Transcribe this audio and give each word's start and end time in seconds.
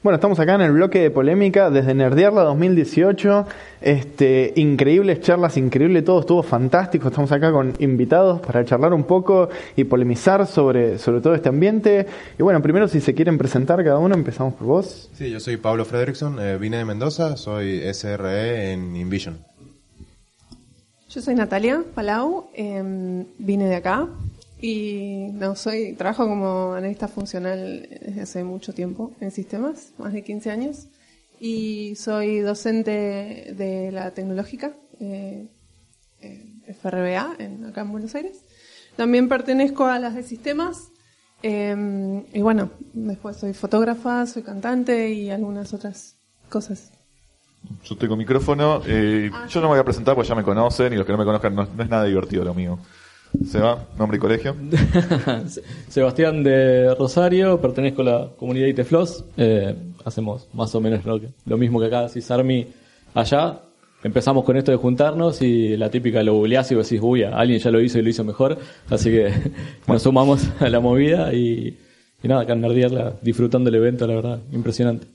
Bueno, 0.00 0.14
estamos 0.14 0.38
acá 0.38 0.54
en 0.54 0.60
el 0.60 0.70
bloque 0.70 1.00
de 1.00 1.10
polémica 1.10 1.70
desde 1.70 1.92
Nerdearla 1.92 2.42
2018. 2.42 3.46
Este, 3.80 4.52
increíbles 4.54 5.20
charlas, 5.22 5.56
increíble 5.56 6.02
todo, 6.02 6.20
estuvo 6.20 6.44
fantástico. 6.44 7.08
Estamos 7.08 7.32
acá 7.32 7.50
con 7.50 7.74
invitados 7.80 8.40
para 8.40 8.64
charlar 8.64 8.94
un 8.94 9.02
poco 9.02 9.48
y 9.74 9.82
polemizar 9.82 10.46
sobre, 10.46 10.98
sobre 10.98 11.20
todo 11.20 11.34
este 11.34 11.48
ambiente. 11.48 12.06
Y 12.38 12.44
bueno, 12.44 12.62
primero 12.62 12.86
si 12.86 13.00
se 13.00 13.12
quieren 13.12 13.38
presentar 13.38 13.82
cada 13.82 13.98
uno, 13.98 14.14
empezamos 14.14 14.54
por 14.54 14.68
vos. 14.68 15.10
Sí, 15.14 15.30
yo 15.30 15.40
soy 15.40 15.56
Pablo 15.56 15.84
Fredrickson, 15.84 16.38
eh, 16.38 16.58
vine 16.58 16.76
de 16.76 16.84
Mendoza, 16.84 17.36
soy 17.36 17.80
SRE 17.92 18.72
en 18.72 18.94
Invision. 18.94 19.36
Yo 21.08 21.20
soy 21.20 21.34
Natalia 21.34 21.82
Palau, 21.96 22.50
em, 22.54 23.24
vine 23.38 23.64
de 23.64 23.74
acá, 23.74 24.06
y 24.60 25.28
no, 25.32 25.54
soy, 25.54 25.92
trabajo 25.94 26.26
como 26.26 26.72
analista 26.72 27.06
funcional 27.06 27.88
desde 28.00 28.22
hace 28.22 28.44
mucho 28.44 28.74
tiempo 28.74 29.12
en 29.20 29.30
sistemas, 29.30 29.92
más 29.98 30.12
de 30.12 30.22
15 30.22 30.50
años. 30.50 30.88
Y 31.40 31.94
soy 31.94 32.40
docente 32.40 33.54
de 33.56 33.92
la 33.92 34.10
tecnológica, 34.10 34.72
eh, 34.98 35.48
FRBA, 36.66 37.36
en, 37.38 37.66
acá 37.66 37.82
en 37.82 37.92
Buenos 37.92 38.14
Aires. 38.16 38.44
También 38.96 39.28
pertenezco 39.28 39.86
a 39.86 40.00
las 40.00 40.16
de 40.16 40.24
sistemas. 40.24 40.90
Eh, 41.44 42.24
y 42.32 42.40
bueno, 42.40 42.70
después 42.92 43.36
soy 43.36 43.54
fotógrafa, 43.54 44.26
soy 44.26 44.42
cantante 44.42 45.10
y 45.10 45.30
algunas 45.30 45.72
otras 45.72 46.16
cosas. 46.48 46.90
Yo 47.84 47.96
tengo 47.96 48.16
micrófono. 48.16 48.82
Eh, 48.86 49.30
ah, 49.32 49.46
yo 49.48 49.60
no 49.60 49.68
me 49.68 49.74
voy 49.74 49.80
a 49.80 49.84
presentar 49.84 50.16
porque 50.16 50.28
ya 50.28 50.34
me 50.34 50.42
conocen 50.42 50.92
y 50.92 50.96
los 50.96 51.06
que 51.06 51.12
no 51.12 51.18
me 51.18 51.24
conozcan 51.24 51.54
no 51.54 51.62
es 51.62 51.88
nada 51.88 52.04
divertido 52.04 52.42
lo 52.42 52.54
mío. 52.54 52.80
Seba, 53.46 53.86
nombre 53.98 54.16
y 54.16 54.20
colegio. 54.20 54.56
Sebastián 55.88 56.42
de 56.42 56.94
Rosario, 56.94 57.60
pertenezco 57.60 58.02
a 58.02 58.04
la 58.04 58.28
comunidad 58.36 58.66
ITFLOS. 58.68 59.24
Eh, 59.36 59.74
hacemos 60.04 60.48
más 60.52 60.74
o 60.74 60.80
menos 60.80 61.04
lo, 61.04 61.20
lo 61.44 61.58
mismo 61.58 61.78
que 61.80 61.86
acá 61.86 62.08
Cisarmi 62.08 62.66
allá. 63.14 63.60
Empezamos 64.02 64.44
con 64.44 64.56
esto 64.56 64.70
de 64.70 64.76
juntarnos 64.76 65.42
y 65.42 65.76
la 65.76 65.90
típica 65.90 66.22
lo 66.22 66.34
googleás 66.34 66.70
y 66.70 66.74
decís, 66.76 67.00
uy, 67.02 67.24
alguien 67.24 67.58
ya 67.58 67.70
lo 67.70 67.80
hizo 67.80 67.98
y 67.98 68.02
lo 68.02 68.08
hizo 68.08 68.24
mejor. 68.24 68.56
Así 68.88 69.10
que 69.10 69.32
nos 69.86 70.02
sumamos 70.02 70.48
a 70.60 70.68
la 70.68 70.80
movida 70.80 71.32
y, 71.34 71.76
nada, 72.22 72.42
acá 72.42 72.52
en 72.54 72.62
disfrutando 73.22 73.68
el 73.68 73.76
evento, 73.76 74.06
la 74.06 74.14
verdad, 74.14 74.38
impresionante. 74.52 75.06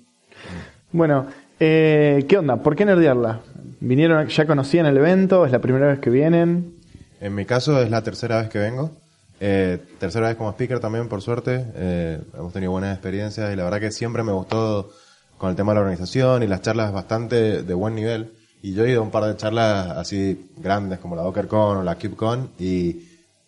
Bueno, 0.92 1.28
eh, 1.60 2.26
¿qué 2.28 2.38
onda? 2.38 2.62
¿Por 2.62 2.76
qué 2.76 2.86
nerdearla? 2.86 3.40
¿Vinieron, 3.80 4.28
ya 4.28 4.46
conocían 4.46 4.86
el 4.86 4.98
evento? 4.98 5.46
¿Es 5.46 5.52
la 5.52 5.60
primera 5.60 5.88
vez 5.88 6.00
que 6.00 6.10
vienen? 6.10 6.83
En 7.24 7.34
mi 7.34 7.46
caso 7.46 7.82
es 7.82 7.90
la 7.90 8.02
tercera 8.02 8.42
vez 8.42 8.50
que 8.50 8.60
vengo. 8.60 8.92
Eh, 9.40 9.80
tercera 9.98 10.28
vez 10.28 10.36
como 10.36 10.52
speaker 10.52 10.82
también, 10.82 11.08
por 11.08 11.22
suerte. 11.22 11.66
Eh, 11.74 12.20
hemos 12.38 12.52
tenido 12.52 12.74
buenas 12.74 12.94
experiencias 12.94 13.54
y 13.54 13.56
la 13.56 13.64
verdad 13.64 13.80
que 13.80 13.92
siempre 13.92 14.24
me 14.24 14.34
gustó 14.34 14.92
con 15.38 15.50
el 15.50 15.56
tema 15.56 15.72
de 15.72 15.76
la 15.76 15.82
organización 15.84 16.44
y 16.44 16.48
las 16.48 16.62
charlas 16.62 16.92
bastante 16.92 17.64
de 17.64 17.74
buen 17.74 17.96
nivel. 17.96 18.34
Y 18.62 18.74
yo 18.74 18.84
he 18.84 18.92
ido 18.92 19.00
a 19.00 19.04
un 19.04 19.10
par 19.10 19.24
de 19.24 19.38
charlas 19.38 19.92
así 19.92 20.50
grandes 20.58 21.00
como 21.00 21.16
la 21.16 21.22
DockerCon 21.22 21.78
o 21.78 21.84
la 21.84 21.96
KubeCon 21.96 22.50
y 22.60 23.04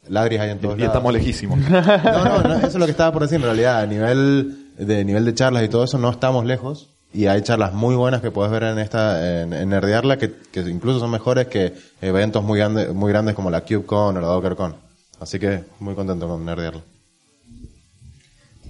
ladris 0.08 0.40
hay 0.40 0.52
en 0.52 0.60
todos 0.60 0.80
y, 0.80 0.82
y 0.82 0.86
estamos 0.86 1.12
lejísimos. 1.12 1.60
No, 1.70 2.24
no, 2.24 2.44
no, 2.44 2.56
eso 2.56 2.68
es 2.68 2.76
lo 2.76 2.86
que 2.86 2.92
estaba 2.92 3.12
por 3.12 3.24
decir 3.24 3.40
en 3.40 3.44
realidad. 3.44 3.80
A 3.80 3.86
nivel 3.86 4.72
de 4.78 5.04
nivel 5.04 5.26
de 5.26 5.34
charlas 5.34 5.66
y 5.66 5.68
todo 5.68 5.84
eso 5.84 5.98
no 5.98 6.10
estamos 6.10 6.46
lejos 6.46 6.95
y 7.16 7.28
hay 7.28 7.42
charlas 7.42 7.74
muy 7.74 7.96
buenas 7.96 8.22
que 8.22 8.32
puedes 8.32 8.52
ver 8.52 8.64
en 8.64 8.80
esta 8.80 9.42
en, 9.42 9.54
en 9.54 9.70
Nerdearla 9.70 10.18
que, 10.18 10.34
que, 10.52 10.60
incluso 10.62 11.00
son 11.00 11.12
mejores 11.12 11.48
que 11.48 11.74
eventos 12.02 12.44
muy 12.44 12.60
grandes 12.60 12.94
muy 12.94 13.12
grandes 13.12 13.36
como 13.36 13.50
la 13.50 13.62
CubeCon 13.62 14.18
o 14.18 14.22
la 14.22 14.28
DockerCon. 14.28 14.76
Así 15.20 15.40
que 15.40 15.64
muy 15.80 15.96
contento 15.96 16.28
con 16.28 16.46
Nerdearla. 16.46 16.82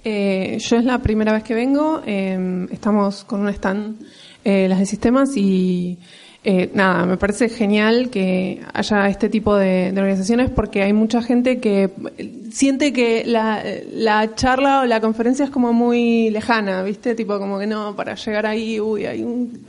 Eh, 0.04 0.58
yo 0.60 0.76
es 0.76 0.84
la 0.84 0.98
primera 0.98 1.32
vez 1.32 1.42
que 1.42 1.54
vengo. 1.54 2.00
Eh, 2.06 2.68
estamos 2.70 3.24
con 3.24 3.40
un 3.40 3.48
stand 3.48 3.96
eh, 4.44 4.68
las 4.68 4.78
de 4.78 4.86
sistemas 4.86 5.36
y 5.36 5.98
eh, 6.48 6.70
nada, 6.74 7.06
me 7.06 7.16
parece 7.16 7.48
genial 7.48 8.08
que 8.08 8.62
haya 8.72 9.08
este 9.08 9.28
tipo 9.28 9.56
de, 9.56 9.92
organizaciones 9.96 10.48
porque 10.48 10.84
hay 10.84 10.92
mucha 10.92 11.20
gente 11.20 11.58
que 11.58 11.90
siente 12.52 12.92
que 12.92 13.24
la, 13.26 14.30
charla 14.36 14.82
o 14.82 14.84
la 14.84 15.00
conferencia 15.00 15.44
es 15.44 15.50
como 15.50 15.72
muy 15.72 16.30
lejana, 16.30 16.84
¿viste? 16.84 17.16
Tipo, 17.16 17.40
como 17.40 17.58
que 17.58 17.66
no, 17.66 17.96
para 17.96 18.14
llegar 18.14 18.46
ahí, 18.46 18.78
uy, 18.78 19.06
hay 19.06 19.24
un, 19.24 19.60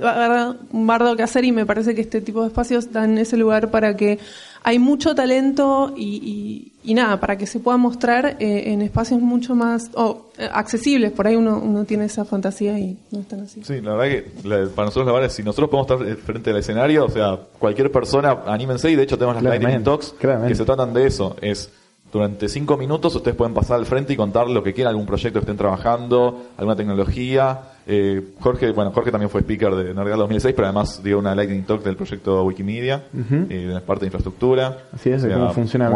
un 0.72 0.86
bardo 0.86 1.16
que 1.16 1.24
hacer 1.24 1.46
y 1.46 1.52
me 1.52 1.66
parece 1.66 1.96
que 1.96 2.02
este 2.02 2.22
tipo 2.22 2.44
de 2.44 2.50
espacios 2.50 2.92
dan 2.92 3.18
ese 3.18 3.38
lugar 3.38 3.72
para 3.72 3.98
que 3.98 4.20
hay 4.68 4.80
mucho 4.80 5.16
talento 5.16 5.94
y, 5.96 6.74
nada, 6.84 7.22
para 7.22 7.38
que 7.38 7.48
se 7.48 7.62
pueda 7.62 7.78
mostrar 7.78 8.36
eh, 8.42 8.74
en 8.74 8.82
espacios 8.82 9.22
mucho 9.22 9.56
más 9.56 9.90
eh, 10.38 10.50
accesibles. 10.52 11.14
Por 11.14 11.26
ahí 11.26 11.38
uno, 11.38 11.58
uno 11.58 11.86
tiene 11.86 12.04
esa 12.04 12.26
fantasía 12.26 12.78
y 12.78 12.98
no 13.12 13.22
están 13.22 13.40
así. 13.44 13.64
Sí, 13.64 13.80
la 13.80 13.96
verdad 13.96 14.12
que 14.12 14.68
para 14.76 14.88
nosotros 14.88 15.06
la 15.06 15.14
verdad 15.14 15.28
es 15.28 15.34
si 15.36 15.44
nosotros 15.44 15.70
podemos 15.70 15.90
estar 15.90 16.06
eh, 16.06 16.16
frente 16.18 16.50
al 16.50 16.58
escenario, 16.58 17.06
o 17.06 17.10
sea, 17.10 17.40
cualquier 17.58 17.94
persona, 17.94 18.40
anímense 18.46 18.92
y 18.92 18.98
de 18.98 19.04
hecho 19.04 19.18
tenemos 19.18 19.42
las 19.42 19.58
Lightning 19.58 19.86
Talks 19.86 20.16
que 20.20 20.56
se 20.56 20.66
tratan 20.66 20.94
de 20.94 21.08
eso. 21.08 21.38
Es 21.40 21.72
durante 22.12 22.50
cinco 22.50 22.76
minutos 22.76 23.16
ustedes 23.16 23.38
pueden 23.38 23.54
pasar 23.54 23.78
al 23.78 23.86
frente 23.86 24.12
y 24.12 24.18
contar 24.18 24.50
lo 24.50 24.64
que 24.64 24.74
quieran, 24.74 24.92
algún 24.92 25.06
proyecto 25.06 25.40
que 25.40 25.46
estén 25.46 25.56
trabajando, 25.56 26.48
alguna 26.58 26.76
tecnología 26.76 27.58
eh, 27.90 28.22
Jorge, 28.42 28.72
bueno, 28.72 28.92
Jorge 28.92 29.12
también 29.12 29.30
fue 29.30 29.40
speaker 29.40 29.74
de 29.74 29.94
Nergal 29.94 30.20
2006, 30.20 30.54
pero 30.54 30.68
además 30.68 31.02
dio 31.02 31.20
una 31.20 31.34
lightning 31.34 31.64
talk 31.64 31.82
del 31.84 31.96
proyecto 31.96 32.44
Wikimedia, 32.44 33.06
eh, 33.50 33.68
de 33.68 33.74
la 33.74 33.80
parte 33.80 34.02
de 34.02 34.08
infraestructura. 34.08 34.90
Así 34.92 35.10
es, 35.10 35.26
cómo 35.26 35.54
funciona. 35.54 35.90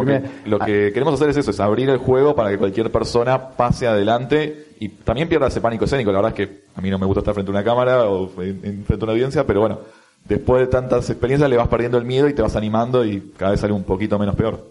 lo 0.45 0.59
que 0.59 0.91
queremos 0.93 1.15
hacer 1.15 1.29
es 1.29 1.37
eso, 1.37 1.51
es 1.51 1.59
abrir 1.59 1.89
el 1.89 1.97
juego 1.97 2.33
para 2.33 2.49
que 2.49 2.57
cualquier 2.57 2.89
persona 2.91 3.49
pase 3.49 3.87
adelante 3.87 4.67
y 4.79 4.87
también 4.87 5.27
pierda 5.27 5.47
ese 5.47 5.59
pánico 5.59 5.83
escénico. 5.83 6.13
La 6.13 6.21
verdad 6.21 6.39
es 6.39 6.47
que 6.47 6.61
a 6.73 6.81
mí 6.81 6.89
no 6.89 6.97
me 6.97 7.05
gusta 7.05 7.19
estar 7.19 7.33
frente 7.33 7.51
a 7.51 7.55
una 7.55 7.63
cámara 7.63 8.05
o 8.05 8.41
en, 8.41 8.85
frente 8.85 8.93
a 8.93 9.03
una 9.03 9.11
audiencia, 9.11 9.45
pero 9.45 9.59
bueno, 9.59 9.79
después 10.23 10.61
de 10.61 10.67
tantas 10.67 11.09
experiencias 11.09 11.49
le 11.49 11.57
vas 11.57 11.67
perdiendo 11.67 11.97
el 11.97 12.05
miedo 12.05 12.29
y 12.29 12.33
te 12.33 12.41
vas 12.41 12.55
animando 12.55 13.03
y 13.03 13.33
cada 13.35 13.51
vez 13.51 13.59
sale 13.59 13.73
un 13.73 13.83
poquito 13.83 14.17
menos 14.17 14.35
peor. 14.35 14.65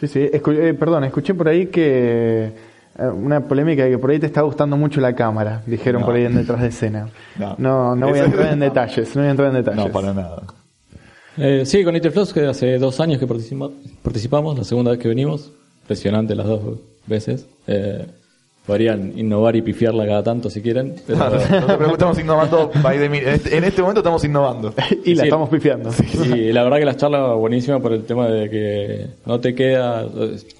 Sí, 0.00 0.08
sí, 0.08 0.28
eh, 0.32 0.74
perdón, 0.76 1.04
escuché 1.04 1.32
por 1.32 1.46
ahí 1.46 1.66
que 1.66 2.69
una 3.08 3.40
polémica 3.40 3.84
de 3.84 3.90
que 3.90 3.98
por 3.98 4.10
ahí 4.10 4.18
te 4.18 4.26
está 4.26 4.42
gustando 4.42 4.76
mucho 4.76 5.00
la 5.00 5.14
cámara, 5.14 5.62
dijeron 5.66 6.04
por 6.04 6.14
ahí 6.14 6.24
en 6.24 6.34
detrás 6.34 6.60
de 6.60 6.68
escena. 6.68 7.08
No, 7.58 7.96
no, 7.96 8.08
voy 8.08 8.18
a 8.18 8.24
entrar 8.24 8.52
en 8.52 8.60
detalles, 8.60 9.14
no 9.16 9.22
voy 9.22 9.28
a 9.28 9.30
entrar 9.30 9.48
en 9.48 9.54
detalles. 9.54 9.86
No, 9.86 9.92
para 9.92 10.12
nada. 10.12 10.42
Eh, 11.36 11.62
sí, 11.64 11.84
con 11.84 11.94
Flows, 11.98 12.32
que 12.32 12.46
hace 12.46 12.78
dos 12.78 13.00
años 13.00 13.18
que 13.18 13.26
participamos, 13.26 14.58
la 14.58 14.64
segunda 14.64 14.90
vez 14.90 15.00
que 15.00 15.08
venimos, 15.08 15.50
impresionante 15.82 16.34
las 16.34 16.46
dos 16.46 16.80
veces. 17.06 17.46
Eh, 17.66 18.06
podrían 18.70 19.18
innovar 19.18 19.56
y 19.56 19.62
pifiarla 19.62 20.06
cada 20.06 20.22
tanto 20.22 20.48
si 20.48 20.62
quieren. 20.62 20.94
Pero... 21.04 21.26
estamos 21.92 22.20
innovando. 22.20 22.70
Este, 22.72 23.56
en 23.56 23.64
este 23.64 23.82
momento 23.82 23.98
estamos 23.98 24.24
innovando. 24.24 24.72
y 25.04 25.16
la 25.16 25.24
estamos 25.24 25.48
pifiando. 25.48 25.90
Sí, 25.90 26.52
la 26.52 26.62
verdad 26.62 26.78
que 26.78 26.84
las 26.84 26.96
charlas 26.96 27.34
buenísimas 27.34 27.82
por 27.82 27.92
el 27.92 28.04
tema 28.04 28.28
de 28.28 28.48
que 28.48 29.06
no 29.26 29.40
te 29.40 29.56
queda. 29.56 30.06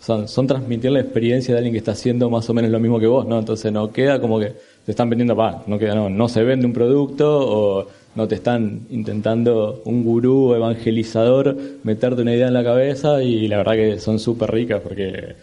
Son, 0.00 0.26
son, 0.26 0.48
transmitir 0.48 0.90
la 0.90 0.98
experiencia 0.98 1.54
de 1.54 1.58
alguien 1.58 1.72
que 1.72 1.78
está 1.78 1.92
haciendo 1.92 2.28
más 2.28 2.50
o 2.50 2.52
menos 2.52 2.72
lo 2.72 2.80
mismo 2.80 2.98
que 2.98 3.06
vos, 3.06 3.24
¿no? 3.28 3.38
Entonces 3.38 3.70
no 3.70 3.92
queda 3.92 4.20
como 4.20 4.40
que 4.40 4.54
te 4.84 4.90
están 4.90 5.08
vendiendo, 5.08 5.36
pa, 5.36 5.62
no 5.68 5.78
queda, 5.78 5.94
no, 5.94 6.10
no 6.10 6.28
se 6.28 6.42
vende 6.42 6.66
un 6.66 6.72
producto 6.72 7.28
o 7.30 7.86
no 8.16 8.26
te 8.26 8.34
están 8.34 8.88
intentando 8.90 9.82
un 9.84 10.02
gurú 10.02 10.52
evangelizador 10.56 11.56
meterte 11.84 12.22
una 12.22 12.34
idea 12.34 12.48
en 12.48 12.54
la 12.54 12.64
cabeza 12.64 13.22
y 13.22 13.46
la 13.46 13.58
verdad 13.58 13.74
que 13.74 14.00
son 14.00 14.18
súper 14.18 14.50
ricas 14.50 14.80
porque 14.80 15.36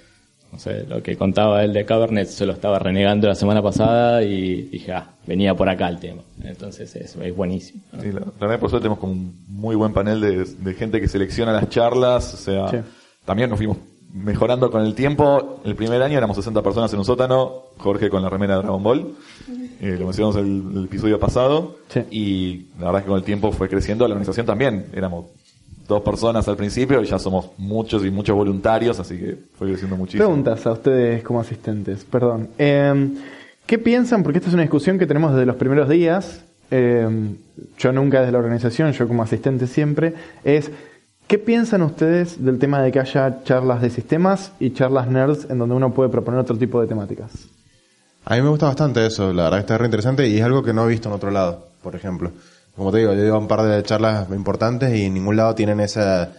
no 0.58 0.62
sé, 0.62 0.88
lo 0.88 1.04
que 1.04 1.16
contaba 1.16 1.64
él 1.64 1.72
de 1.72 1.86
Cabernet 1.86 2.28
se 2.28 2.48
lo 2.48 2.54
estaba 2.54 2.80
renegando 2.80 3.28
la 3.28 3.36
semana 3.36 3.62
pasada 3.62 4.24
y 4.24 4.64
dije, 4.64 4.92
ah, 4.92 5.08
venía 5.28 5.54
por 5.54 5.70
acá 5.70 5.88
el 5.88 6.00
tema. 6.00 6.24
Entonces 6.44 6.96
es, 6.96 7.16
es 7.16 7.36
buenísimo. 7.36 7.84
Sí, 8.02 8.12
la, 8.12 8.22
verdad 8.40 8.60
por 8.60 8.72
suerte 8.72 8.86
tenemos 8.86 8.98
como 8.98 9.14
un 9.14 9.46
muy 9.48 9.76
buen 9.76 9.94
panel 9.94 10.20
de, 10.20 10.74
gente 10.74 11.00
que 11.00 11.08
selecciona 11.08 11.52
las 11.52 11.70
charlas, 11.70 12.34
o 12.34 12.38
sea, 12.38 12.84
también 13.24 13.52
nos 13.52 13.58
fuimos 13.60 13.78
mejorando 14.12 14.72
con 14.72 14.84
el 14.84 14.96
tiempo. 14.96 15.62
El 15.64 15.76
primer 15.76 16.02
año 16.02 16.18
éramos 16.18 16.38
60 16.38 16.64
personas 16.64 16.92
en 16.92 17.00
un 17.00 17.06
sótano, 17.06 17.66
Jorge 17.78 18.10
con 18.10 18.24
la 18.24 18.30
remera 18.30 18.56
de 18.56 18.64
Dragon 18.64 18.82
Ball, 18.82 19.14
eh, 19.80 19.96
lo 20.00 20.06
mencionamos 20.06 20.38
el, 20.38 20.76
el 20.76 20.86
episodio 20.86 21.20
pasado, 21.20 21.76
y 22.10 22.66
la 22.80 22.86
verdad 22.86 22.98
es 22.98 23.04
que 23.04 23.10
con 23.10 23.18
el 23.20 23.24
tiempo 23.24 23.52
fue 23.52 23.70
creciendo, 23.70 24.08
la 24.08 24.16
organización 24.16 24.48
también, 24.48 24.88
éramos 24.92 25.26
dos 25.88 26.02
personas 26.02 26.48
al 26.48 26.58
principio 26.58 27.02
y 27.02 27.06
ya 27.06 27.18
somos 27.18 27.52
muchos 27.58 28.06
y 28.06 28.12
muchos 28.12 28.36
voluntarios, 28.36 29.00
así 29.00 29.18
que 29.18 29.38
fue 29.58 29.70
creciendo 29.70 29.96
muchísimo. 29.96 30.26
Preguntas 30.26 30.66
a 30.66 30.72
ustedes 30.74 31.24
como 31.24 31.40
asistentes, 31.40 32.04
perdón. 32.04 32.50
Eh, 32.58 33.10
¿Qué 33.66 33.78
piensan? 33.78 34.24
Porque 34.24 34.40
esta 34.40 34.50
es 34.50 34.54
una 34.54 34.64
discusión 34.64 34.98
que 34.98 35.06
tenemos 35.06 35.34
desde 35.34 35.46
los 35.46 35.58
primeros 35.58 35.90
días. 35.90 36.44
Eh, 36.72 37.36
yo 37.78 37.92
nunca 37.92 38.20
desde 38.20 38.32
la 38.32 38.40
organización, 38.40 38.92
yo 38.92 39.08
como 39.08 39.24
asistente 39.24 39.68
siempre, 39.68 40.14
es 40.44 40.72
¿qué 41.28 41.38
piensan 41.38 41.82
ustedes 41.82 42.44
del 42.44 42.60
tema 42.60 42.82
de 42.82 42.92
que 42.92 43.00
haya 43.00 43.44
charlas 43.44 43.82
de 43.82 43.90
sistemas 43.90 44.52
y 44.60 44.72
charlas 44.72 45.08
nerds 45.08 45.50
en 45.50 45.60
donde 45.60 45.76
uno 45.76 45.94
puede 45.94 46.10
proponer 46.10 46.40
otro 46.40 46.58
tipo 46.58 46.82
de 46.82 46.88
temáticas? 46.88 47.32
A 48.26 48.36
mí 48.36 48.42
me 48.42 48.50
gusta 48.50 48.68
bastante 48.68 49.06
eso, 49.06 49.32
la 49.32 49.44
verdad 49.44 49.58
que 49.58 49.62
está 49.62 49.78
re 49.78 49.86
interesante 49.86 50.28
y 50.28 50.38
es 50.38 50.44
algo 50.44 50.62
que 50.62 50.74
no 50.74 50.86
he 50.86 50.90
visto 50.90 51.08
en 51.08 51.16
otro 51.16 51.32
lado, 51.32 51.68
por 51.82 51.96
ejemplo. 51.96 52.32
Como 52.78 52.92
te 52.92 53.00
digo, 53.00 53.14
yo 53.14 53.24
llevo 53.24 53.40
un 53.40 53.48
par 53.48 53.64
de 53.64 53.84
charlas 53.84 54.30
importantes 54.30 54.96
y 54.96 55.06
en 55.06 55.16
ningún 55.16 55.36
lado 55.36 55.56
tienen 55.56 55.80
esa... 55.80 56.30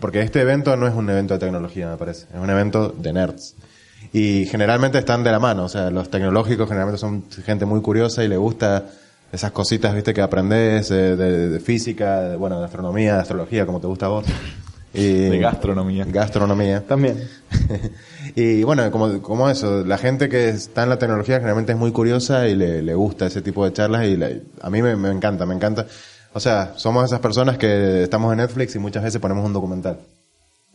Porque 0.00 0.20
este 0.20 0.42
evento 0.42 0.76
no 0.76 0.86
es 0.86 0.94
un 0.94 1.08
evento 1.08 1.34
de 1.34 1.40
tecnología, 1.40 1.88
me 1.88 1.96
parece. 1.96 2.26
Es 2.34 2.38
un 2.38 2.50
evento 2.50 2.90
de 2.90 3.12
nerds. 3.12 3.54
Y 4.12 4.44
generalmente 4.46 4.98
están 4.98 5.24
de 5.24 5.30
la 5.30 5.38
mano, 5.38 5.64
o 5.64 5.68
sea, 5.68 5.90
los 5.90 6.10
tecnológicos 6.10 6.68
generalmente 6.68 6.98
son 6.98 7.24
gente 7.44 7.64
muy 7.64 7.80
curiosa 7.80 8.22
y 8.24 8.28
le 8.28 8.36
gusta 8.36 8.86
esas 9.32 9.52
cositas, 9.52 9.94
viste, 9.94 10.14
que 10.14 10.20
aprendes 10.20 10.88
de, 10.88 11.16
de 11.16 11.60
física, 11.60 12.20
de, 12.22 12.36
bueno, 12.36 12.58
de 12.58 12.66
astronomía, 12.66 13.14
de 13.14 13.20
astrología, 13.20 13.66
como 13.66 13.80
te 13.80 13.86
gusta 13.86 14.06
a 14.06 14.10
vos. 14.10 14.24
Y, 14.94 15.28
De 15.28 15.38
gastronomía. 15.38 16.06
Gastronomía. 16.08 16.82
También. 16.86 17.22
y 18.40 18.62
bueno, 18.62 18.90
como, 18.90 19.20
como 19.22 19.48
eso, 19.48 19.84
la 19.84 19.98
gente 19.98 20.28
que 20.28 20.48
está 20.50 20.82
en 20.84 20.90
la 20.90 20.98
tecnología 20.98 21.36
generalmente 21.36 21.72
es 21.72 21.78
muy 21.78 21.92
curiosa 21.92 22.46
y 22.48 22.54
le, 22.54 22.82
le 22.82 22.94
gusta 22.94 23.26
ese 23.26 23.42
tipo 23.42 23.64
de 23.64 23.72
charlas 23.72 24.06
y 24.06 24.16
le- 24.16 24.42
a 24.60 24.70
mí 24.70 24.80
me, 24.82 24.94
me 24.96 25.10
encanta, 25.10 25.44
me 25.46 25.54
encanta. 25.54 25.86
O 26.34 26.40
sea, 26.40 26.74
somos 26.76 27.04
esas 27.04 27.20
personas 27.20 27.58
que 27.58 28.02
estamos 28.04 28.30
en 28.32 28.38
Netflix 28.38 28.74
y 28.74 28.78
muchas 28.78 29.02
veces 29.02 29.20
ponemos 29.20 29.44
un 29.44 29.52
documental 29.52 29.98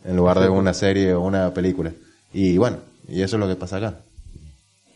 en 0.04 0.16
lugar 0.16 0.38
de 0.40 0.48
una 0.48 0.74
serie 0.74 1.14
o 1.14 1.22
una 1.22 1.54
película. 1.54 1.92
Y 2.32 2.58
bueno, 2.58 2.78
y 3.08 3.22
eso 3.22 3.36
es 3.36 3.40
lo 3.40 3.48
que 3.48 3.54
pasa 3.56 3.76
acá. 3.78 3.94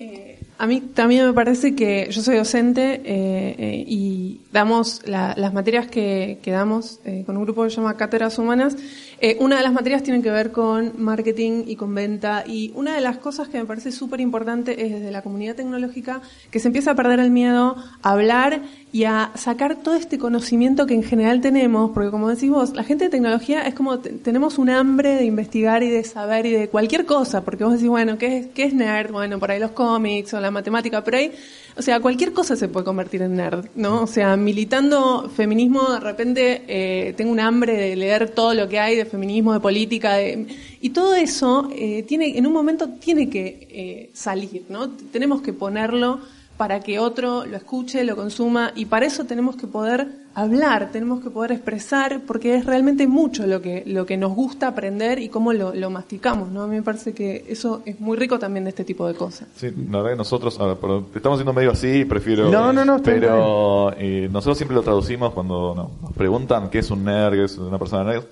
Eh, 0.00 0.38
a 0.58 0.66
mí 0.66 0.80
también 0.80 1.26
me 1.26 1.32
parece 1.32 1.74
que 1.74 2.08
yo 2.10 2.22
soy 2.22 2.36
docente 2.36 3.00
eh, 3.04 3.54
eh, 3.58 3.84
y 3.86 4.42
damos 4.52 5.02
la- 5.06 5.34
las 5.36 5.52
materias 5.52 5.86
que, 5.86 6.38
que 6.42 6.50
damos 6.50 6.98
eh, 7.04 7.22
con 7.24 7.36
un 7.36 7.44
grupo 7.44 7.64
que 7.64 7.70
se 7.70 7.76
llama 7.76 7.96
Cátedras 7.96 8.38
Humanas. 8.38 8.76
Eh, 9.20 9.36
una 9.40 9.56
de 9.56 9.64
las 9.64 9.72
materias 9.72 10.04
tiene 10.04 10.22
que 10.22 10.30
ver 10.30 10.52
con 10.52 10.92
marketing 10.96 11.64
y 11.66 11.74
con 11.74 11.92
venta 11.92 12.44
y 12.46 12.70
una 12.76 12.94
de 12.94 13.00
las 13.00 13.18
cosas 13.18 13.48
que 13.48 13.58
me 13.58 13.64
parece 13.64 13.90
súper 13.90 14.20
importante 14.20 14.86
es 14.86 14.92
desde 14.92 15.10
la 15.10 15.22
comunidad 15.22 15.56
tecnológica 15.56 16.22
que 16.52 16.60
se 16.60 16.68
empieza 16.68 16.92
a 16.92 16.94
perder 16.94 17.18
el 17.18 17.32
miedo 17.32 17.74
a 18.02 18.12
hablar 18.12 18.62
y 18.90 19.04
a 19.04 19.32
sacar 19.34 19.76
todo 19.76 19.94
este 19.96 20.16
conocimiento 20.18 20.86
que 20.86 20.94
en 20.94 21.02
general 21.02 21.42
tenemos, 21.42 21.90
porque 21.92 22.10
como 22.10 22.28
decís 22.30 22.48
vos, 22.48 22.72
la 22.74 22.84
gente 22.84 23.04
de 23.04 23.10
tecnología 23.10 23.66
es 23.66 23.74
como 23.74 23.98
te- 23.98 24.10
tenemos 24.12 24.56
un 24.56 24.70
hambre 24.70 25.14
de 25.16 25.24
investigar 25.26 25.82
y 25.82 25.90
de 25.90 26.04
saber 26.04 26.46
y 26.46 26.52
de 26.52 26.68
cualquier 26.68 27.04
cosa, 27.04 27.44
porque 27.44 27.64
vos 27.64 27.74
decís, 27.74 27.88
bueno, 27.88 28.16
¿qué 28.16 28.38
es, 28.38 28.46
qué 28.46 28.64
es 28.64 28.72
nerd? 28.72 29.12
Bueno, 29.12 29.38
por 29.38 29.50
ahí 29.50 29.60
los 29.60 29.72
cómics 29.72 30.32
o 30.32 30.40
la 30.40 30.50
matemática, 30.50 31.04
pero 31.04 31.18
ahí, 31.18 31.32
o 31.76 31.82
sea, 31.82 32.00
cualquier 32.00 32.32
cosa 32.32 32.56
se 32.56 32.68
puede 32.68 32.84
convertir 32.86 33.20
en 33.20 33.36
nerd, 33.36 33.66
¿no? 33.74 34.02
O 34.04 34.06
sea, 34.06 34.36
militando 34.38 35.28
feminismo, 35.36 35.92
de 35.92 36.00
repente 36.00 36.62
eh, 36.66 37.12
tengo 37.14 37.30
un 37.30 37.40
hambre 37.40 37.74
de 37.74 37.94
leer 37.94 38.30
todo 38.30 38.54
lo 38.54 38.68
que 38.70 38.78
hay 38.80 38.96
de 38.96 39.04
feminismo, 39.04 39.52
de 39.52 39.60
política, 39.60 40.14
de- 40.14 40.46
y 40.80 40.90
todo 40.90 41.14
eso 41.14 41.68
eh, 41.74 42.04
tiene, 42.04 42.38
en 42.38 42.46
un 42.46 42.54
momento 42.54 42.88
tiene 42.88 43.28
que 43.28 43.68
eh, 43.70 44.10
salir, 44.14 44.64
¿no? 44.70 44.88
Tenemos 45.12 45.42
que 45.42 45.52
ponerlo 45.52 46.20
para 46.58 46.80
que 46.80 46.98
otro 46.98 47.46
lo 47.46 47.56
escuche, 47.56 48.02
lo 48.04 48.16
consuma, 48.16 48.72
y 48.74 48.86
para 48.86 49.06
eso 49.06 49.24
tenemos 49.24 49.54
que 49.56 49.68
poder 49.68 50.08
hablar, 50.34 50.90
tenemos 50.90 51.22
que 51.22 51.30
poder 51.30 51.52
expresar, 51.52 52.22
porque 52.26 52.56
es 52.56 52.66
realmente 52.66 53.06
mucho 53.06 53.46
lo 53.46 53.62
que, 53.62 53.84
lo 53.86 54.04
que 54.06 54.16
nos 54.16 54.34
gusta 54.34 54.66
aprender 54.66 55.20
y 55.20 55.28
cómo 55.28 55.52
lo, 55.52 55.72
lo 55.72 55.88
masticamos, 55.88 56.50
¿no? 56.50 56.62
A 56.62 56.66
mí 56.66 56.74
me 56.74 56.82
parece 56.82 57.14
que 57.14 57.44
eso 57.48 57.82
es 57.86 58.00
muy 58.00 58.16
rico 58.16 58.40
también 58.40 58.64
de 58.64 58.70
este 58.70 58.84
tipo 58.84 59.06
de 59.06 59.14
cosas. 59.14 59.46
Sí, 59.54 59.72
la 59.88 59.98
verdad 59.98 60.10
que 60.10 60.16
nosotros, 60.16 60.58
a 60.58 60.66
ver, 60.66 60.76
estamos 61.14 61.38
siendo 61.38 61.52
medio 61.52 61.70
así, 61.70 62.04
prefiero... 62.04 62.50
No, 62.50 62.72
no, 62.72 62.84
no, 62.84 63.00
Pero 63.02 63.92
eh, 63.96 64.28
nosotros 64.30 64.58
siempre 64.58 64.74
lo 64.74 64.82
traducimos 64.82 65.32
cuando 65.32 65.74
no, 65.76 65.90
nos 66.02 66.12
preguntan 66.12 66.70
qué 66.70 66.80
es 66.80 66.90
un 66.90 67.04
nerd, 67.04 67.34
qué 67.34 67.44
es 67.44 67.56
una 67.56 67.78
persona 67.78 68.02
nerd. 68.02 68.24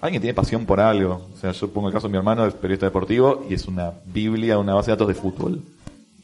Alguien 0.00 0.20
tiene 0.20 0.34
pasión 0.34 0.66
por 0.66 0.80
algo. 0.80 1.28
O 1.32 1.36
sea, 1.36 1.52
yo 1.52 1.68
pongo 1.70 1.86
el 1.86 1.94
caso 1.94 2.08
de 2.08 2.10
mi 2.10 2.18
hermano, 2.18 2.44
es 2.44 2.54
periodista 2.54 2.86
deportivo, 2.86 3.46
y 3.48 3.54
es 3.54 3.68
una 3.68 3.92
biblia, 4.04 4.58
una 4.58 4.74
base 4.74 4.90
de 4.90 4.96
datos 4.96 5.06
de 5.06 5.14
fútbol. 5.14 5.62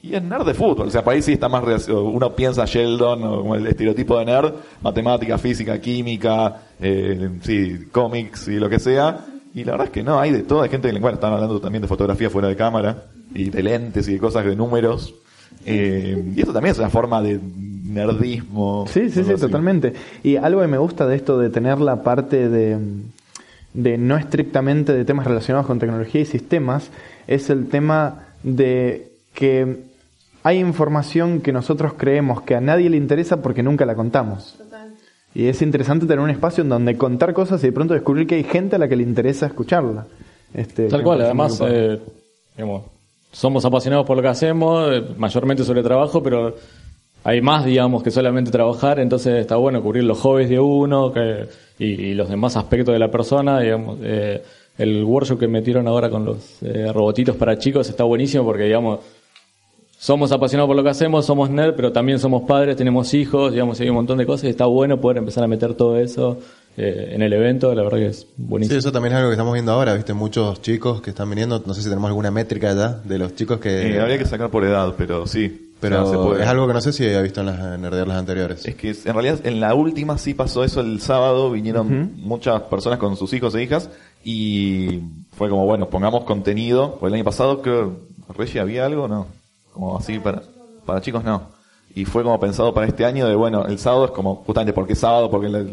Y 0.00 0.14
es 0.14 0.22
nerd 0.22 0.46
de 0.46 0.54
fútbol. 0.54 0.88
O 0.88 0.90
sea, 0.90 1.02
para 1.02 1.16
ahí 1.16 1.22
sí 1.22 1.32
está 1.32 1.48
más... 1.48 1.88
Uno 1.88 2.34
piensa 2.34 2.64
Sheldon, 2.64 3.22
o 3.24 3.38
como 3.38 3.56
el 3.56 3.66
estereotipo 3.66 4.18
de 4.18 4.26
nerd, 4.26 4.54
matemática, 4.80 5.38
física, 5.38 5.80
química, 5.80 6.62
eh, 6.80 7.30
sí, 7.42 7.86
cómics 7.90 8.48
y 8.48 8.58
lo 8.58 8.68
que 8.68 8.78
sea. 8.78 9.26
Y 9.54 9.64
la 9.64 9.72
verdad 9.72 9.86
es 9.88 9.92
que 9.92 10.04
no, 10.04 10.20
hay 10.20 10.30
de 10.30 10.42
todo. 10.42 10.62
Hay 10.62 10.68
gente 10.68 10.90
que, 10.90 10.98
bueno, 11.00 11.16
están 11.16 11.32
hablando 11.32 11.60
también 11.60 11.82
de 11.82 11.88
fotografía 11.88 12.30
fuera 12.30 12.48
de 12.48 12.54
cámara, 12.54 13.04
y 13.34 13.50
de 13.50 13.62
lentes 13.62 14.08
y 14.08 14.14
de 14.14 14.18
cosas 14.18 14.44
de 14.44 14.54
números. 14.54 15.14
Eh, 15.66 16.32
y 16.36 16.40
eso 16.40 16.52
también 16.52 16.72
es 16.72 16.78
una 16.78 16.90
forma 16.90 17.20
de 17.20 17.40
nerdismo. 17.84 18.86
Sí, 18.88 19.10
sí, 19.10 19.24
sí, 19.24 19.32
así. 19.32 19.40
totalmente. 19.40 19.94
Y 20.22 20.36
algo 20.36 20.60
que 20.60 20.68
me 20.68 20.78
gusta 20.78 21.06
de 21.06 21.16
esto 21.16 21.38
de 21.38 21.50
tener 21.50 21.80
la 21.80 22.02
parte 22.02 22.48
de, 22.48 22.78
de 23.74 23.98
no 23.98 24.16
estrictamente 24.16 24.92
de 24.92 25.04
temas 25.04 25.26
relacionados 25.26 25.66
con 25.66 25.78
tecnología 25.78 26.20
y 26.20 26.26
sistemas, 26.26 26.90
es 27.26 27.50
el 27.50 27.68
tema 27.68 28.26
de 28.42 29.10
que 29.34 29.88
hay 30.43 30.58
información 30.58 31.40
que 31.40 31.52
nosotros 31.52 31.94
creemos 31.96 32.43
que 32.43 32.55
a 32.55 32.61
nadie 32.61 32.90
le 32.90 32.96
interesa 32.96 33.43
porque 33.43 33.62
nunca 33.62 33.87
la 33.87 33.94
contamos. 33.94 34.56
Y 35.35 35.46
es 35.46 35.62
interesante 35.62 36.06
tener 36.06 36.20
un 36.20 36.31
espacio 36.31 36.62
en 36.62 36.70
donde 36.70 36.96
contar 36.96 37.32
cosas 37.35 37.62
y 37.62 37.67
de 37.67 37.73
pronto 37.73 37.94
descubrir 37.94 38.26
que 38.26 38.37
hay 38.37 38.44
gente 38.44 38.76
a 38.76 38.79
la 38.79 38.88
que 38.88 38.96
le 38.96 39.02
interesa 39.02 39.46
escucharla. 39.46 40.06
Este, 40.55 40.88
Tal 40.88 41.02
cual, 41.02 41.20
además, 41.20 41.62
eh, 41.67 42.00
digamos, 42.56 42.85
somos 43.31 43.64
apasionados 43.64 44.06
por 44.06 44.17
lo 44.17 44.23
que 44.23 44.29
hacemos, 44.29 44.90
eh, 44.90 45.02
mayormente 45.17 45.64
sobre 45.64 45.82
trabajo, 45.82 46.23
pero 46.23 46.55
hay 47.25 47.43
más, 47.43 47.67
digamos, 47.67 48.02
que 48.02 48.11
solamente 48.11 48.50
trabajar, 48.50 48.99
entonces 49.00 49.34
está 49.34 49.56
bueno 49.56 49.82
cubrir 49.82 50.05
los 50.05 50.19
hobbies 50.20 50.49
de 50.49 50.58
uno 50.58 51.12
que, 51.12 51.46
y, 51.79 51.84
y 51.84 52.14
los 52.14 52.29
demás 52.31 52.56
aspectos 52.56 52.94
de 52.94 52.99
la 52.99 53.11
persona, 53.11 53.61
digamos. 53.61 53.99
eh, 54.02 54.43
el 54.79 55.05
workshop 55.05 55.41
que 55.41 55.49
metieron 55.49 55.88
ahora 55.88 56.08
con 56.08 56.25
los 56.25 56.62
eh, 56.62 56.91
robotitos 56.93 57.37
para 57.37 57.58
chicos 57.58 57.88
está 57.88 58.05
buenísimo 58.05 58.44
porque, 58.44 58.64
digamos, 58.64 59.00
somos 59.98 60.30
apasionados 60.30 60.68
por 60.68 60.76
lo 60.76 60.84
que 60.84 60.90
hacemos, 60.90 61.26
somos 61.26 61.50
nerd, 61.50 61.74
pero 61.74 61.90
también 61.92 62.20
somos 62.20 62.42
padres, 62.42 62.76
tenemos 62.76 63.12
hijos, 63.14 63.52
digamos, 63.52 63.80
hay 63.80 63.88
un 63.88 63.96
montón 63.96 64.18
de 64.18 64.26
cosas 64.26 64.44
y 64.44 64.48
está 64.50 64.64
bueno 64.66 65.00
poder 65.00 65.18
empezar 65.18 65.42
a 65.42 65.48
meter 65.48 65.74
todo 65.74 65.98
eso 65.98 66.38
eh, 66.76 67.10
en 67.14 67.22
el 67.22 67.32
evento, 67.32 67.74
la 67.74 67.82
verdad 67.82 67.98
que 67.98 68.06
es 68.06 68.20
Sí, 68.20 68.26
buenísimo. 68.36 68.78
eso 68.78 68.92
también 68.92 69.12
es 69.14 69.18
algo 69.18 69.30
que 69.30 69.34
estamos 69.34 69.52
viendo 69.52 69.72
ahora, 69.72 69.94
viste, 69.94 70.14
muchos 70.14 70.62
chicos 70.62 71.02
que 71.02 71.10
están 71.10 71.28
viniendo, 71.28 71.60
no 71.66 71.74
sé 71.74 71.82
si 71.82 71.88
tenemos 71.88 72.06
alguna 72.08 72.30
métrica 72.30 72.72
ya 72.74 72.90
de 72.90 73.18
los 73.18 73.34
chicos 73.34 73.58
que... 73.58 73.94
Eh, 73.94 74.00
habría 74.00 74.18
que 74.18 74.24
sacar 74.24 74.50
por 74.50 74.64
edad, 74.64 74.94
pero 74.96 75.26
sí. 75.26 75.72
pero 75.80 76.04
o 76.04 76.06
sea, 76.06 76.16
se 76.16 76.24
puede. 76.24 76.42
es 76.44 76.48
algo 76.48 76.68
que 76.68 76.74
no 76.74 76.80
sé 76.80 76.92
si 76.92 77.04
había 77.04 77.20
visto 77.20 77.40
en 77.40 77.46
las 77.46 77.78
nerdearlas 77.80 78.18
anteriores. 78.18 78.64
Es 78.66 78.76
que 78.76 78.90
en 78.90 79.12
realidad 79.14 79.40
en 79.44 79.58
la 79.58 79.74
última 79.74 80.16
sí 80.16 80.32
pasó 80.32 80.62
eso 80.62 80.80
el 80.80 81.00
sábado, 81.00 81.50
vinieron 81.50 82.12
muchas 82.18 82.62
personas 82.62 83.00
con 83.00 83.16
sus 83.16 83.32
hijos 83.32 83.52
e 83.56 83.64
hijas 83.64 83.90
y 84.22 85.00
fue 85.32 85.48
como, 85.48 85.66
bueno, 85.66 85.90
pongamos 85.90 86.22
contenido. 86.22 86.98
Pues 87.00 87.10
el 87.10 87.16
año 87.16 87.24
pasado 87.24 87.62
creo, 87.62 87.96
Reggie, 88.36 88.60
¿había 88.60 88.86
algo? 88.86 89.08
No. 89.08 89.26
Como 89.78 89.96
así 89.98 90.19
para, 90.19 90.42
para 90.84 91.00
chicos 91.00 91.22
no. 91.22 91.56
Y 91.94 92.04
fue 92.04 92.22
como 92.25 92.38
pensado 92.40 92.75
para 92.75 92.86
este 92.88 93.04
año 93.04 93.28
de, 93.28 93.34
bueno, 93.36 93.64
el 93.66 93.78
sábado 93.78 94.06
es 94.06 94.10
como, 94.10 94.36
justamente 94.36 94.72
porque 94.72 94.94
es 94.94 94.98
sábado, 94.98 95.30
porque 95.30 95.48
la- 95.48 95.64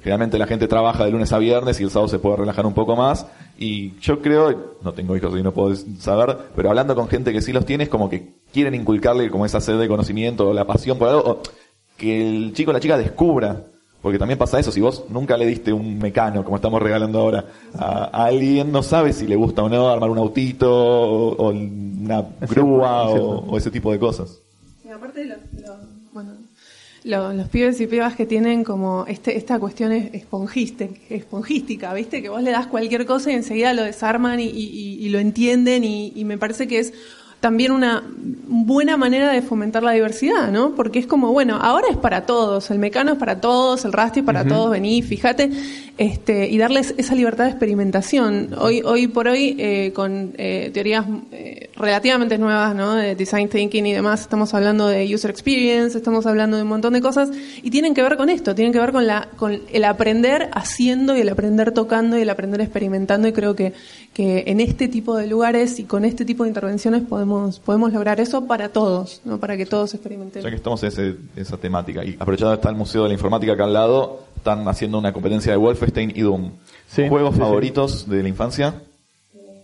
generalmente 0.00 0.38
la 0.38 0.46
gente 0.46 0.68
trabaja 0.68 1.04
de 1.04 1.10
lunes 1.10 1.32
a 1.32 1.38
viernes 1.38 1.80
y 1.80 1.82
el 1.84 1.90
sábado 1.90 2.08
se 2.08 2.18
puede 2.20 2.36
relajar 2.36 2.64
un 2.66 2.72
poco 2.72 2.94
más. 2.94 3.26
Y 3.58 3.98
yo 3.98 4.20
creo, 4.20 4.76
no 4.82 4.92
tengo 4.92 5.16
hijos 5.16 5.36
y 5.38 5.42
no 5.42 5.52
puedo 5.52 5.74
saber, 5.98 6.38
pero 6.54 6.68
hablando 6.68 6.94
con 6.94 7.08
gente 7.08 7.32
que 7.32 7.42
sí 7.42 7.52
los 7.52 7.66
tiene, 7.66 7.84
es 7.84 7.90
como 7.90 8.08
que 8.08 8.34
quieren 8.52 8.74
inculcarle 8.76 9.28
como 9.30 9.44
esa 9.44 9.60
sed 9.60 9.78
de 9.78 9.88
conocimiento 9.88 10.48
o 10.48 10.54
la 10.54 10.64
pasión 10.66 10.98
por 10.98 11.08
algo, 11.08 11.42
que 11.96 12.28
el 12.28 12.52
chico 12.54 12.70
o 12.70 12.74
la 12.74 12.80
chica 12.80 12.96
descubra. 12.96 13.64
Porque 14.00 14.18
también 14.18 14.38
pasa 14.38 14.60
eso, 14.60 14.70
si 14.70 14.80
vos 14.80 15.04
nunca 15.08 15.36
le 15.36 15.44
diste 15.44 15.72
un 15.72 15.98
mecano, 15.98 16.44
como 16.44 16.56
estamos 16.56 16.80
regalando 16.80 17.18
ahora, 17.18 17.44
a, 17.74 18.04
a 18.04 18.24
alguien, 18.26 18.70
no 18.70 18.82
sabe 18.84 19.12
si 19.12 19.26
le 19.26 19.34
gusta 19.34 19.62
o 19.64 19.68
no 19.68 19.88
armar 19.88 20.08
un 20.10 20.18
autito, 20.18 20.70
o, 20.72 21.32
o 21.34 21.48
una 21.50 22.24
Es 22.40 22.48
grúa, 22.50 23.06
cierto, 23.08 23.16
es 23.16 23.20
o, 23.22 23.32
cierto. 23.34 23.52
o 23.52 23.58
ese 23.58 23.70
tipo 23.72 23.90
de 23.92 23.98
cosas. 23.98 24.38
Y 24.86 24.90
aparte 24.90 25.24
lo- 25.24 25.34
lo- 25.34 25.76
bueno, 26.12 26.30
lo- 27.02 27.32
los 27.32 27.48
pibes 27.48 27.80
y 27.80 27.88
pibas 27.88 28.14
que 28.14 28.24
tienen 28.24 28.62
como 28.62 29.04
este, 29.08 29.36
esta 29.36 29.58
cuestión 29.58 29.90
es- 29.90 30.12
esponjiste- 30.12 31.00
esponjística, 31.10 31.92
¿viste? 31.92 32.22
Que 32.22 32.28
vos 32.28 32.42
le 32.42 32.52
das 32.52 32.68
cualquier 32.68 33.04
cosa 33.04 33.32
y 33.32 33.34
enseguida 33.34 33.72
lo 33.74 33.82
desarman 33.82 34.38
y, 34.38 34.44
y- 34.44 34.98
y 35.04 35.08
lo 35.08 35.18
entienden 35.18 35.82
y, 35.82 36.12
y 36.14 36.24
me 36.24 36.38
parece 36.38 36.68
que 36.68 36.78
es 36.78 36.94
también 37.40 37.70
una 37.70 38.02
buena 38.48 38.96
manera 38.96 39.30
de 39.30 39.42
fomentar 39.42 39.82
la 39.82 39.92
diversidad, 39.92 40.50
¿no? 40.50 40.74
Porque 40.74 40.98
es 40.98 41.06
como, 41.06 41.32
bueno, 41.32 41.56
ahora 41.60 41.86
es 41.90 41.96
para 41.96 42.26
todos, 42.26 42.70
el 42.70 42.78
mecano 42.78 43.12
es 43.12 43.18
para 43.18 43.40
todos, 43.40 43.84
el 43.84 43.92
rastro 43.92 44.20
es 44.20 44.26
para 44.26 44.44
todos, 44.44 44.70
vení, 44.70 45.02
fíjate, 45.02 45.50
este, 45.98 46.48
y 46.48 46.58
darles 46.58 46.94
esa 46.96 47.14
libertad 47.14 47.44
de 47.44 47.50
experimentación. 47.50 48.54
Hoy, 48.58 48.82
hoy 48.84 49.08
por 49.08 49.28
hoy, 49.28 49.56
eh, 49.58 49.92
con 49.94 50.32
eh, 50.38 50.70
teorías 50.72 51.04
eh, 51.32 51.70
relativamente 51.76 52.38
nuevas, 52.38 52.74
¿no? 52.74 52.94
De 52.94 53.14
design 53.14 53.48
thinking 53.48 53.86
y 53.86 53.92
demás, 53.92 54.22
estamos 54.22 54.54
hablando 54.54 54.88
de 54.88 55.14
user 55.14 55.30
experience, 55.30 55.96
estamos 55.96 56.26
hablando 56.26 56.56
de 56.56 56.64
un 56.64 56.68
montón 56.68 56.94
de 56.94 57.00
cosas, 57.00 57.30
y 57.62 57.70
tienen 57.70 57.94
que 57.94 58.02
ver 58.02 58.16
con 58.16 58.30
esto, 58.30 58.54
tienen 58.54 58.72
que 58.72 58.80
ver 58.80 58.92
con 58.92 59.06
la, 59.06 59.28
con 59.36 59.60
el 59.72 59.84
aprender 59.84 60.50
haciendo 60.54 61.16
y 61.16 61.20
el 61.20 61.28
aprender 61.28 61.72
tocando 61.72 62.18
y 62.18 62.22
el 62.22 62.30
aprender 62.30 62.60
experimentando, 62.60 63.28
y 63.28 63.32
creo 63.32 63.54
que, 63.54 63.74
que 64.12 64.44
en 64.46 64.60
este 64.60 64.88
tipo 64.88 65.16
de 65.16 65.26
lugares 65.26 65.78
y 65.78 65.84
con 65.84 66.04
este 66.04 66.24
tipo 66.24 66.44
de 66.44 66.50
intervenciones 66.50 67.02
podemos, 67.02 67.27
podemos 67.64 67.92
lograr 67.92 68.20
eso 68.20 68.46
para 68.46 68.68
todos, 68.70 69.20
¿no? 69.24 69.38
Para 69.38 69.56
que 69.56 69.66
todos 69.66 69.94
experimenten. 69.94 70.42
Ya 70.42 70.50
que 70.50 70.56
estamos 70.56 70.82
en 70.82 70.88
ese- 70.88 71.16
esa 71.36 71.56
temática, 71.56 72.04
y 72.04 72.14
aprovechando 72.18 72.54
está 72.54 72.68
el 72.70 72.76
Museo 72.76 73.02
de 73.02 73.08
la 73.08 73.14
Informática 73.14 73.52
acá 73.52 73.64
al 73.64 73.72
lado, 73.72 74.20
están 74.36 74.66
haciendo 74.68 74.98
una 74.98 75.12
competencia 75.12 75.52
de 75.52 75.58
Wolfenstein 75.58 76.12
y 76.14 76.20
Doom. 76.22 76.50
Sí, 76.88 77.08
¿Juegos 77.08 77.30
sí, 77.30 77.36
sí. 77.36 77.40
favoritos 77.40 78.08
de 78.08 78.22
la 78.22 78.28
infancia? 78.28 78.74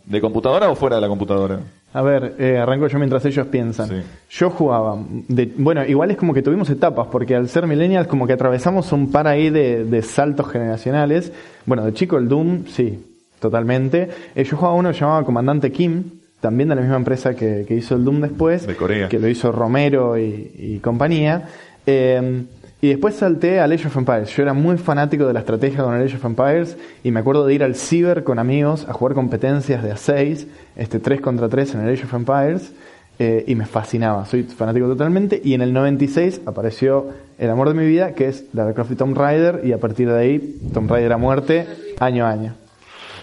¿De 0.05 0.21
computadora 0.21 0.69
o 0.71 0.75
fuera 0.77 0.97
de 0.97 1.03
la 1.03 1.09
computadora? 1.09 1.61
A 1.95 2.03
ver, 2.03 2.35
eh, 2.39 2.59
arranco 2.59 2.89
yo 2.89 2.99
mientras 2.99 3.25
ellos 3.25 3.47
piensan. 3.47 3.89
Sí. 3.89 3.95
Yo 4.31 4.51
jugaba. 4.51 4.99
De, 5.29 5.51
bueno, 5.57 5.85
igual 5.87 6.11
es 6.11 6.17
como 6.19 6.35
que 6.35 6.43
tuvimos 6.43 6.69
etapas, 6.69 7.07
porque 7.11 7.35
al 7.37 7.49
ser 7.49 7.67
millennials 7.67 8.09
como 8.09 8.27
que 8.27 8.33
atravesamos 8.35 8.91
un 8.93 9.11
par 9.13 9.27
ahí 9.29 9.49
de, 9.49 9.85
de 9.85 10.03
saltos 10.03 10.49
generacionales. 10.51 11.33
Bueno, 11.65 11.85
de 11.87 11.95
chico 11.95 12.19
el 12.19 12.29
Doom, 12.29 12.67
sí, 12.67 12.99
totalmente. 13.41 14.11
Eh, 14.35 14.45
yo 14.45 14.57
jugaba 14.57 14.75
uno 14.77 14.91
que 14.93 14.99
llamaba 14.99 15.25
Comandante 15.25 15.71
Kim, 15.73 16.05
también 16.45 16.69
de 16.69 16.75
la 16.75 16.83
misma 16.83 16.97
empresa 16.97 17.35
que, 17.35 17.65
que 17.67 17.75
hizo 17.75 17.95
el 17.97 18.05
Doom 18.05 18.21
después, 18.21 18.67
De 18.67 18.77
Corea. 18.77 19.09
que 19.09 19.19
lo 19.19 19.29
hizo 19.29 19.51
Romero 19.51 20.19
y, 20.19 20.53
y 20.59 20.79
compañía. 20.81 21.49
Eh, 21.87 22.45
y 22.83 22.89
después 22.89 23.15
salté 23.15 23.61
a 23.61 23.65
Age 23.65 23.87
of 23.89 23.97
Empires. 23.97 24.29
Yo 24.37 24.43
era 24.43 24.53
muy 24.53 24.77
fanático 24.77 25.27
de 25.27 25.33
la 25.33 25.41
estrategia 25.41 25.83
con 25.83 25.95
el 25.95 26.03
Age 26.07 26.17
of 26.17 26.25
Empires 26.27 26.77
y 27.03 27.11
me 27.13 27.21
acuerdo 27.21 27.47
de 27.47 27.55
ir 27.55 27.65
al 27.65 27.75
Ciber 27.77 28.25
con 28.25 28.39
amigos 28.39 28.87
a 28.87 28.93
jugar 28.93 29.15
competencias 29.15 29.83
de 29.83 29.91
A6, 29.93 30.47
este 30.77 30.99
3 31.01 31.23
contra 31.23 31.49
3 31.49 31.75
en 31.77 31.81
el 31.81 31.95
Age 31.95 32.05
of 32.05 32.13
Empires. 32.15 32.73
eh, 33.19 33.45
y 33.47 33.55
me 33.55 33.65
fascinaba, 33.65 34.27
soy 34.27 34.43
fanático 34.43 34.87
totalmente. 34.87 35.41
Y 35.43 35.55
en 35.55 35.63
el 35.63 35.73
96 35.73 36.43
apareció 36.47 37.07
el 37.39 37.49
amor 37.49 37.69
de 37.69 37.75
mi 37.75 37.87
vida, 37.87 38.13
que 38.13 38.29
es 38.29 38.45
Lara 38.53 38.75
Croft 38.75 38.91
y 38.93 38.97
Tomb 38.97 39.17
Raider, 39.17 39.61
y 39.65 39.73
a 39.73 39.79
partir 39.79 40.09
de 40.11 40.19
ahí, 40.19 40.59
Tomb 40.75 40.91
Raider 40.91 41.13
a 41.13 41.17
muerte, 41.17 41.67
año 42.01 42.27
a 42.27 42.31
año. 42.31 42.55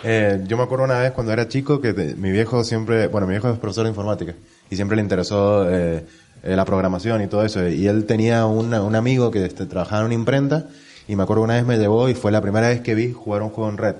Eh, 0.04 0.44
yo 0.48 0.58
me 0.58 0.64
acuerdo 0.64 0.86
una 0.86 1.00
vez 1.00 1.12
cuando 1.12 1.32
era 1.32 1.48
chico 1.48 1.80
que 1.80 1.94
te- 1.94 2.16
mi 2.16 2.32
viejo 2.32 2.64
siempre, 2.64 3.08
bueno, 3.08 3.28
mi 3.28 3.32
viejo 3.34 3.50
es 3.50 3.60
profesor 3.60 3.84
de 3.84 3.90
informática 3.90 4.34
y 4.70 4.76
siempre 4.76 4.96
le 4.96 5.04
interesó 5.04 5.70
eh, 5.70 6.04
eh, 6.44 6.56
la 6.56 6.66
programación 6.66 7.22
y 7.22 7.28
todo 7.28 7.46
eso. 7.46 7.68
Y 7.68 7.88
él 7.88 8.06
tenía 8.06 8.46
una- 8.46 8.82
un 8.82 8.96
amigo 8.96 9.30
que 9.30 9.46
este, 9.46 9.66
trabajaba 9.68 10.02
en 10.02 10.06
una 10.08 10.16
imprenta 10.16 10.66
y 11.08 11.16
me 11.16 11.24
acuerdo 11.24 11.44
una 11.44 11.54
vez 11.56 11.66
me 11.66 11.78
llevó 11.78 12.10
y 12.10 12.16
fue 12.16 12.32
la 12.32 12.42
primera 12.42 12.70
vez 12.70 12.82
que 12.82 12.96
vi 12.96 13.12
jugar 13.12 13.42
un 13.44 13.50
juego 13.50 13.70
en 13.70 13.78
red. 13.78 13.96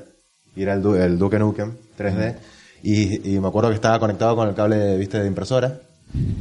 Y 0.56 0.64
era 0.64 0.74
el, 0.74 0.82
Du- 0.82 0.96
el 0.96 1.18
Duke 1.20 1.38
Nukem 1.40 1.74
3D. 1.98 2.36
Y, 2.84 3.36
y 3.36 3.40
me 3.40 3.48
acuerdo 3.48 3.70
que 3.70 3.76
estaba 3.76 4.00
conectado 4.00 4.36
con 4.36 4.50
el 4.50 4.56
cable, 4.56 4.98
viste, 4.98 5.20
de 5.20 5.28
impresora. 5.28 5.80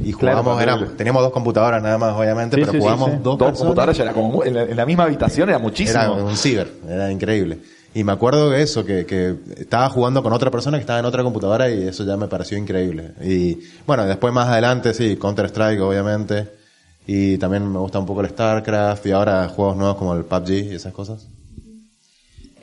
Y 0.03 0.11
Claro, 0.13 0.39
jugábamos, 0.41 0.61
éramos- 0.63 0.97
teníamos 0.97 1.21
dos 1.21 1.31
computadoras 1.31 1.81
nada 1.83 1.97
más, 1.99 2.13
obviamente, 2.15 2.55
Sí, 2.57 2.61
pero 2.61 2.71
sí, 2.73 2.77
jugábamos 2.79 3.09
sí. 3.11 3.15
dos, 3.23 3.37
Dos 3.37 3.57
computadoras 3.59 3.99
era 3.99 4.11
como 4.11 4.43
en 4.43 4.53
la, 4.55 4.63
en 4.63 4.75
la 4.75 4.85
misma 4.85 5.03
habitación 5.03 5.47
era 5.49 5.59
muchísimo. 5.59 6.01
Era 6.01 6.11
un 6.11 6.35
ciber, 6.35 6.71
era 6.89 7.11
increíble. 7.11 7.59
Y 7.93 8.03
me 8.05 8.13
acuerdo 8.13 8.49
de 8.49 8.61
eso, 8.61 8.85
que, 8.85 9.05
que 9.05 9.35
estaba 9.57 9.89
jugando 9.89 10.23
con 10.23 10.31
otra 10.31 10.49
persona 10.49 10.77
que 10.77 10.81
estaba 10.81 10.99
en 10.99 11.05
otra 11.05 11.23
computadora 11.23 11.69
y 11.69 11.83
eso 11.87 12.05
ya 12.05 12.15
me 12.15 12.27
pareció 12.29 12.57
increíble. 12.57 13.11
Y 13.21 13.57
bueno, 13.85 14.05
después 14.05 14.33
más 14.33 14.47
adelante, 14.47 14.93
sí, 14.93 15.17
Counter-Strike, 15.17 15.81
obviamente. 15.81 16.47
Y 17.05 17.37
también 17.37 17.69
me 17.69 17.79
gusta 17.79 17.99
un 17.99 18.05
poco 18.05 18.21
el 18.21 18.29
StarCraft 18.29 19.05
y 19.07 19.11
ahora 19.11 19.49
juegos 19.49 19.75
nuevos 19.75 19.97
como 19.97 20.13
el 20.15 20.23
PUBG 20.23 20.49
y 20.71 20.75
esas 20.75 20.93
cosas. 20.93 21.27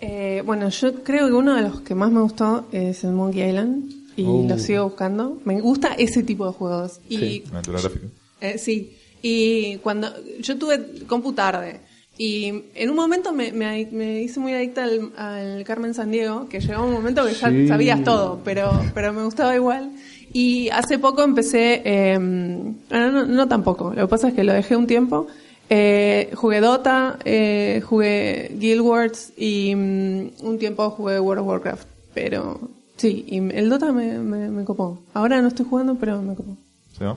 Eh, 0.00 0.42
bueno, 0.47 0.68
yo 0.68 0.94
creo 1.02 1.26
que 1.26 1.32
uno 1.35 1.54
de 1.56 1.62
los 1.62 1.80
que 1.80 1.94
más 1.94 2.11
me 2.11 2.20
gustó 2.20 2.66
es 2.73 3.04
el 3.04 3.11
Monkey 3.12 3.49
Island 3.49 3.92
y 4.16 4.23
Uh. 4.25 4.49
lo 4.49 4.58
sigo 4.58 4.85
buscando. 4.85 5.38
Me 5.44 5.61
gusta 5.61 5.94
ese 5.94 6.23
tipo 6.23 6.47
de 6.47 6.52
juegos. 6.52 7.00
Y 7.08 7.42
Aventura 7.50 7.80
gráfica. 7.80 8.06
Eh, 8.40 8.58
sí, 8.58 8.97
y 9.20 9.76
cuando 9.78 10.08
yo 10.40 10.56
tuve 10.56 11.04
compu 11.06 11.32
tarde 11.32 11.80
y 12.19 12.65
en 12.75 12.91
un 12.91 12.97
momento 12.97 13.33
me, 13.33 13.53
me, 13.53 13.87
me 13.93 14.21
hice 14.23 14.41
muy 14.41 14.53
adicta 14.53 14.85
al, 14.85 15.13
al 15.17 15.65
Carmen 15.65 15.95
San 15.95 16.11
Diego, 16.11 16.49
que 16.49 16.61
llegó 16.61 16.85
un 16.85 16.93
momento 16.93 17.25
que 17.25 17.33
ya 17.35 17.51
Sí. 17.51 17.69
sabías 17.69 18.03
todo, 18.05 18.41
pero, 18.45 18.71
pero 18.95 19.13
me 19.13 19.23
gustaba 19.25 19.55
igual. 19.55 19.93
Y 20.33 20.69
hace 20.71 20.99
poco 20.99 21.23
empecé, 21.23 21.81
eh, 21.85 22.19
bueno, 22.19 23.13
no, 23.13 23.25
no 23.25 23.49
tampoco, 23.49 23.95
lo 23.95 24.03
que 24.07 24.11
pasa 24.11 24.29
es 24.29 24.35
que 24.35 24.45
lo 24.45 24.53
dejé 24.53 24.77
un 24.77 24.87
tiempo. 24.87 25.27
Eh, 25.71 26.31
jugué 26.35 26.61
Dota, 26.61 27.19
eh, 27.25 27.83
jugué 27.85 28.51
Guild 28.59 28.81
Wars 28.81 29.33
y 29.37 29.75
mm, 29.75 30.31
un 30.43 30.59
tiempo 30.59 30.91
jugué 30.91 31.21
World 31.21 31.43
of 31.43 31.49
Warcraft. 31.49 31.87
Pero 32.15 32.59
sí, 32.97 33.25
y 33.29 33.37
el 33.39 33.69
Dota 33.71 33.93
me, 33.93 34.19
me, 34.19 34.49
me 34.51 34.65
copó. 34.65 34.99
Ahora 35.15 35.41
no 35.41 35.49
estoy 35.49 35.67
jugando, 35.69 35.95
pero 35.95 36.21
me 36.23 36.35
copó. 36.35 36.57
¿Sí, 36.93 37.05
no? 37.05 37.17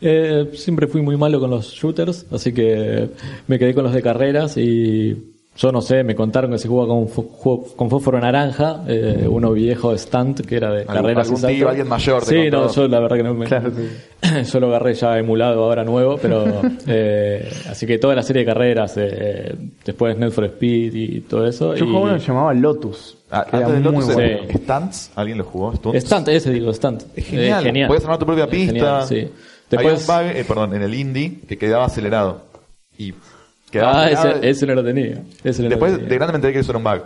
Eh, 0.00 0.50
siempre 0.54 0.86
fui 0.86 1.02
muy 1.02 1.16
malo 1.16 1.40
con 1.40 1.50
los 1.50 1.72
shooters, 1.72 2.26
así 2.32 2.52
que 2.52 3.08
me 3.46 3.58
quedé 3.58 3.74
con 3.74 3.84
los 3.84 3.92
de 3.92 4.02
carreras 4.02 4.56
y 4.56 5.16
yo 5.56 5.72
no 5.72 5.82
sé, 5.82 6.04
me 6.04 6.14
contaron 6.14 6.52
que 6.52 6.58
se 6.58 6.68
juega 6.68 6.86
con, 6.86 7.08
con 7.08 7.90
fósforo 7.90 8.20
naranja, 8.20 8.84
eh, 8.86 9.26
uno 9.28 9.50
viejo 9.52 9.96
stunt 9.98 10.42
que 10.46 10.54
era 10.56 10.70
de 10.70 10.80
Algún- 10.82 10.94
carreras 10.94 11.28
algún 11.28 11.42
tío, 11.48 11.68
alguien 11.68 11.88
mayor 11.88 12.20
te 12.22 12.26
Sí, 12.28 12.36
contó. 12.50 12.66
no, 12.66 12.72
yo 12.72 12.86
la 12.88 13.00
verdad 13.00 13.16
que 13.16 13.22
no 13.24 13.34
me... 13.34 13.46
Claro, 13.46 13.72
sí. 13.74 14.44
yo 14.52 14.60
lo 14.60 14.68
agarré 14.68 14.94
ya 14.94 15.18
emulado 15.18 15.64
ahora 15.64 15.82
nuevo, 15.82 16.16
pero 16.22 16.44
eh, 16.86 17.50
así 17.68 17.86
que 17.86 17.98
toda 17.98 18.14
la 18.14 18.22
serie 18.22 18.42
de 18.42 18.46
carreras, 18.46 18.94
eh, 18.98 19.52
después 19.84 20.16
Need 20.16 20.30
for 20.30 20.44
Speed 20.44 20.94
y 20.94 21.20
todo 21.22 21.44
eso. 21.44 21.74
Yo 21.74 21.84
y... 21.84 21.88
jugué 21.88 22.02
uno 22.04 22.14
que 22.14 22.20
se 22.20 22.26
llamaba 22.28 22.54
Lotus. 22.54 23.16
Ah, 23.32 23.44
que 23.50 23.56
antes 23.56 23.72
de 23.72 23.80
muy 23.90 23.92
Lotus, 24.02 24.14
bueno. 24.14 24.38
Sí. 24.48 24.58
Stunts, 24.58 25.10
¿alguien 25.16 25.38
lo 25.38 25.44
jugó? 25.44 25.74
Stunts. 25.74 26.04
Stunt, 26.04 26.28
ese 26.28 26.50
digo, 26.52 26.72
Stunt. 26.72 27.02
Es 27.16 27.24
genial. 27.26 27.62
Eh, 27.62 27.66
genial. 27.66 27.88
Puedes 27.88 28.04
armar 28.04 28.18
tu 28.20 28.26
propia 28.26 28.46
pista. 28.48 28.72
genial, 28.72 29.06
sí. 29.08 29.28
Después, 29.70 30.08
un 30.08 30.14
bug, 30.14 30.36
eh, 30.36 30.44
perdón, 30.46 30.74
en 30.74 30.82
el 30.82 30.94
indie 30.94 31.40
que 31.48 31.58
quedaba 31.58 31.84
acelerado. 31.86 32.42
Y 32.96 33.14
quedaba 33.70 34.02
ah, 34.02 34.06
acelerado. 34.06 34.38
ese, 34.40 34.50
ese 34.50 34.66
no 34.66 34.74
lo 34.74 34.84
tenía. 34.84 35.22
Ese 35.44 35.62
no 35.62 35.68
lo 35.68 35.70
Después 35.70 35.92
tenía. 35.92 36.08
de 36.08 36.14
grande 36.14 36.32
me 36.32 36.36
enteré 36.36 36.52
que 36.54 36.58
eso 36.60 36.72
era 36.72 36.78
un 36.78 36.84
bug. 36.84 37.02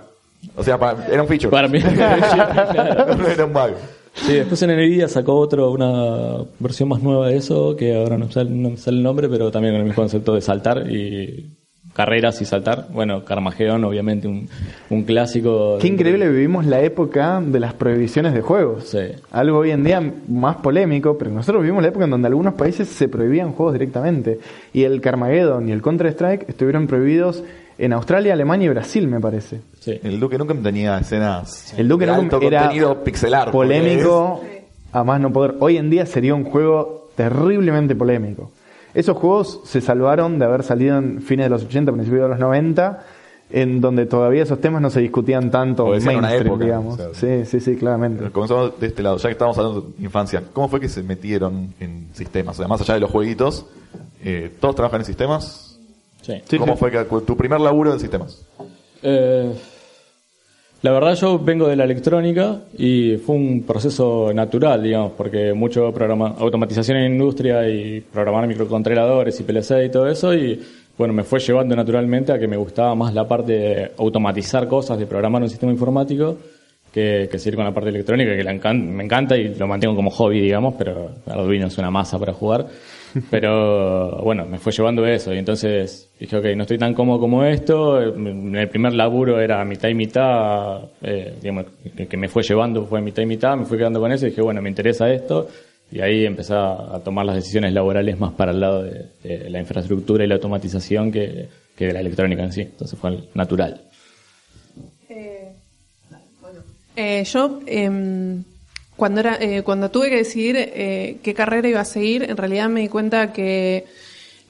O 0.57 0.63
sea, 0.65 0.79
para- 0.79 1.07
era 1.07 1.23
un 1.23 1.29
feature. 1.29 1.51
Para 1.51 1.69
mí. 1.69 1.81
claro. 1.83 3.17
no 3.17 3.27
era 3.29 3.45
un 3.45 3.53
bug. 3.53 3.73
Sí, 4.15 4.35
después 4.35 4.61
en 4.63 4.71
Nvidia 4.77 5.09
sacó 5.09 5.37
otro, 5.37 5.71
una 5.71 6.45
versión 6.59 6.89
más 6.91 7.03
nueva 7.03 7.29
de 7.29 7.37
eso, 7.37 7.75
que 7.77 7.97
ahora 7.97 8.19
no 8.19 8.31
sale, 8.31 8.51
no 8.51 8.71
me 8.71 8.77
sale 8.77 8.99
el 8.99 9.03
nombre, 9.03 9.27
pero 9.29 9.51
también 9.51 9.73
con 9.73 9.81
el 9.81 9.87
mismo 9.87 10.03
concepto 10.03 10.35
de 10.35 10.43
saltar 10.43 10.87
y 10.91 11.51
carreras 11.95 12.41
y 12.41 12.45
saltar. 12.45 12.89
Bueno, 12.93 13.25
Carmageddon, 13.25 13.85
obviamente, 13.85 14.29
un, 14.29 14.49
un 14.91 15.03
clásico. 15.05 15.79
Qué 15.81 15.89
increíble 15.89 16.29
vivimos 16.29 16.65
la 16.67 16.81
época 16.81 17.41
de 17.45 17.61
las 17.61 17.75
prohibiciones 17.75 18.33
de 18.35 18.41
juegos. 18.41 18.85
Sí. 18.85 18.99
Algo 19.31 19.59
hoy 19.59 19.71
en 19.71 19.85
día 19.85 20.03
más 20.29 20.57
polémico, 20.57 21.19
pero 21.19 21.31
nosotros 21.31 21.63
vivimos 21.63 21.83
la 21.83 21.89
época 21.89 22.05
en 22.07 22.11
donde 22.11 22.29
algunos 22.29 22.55
países 22.55 22.89
se 22.89 23.09
prohibían 23.09 23.53
juegos 23.53 23.75
directamente. 23.75 24.39
Y 24.73 24.85
el 24.85 25.01
Carmageddon 25.01 25.69
y 25.69 25.73
el 25.73 25.83
Counter-Strike 25.83 26.49
estuvieron 26.49 26.87
prohibidos 26.87 27.45
en 27.79 27.93
Australia, 27.93 28.35
Alemania 28.35 28.67
y 28.67 28.69
Brasil, 28.69 29.09
me 29.09 29.19
parece. 29.21 29.61
Sí. 29.81 29.99
El 30.03 30.21
Duque 30.21 30.39
Nukem 30.39 30.63
tenía 30.63 30.99
escenas 30.99 31.75
El 31.77 31.89
Duke 31.89 32.07
de 32.07 32.13
Nukem 32.13 32.25
alto 32.27 32.41
era 32.43 32.61
contenido 32.61 33.03
pixelar. 33.03 33.51
polémico, 33.51 34.41
a 34.93 35.05
más 35.05 35.21
no 35.21 35.33
poder. 35.33 35.57
Hoy 35.59 35.79
en 35.79 35.91
día 35.91 36.07
sería 36.07 36.35
un 36.35 36.45
juego 36.45 37.09
terriblemente 37.17 37.95
polémico. 37.95 38.51
Esos 38.95 39.17
juegos 39.17 39.61
se 39.65 39.81
salvaron 39.81 40.39
de 40.39 40.45
haber 40.45 40.63
salido 40.63 40.99
en 40.99 41.23
fines 41.23 41.47
de 41.47 41.51
los 41.51 41.65
80, 41.65 41.93
principios 41.93 42.25
de 42.25 42.29
los 42.29 42.39
90, 42.39 43.05
en 43.51 43.81
donde 43.81 44.07
todavía 44.07 44.43
esos 44.43 44.61
temas 44.61 44.81
no 44.81 44.91
se 44.91 45.01
discutían 45.01 45.51
tanto 45.51 45.93
decían 45.93 46.17
una 46.17 46.29
mainstream, 46.29 46.55
época, 46.55 46.65
digamos. 46.65 46.95
o 46.95 47.15
sea, 47.15 47.45
sí, 47.45 47.45
sí, 47.47 47.61
sí, 47.61 47.77
claramente. 47.77 48.31
Comenzamos 48.31 48.79
de 48.81 48.87
este 48.87 49.03
lado, 49.03 49.17
ya 49.19 49.29
que 49.29 49.33
estamos 49.33 49.57
hablando 49.59 49.81
de 49.97 50.05
infancia. 50.05 50.43
¿Cómo 50.53 50.69
fue 50.69 50.81
que 50.81 50.89
se 50.89 51.03
metieron 51.03 51.75
en 51.79 52.09
sistemas? 52.15 52.57
O 52.57 52.59
sea, 52.59 52.69
más 52.69 52.81
allá 52.81 52.95
de 52.95 53.01
los 53.01 53.11
jueguitos, 53.11 53.67
eh, 54.25 54.51
¿todos 54.61 54.75
trabajan 54.75 55.01
en 55.01 55.07
sistemas? 55.07 55.79
Sí. 56.23 56.35
Sí, 56.49 56.59
¿Cómo 56.59 56.75
sí. 56.75 56.79
fue 56.79 56.91
que, 56.91 57.05
tu 57.05 57.37
primer 57.37 57.61
laburo 57.61 57.93
en 57.93 58.01
sistemas? 58.01 58.47
Eh, 59.03 59.53
la 60.83 60.91
verdad 60.91 61.15
yo 61.15 61.39
vengo 61.39 61.69
de 61.69 61.77
la 61.77 61.85
electrónica 61.85 62.59
y 62.77 63.17
fue 63.25 63.37
un 63.37 63.63
proceso 63.63 64.33
natural, 64.35 64.83
digamos, 64.83 65.13
porque 65.17 65.53
mucho 65.53 65.93
programa, 65.93 66.35
automatización 66.39 66.97
en 66.99 67.13
industria 67.13 67.69
y 67.69 68.01
programar 68.01 68.47
microcontroladores 68.49 69.39
y 69.39 69.43
PLC 69.45 69.85
y 69.87 69.91
todo 69.91 70.09
eso 70.09 70.35
y 70.35 70.61
bueno, 70.99 71.15
me 71.15 71.23
fue 71.25 71.39
llevando 71.41 71.75
naturalmente 71.75 72.33
a 72.33 72.39
que 72.39 72.47
me 72.49 72.57
gustaba 72.57 72.95
más 72.95 73.15
la 73.15 73.27
parte 73.27 73.53
de 73.53 73.93
automatizar 73.97 74.69
cosas, 74.69 74.99
de 74.99 75.07
programar 75.07 75.43
un 75.43 75.49
sistema 75.49 75.73
informático 75.73 76.37
que, 76.93 77.29
que 77.31 77.39
seguir 77.39 77.57
con 77.57 77.65
la 77.65 77.73
parte 77.73 77.89
electrónica, 77.89 78.37
que 78.37 78.45
la 78.45 78.53
encan- 78.53 78.83
me 78.85 79.05
encanta 79.05 79.37
y 79.37 79.55
lo 79.55 79.67
mantengo 79.67 79.95
como 79.97 80.11
hobby, 80.11 80.41
digamos, 80.41 80.75
pero 80.77 81.11
Arduino 81.27 81.67
es 81.69 81.79
una 81.79 81.91
masa 81.91 82.19
para 82.19 82.33
jugar. 82.35 82.67
Pero 83.31 84.23
bueno, 84.23 84.47
me 84.47 84.59
fue 84.59 84.73
llevando 84.73 85.07
eso 85.07 85.33
y 85.35 85.39
entonces 85.39 86.11
dije, 86.19 86.37
ok, 86.37 86.45
no 86.57 86.63
estoy 86.63 86.79
tan 86.79 86.95
cómodo 86.95 87.21
como 87.21 87.45
esto. 87.45 88.01
El 88.01 88.69
primer 88.69 88.95
laburo 88.95 89.41
era 89.41 89.65
mitad 89.65 89.89
y 89.89 89.95
mitad, 89.95 90.83
eh, 91.03 91.35
digamos, 91.41 91.67
que, 92.09 92.17
me 92.17 92.29
fue 92.29 92.43
llevando 92.43 92.85
fue 92.87 93.01
mitad 93.01 93.23
y 93.23 93.27
mitad, 93.27 93.57
me 93.57 93.65
fui 93.65 93.79
quedando 93.79 94.01
con 94.01 94.13
eso 94.13 94.27
y 94.27 94.31
dije, 94.31 94.43
bueno, 94.43 94.63
me 94.63 94.69
interesa 94.69 95.11
esto. 95.11 95.49
Y 95.91 96.01
ahí 96.01 96.25
empecé 96.25 96.55
a, 96.55 97.01
tomar 97.05 97.27
las 97.27 97.37
decisiones 97.37 97.73
laborales 97.75 98.19
más 98.19 98.33
para 98.33 98.53
el 98.53 98.61
lado 98.61 98.83
de, 98.83 99.51
la 99.51 99.61
infraestructura 99.61 100.25
y 100.25 100.27
la 100.27 100.37
automatización 100.37 101.13
que, 101.13 101.49
que 101.77 101.87
de 101.87 101.93
la 101.93 102.01
electrónica 102.01 102.43
en 102.43 102.53
sí. 102.53 102.63
Entonces 102.63 102.99
fue 102.99 103.19
natural. 103.35 103.83
Eh, 106.97 107.25
yo, 107.25 107.61
em, 107.67 108.45
cuando, 109.03 109.19
era, 109.19 109.37
eh, 109.41 109.63
cuando 109.65 109.91
tuve 109.91 110.11
que 110.11 110.17
decidir 110.19 110.55
eh, 110.57 111.17
qué 111.25 111.35
carrera 111.35 111.67
iba 111.69 111.81
a 111.81 111.85
seguir, 111.85 112.23
en 112.23 112.37
realidad 112.37 112.69
me 112.69 112.83
di 112.83 112.89
cuenta 112.89 113.33
que 113.33 113.85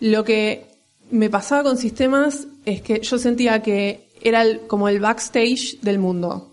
lo 0.00 0.25
que 0.25 0.66
me 1.11 1.30
pasaba 1.30 1.62
con 1.62 1.78
sistemas 1.78 2.47
es 2.66 2.82
que 2.82 3.00
yo 3.00 3.16
sentía 3.16 3.62
que 3.62 4.09
era 4.21 4.42
el- 4.42 4.61
como 4.66 4.90
el 4.90 5.00
backstage 5.00 5.78
del 5.80 5.99
mundo. 5.99 6.52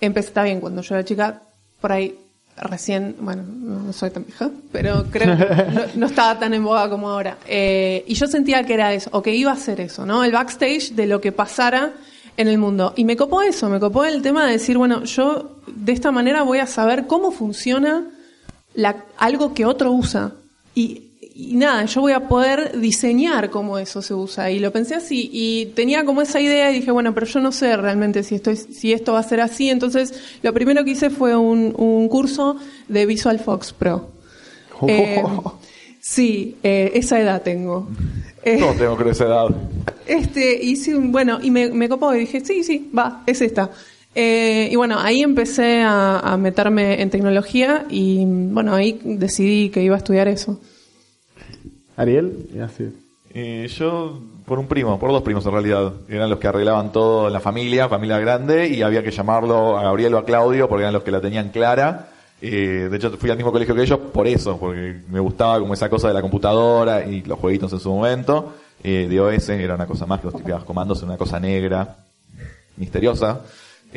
Empecé, 0.00 0.26
está 0.28 0.42
bien, 0.42 0.58
cuando 0.60 0.82
yo 0.82 0.96
era 0.96 1.04
chica, 1.04 1.40
por 1.80 1.92
ahí 1.92 2.18
recién, 2.56 3.14
bueno, 3.20 3.44
no 3.44 3.92
soy 3.92 4.10
tan 4.10 4.24
vieja, 4.26 4.50
pero 4.72 5.04
creo 5.08 5.36
que 5.36 5.44
no, 5.72 5.82
no 5.94 6.06
estaba 6.06 6.36
tan 6.40 6.52
en 6.52 6.64
boga 6.64 6.90
como 6.90 7.10
ahora. 7.10 7.38
Eh, 7.46 8.02
y 8.08 8.14
yo 8.14 8.26
sentía 8.26 8.64
que 8.64 8.74
era 8.74 8.92
eso, 8.92 9.08
o 9.12 9.22
que 9.22 9.32
iba 9.32 9.52
a 9.52 9.56
ser 9.56 9.80
eso, 9.80 10.04
¿no? 10.04 10.24
El 10.24 10.32
backstage 10.32 10.94
de 10.96 11.06
lo 11.06 11.20
que 11.20 11.30
pasara 11.30 11.92
en 12.36 12.48
el 12.48 12.58
mundo. 12.58 12.92
Y 12.96 13.04
me 13.04 13.16
copó 13.16 13.40
eso, 13.42 13.68
me 13.68 13.78
copó 13.78 14.04
el 14.04 14.20
tema 14.20 14.46
de 14.46 14.52
decir, 14.52 14.76
bueno, 14.76 15.04
yo 15.04 15.55
de 15.66 15.92
esta 15.92 16.12
manera 16.12 16.42
voy 16.42 16.58
a 16.58 16.66
saber 16.66 17.06
cómo 17.06 17.30
funciona 17.32 18.04
la, 18.74 19.04
algo 19.18 19.54
que 19.54 19.64
otro 19.64 19.92
usa. 19.92 20.32
Y, 20.74 21.06
y 21.34 21.54
nada, 21.54 21.84
yo 21.84 22.00
voy 22.00 22.12
a 22.12 22.28
poder 22.28 22.80
diseñar 22.80 23.50
cómo 23.50 23.78
eso 23.78 24.00
se 24.00 24.14
usa. 24.14 24.50
Y 24.50 24.58
lo 24.58 24.72
pensé 24.72 24.94
así, 24.94 25.28
y 25.32 25.66
tenía 25.74 26.04
como 26.04 26.22
esa 26.22 26.40
idea 26.40 26.70
y 26.70 26.76
dije, 26.76 26.90
bueno, 26.90 27.12
pero 27.12 27.26
yo 27.26 27.40
no 27.40 27.52
sé 27.52 27.76
realmente 27.76 28.22
si, 28.22 28.36
estoy, 28.36 28.56
si 28.56 28.92
esto 28.92 29.12
va 29.12 29.18
a 29.18 29.22
ser 29.22 29.40
así. 29.40 29.68
Entonces, 29.68 30.14
lo 30.42 30.52
primero 30.54 30.84
que 30.84 30.92
hice 30.92 31.10
fue 31.10 31.36
un, 31.36 31.74
un 31.76 32.08
curso 32.08 32.56
de 32.88 33.04
Visual 33.04 33.38
Fox 33.38 33.72
Pro. 33.72 34.10
Eh, 34.86 35.22
sí, 36.00 36.56
eh, 36.62 36.92
esa 36.94 37.20
edad 37.20 37.42
tengo. 37.42 37.88
No 38.46 38.72
tengo 38.74 38.96
creo 38.96 39.10
esa 39.10 39.24
edad. 39.24 39.48
este, 40.06 40.62
hice 40.62 40.94
un, 40.94 41.10
bueno, 41.10 41.40
y 41.42 41.50
me, 41.50 41.68
me 41.70 41.88
copó 41.88 42.14
y 42.14 42.20
dije, 42.20 42.40
sí, 42.44 42.62
sí, 42.62 42.88
va, 42.96 43.24
es 43.26 43.40
esta. 43.40 43.72
Eh, 44.18 44.70
y 44.72 44.76
bueno, 44.76 44.98
ahí 44.98 45.20
empecé 45.20 45.82
a, 45.82 46.18
a 46.20 46.36
meterme 46.38 47.02
en 47.02 47.10
tecnología 47.10 47.84
y 47.90 48.24
bueno, 48.24 48.74
ahí 48.74 48.98
decidí 49.04 49.68
que 49.68 49.82
iba 49.82 49.94
a 49.94 49.98
estudiar 49.98 50.26
eso. 50.26 50.58
Ariel, 51.96 52.48
así. 52.64 52.92
Eh, 53.38 53.68
yo, 53.68 54.18
por 54.46 54.58
un 54.58 54.66
primo, 54.66 54.98
por 54.98 55.10
dos 55.10 55.22
primos 55.22 55.44
en 55.44 55.52
realidad. 55.52 55.92
Eran 56.08 56.30
los 56.30 56.38
que 56.38 56.48
arreglaban 56.48 56.90
todo 56.90 57.26
en 57.26 57.32
la 57.34 57.40
familia, 57.40 57.86
familia 57.86 58.18
grande, 58.18 58.68
y 58.68 58.80
había 58.80 59.02
que 59.02 59.10
llamarlo 59.10 59.76
a 59.76 59.82
Gabriel 59.82 60.14
o 60.14 60.18
a 60.18 60.24
Claudio 60.24 60.68
porque 60.68 60.84
eran 60.84 60.94
los 60.94 61.02
que 61.02 61.10
la 61.10 61.20
tenían 61.20 61.50
clara. 61.50 62.08
Eh, 62.40 62.88
de 62.90 62.96
hecho, 62.96 63.10
fui 63.18 63.28
al 63.28 63.36
mismo 63.36 63.52
colegio 63.52 63.74
que 63.74 63.82
ellos 63.82 63.98
por 63.98 64.26
eso, 64.26 64.58
porque 64.58 65.02
me 65.10 65.20
gustaba 65.20 65.58
como 65.58 65.74
esa 65.74 65.90
cosa 65.90 66.08
de 66.08 66.14
la 66.14 66.22
computadora 66.22 67.04
y 67.06 67.22
los 67.22 67.38
jueguitos 67.38 67.70
en 67.74 67.80
su 67.80 67.90
momento. 67.90 68.54
Eh, 68.82 69.06
de 69.08 69.20
OS 69.20 69.48
era 69.50 69.74
una 69.74 69.86
cosa 69.86 70.06
más 70.06 70.20
que 70.20 70.26
los 70.26 70.36
tipos 70.36 70.64
comandos, 70.64 71.02
una 71.02 71.18
cosa 71.18 71.38
negra, 71.38 71.96
misteriosa. 72.76 73.40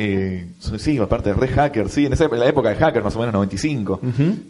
Eh, 0.01 0.47
sí, 0.77 0.97
aparte 0.97 1.31
de 1.31 1.35
re 1.35 1.49
hacker, 1.49 1.89
sí, 1.89 2.05
en, 2.05 2.13
esa, 2.13 2.23
en 2.23 2.39
la 2.39 2.47
época 2.47 2.69
de 2.69 2.75
hacker, 2.77 3.03
más 3.03 3.13
o 3.17 3.19
menos 3.19 3.33
95. 3.33 3.99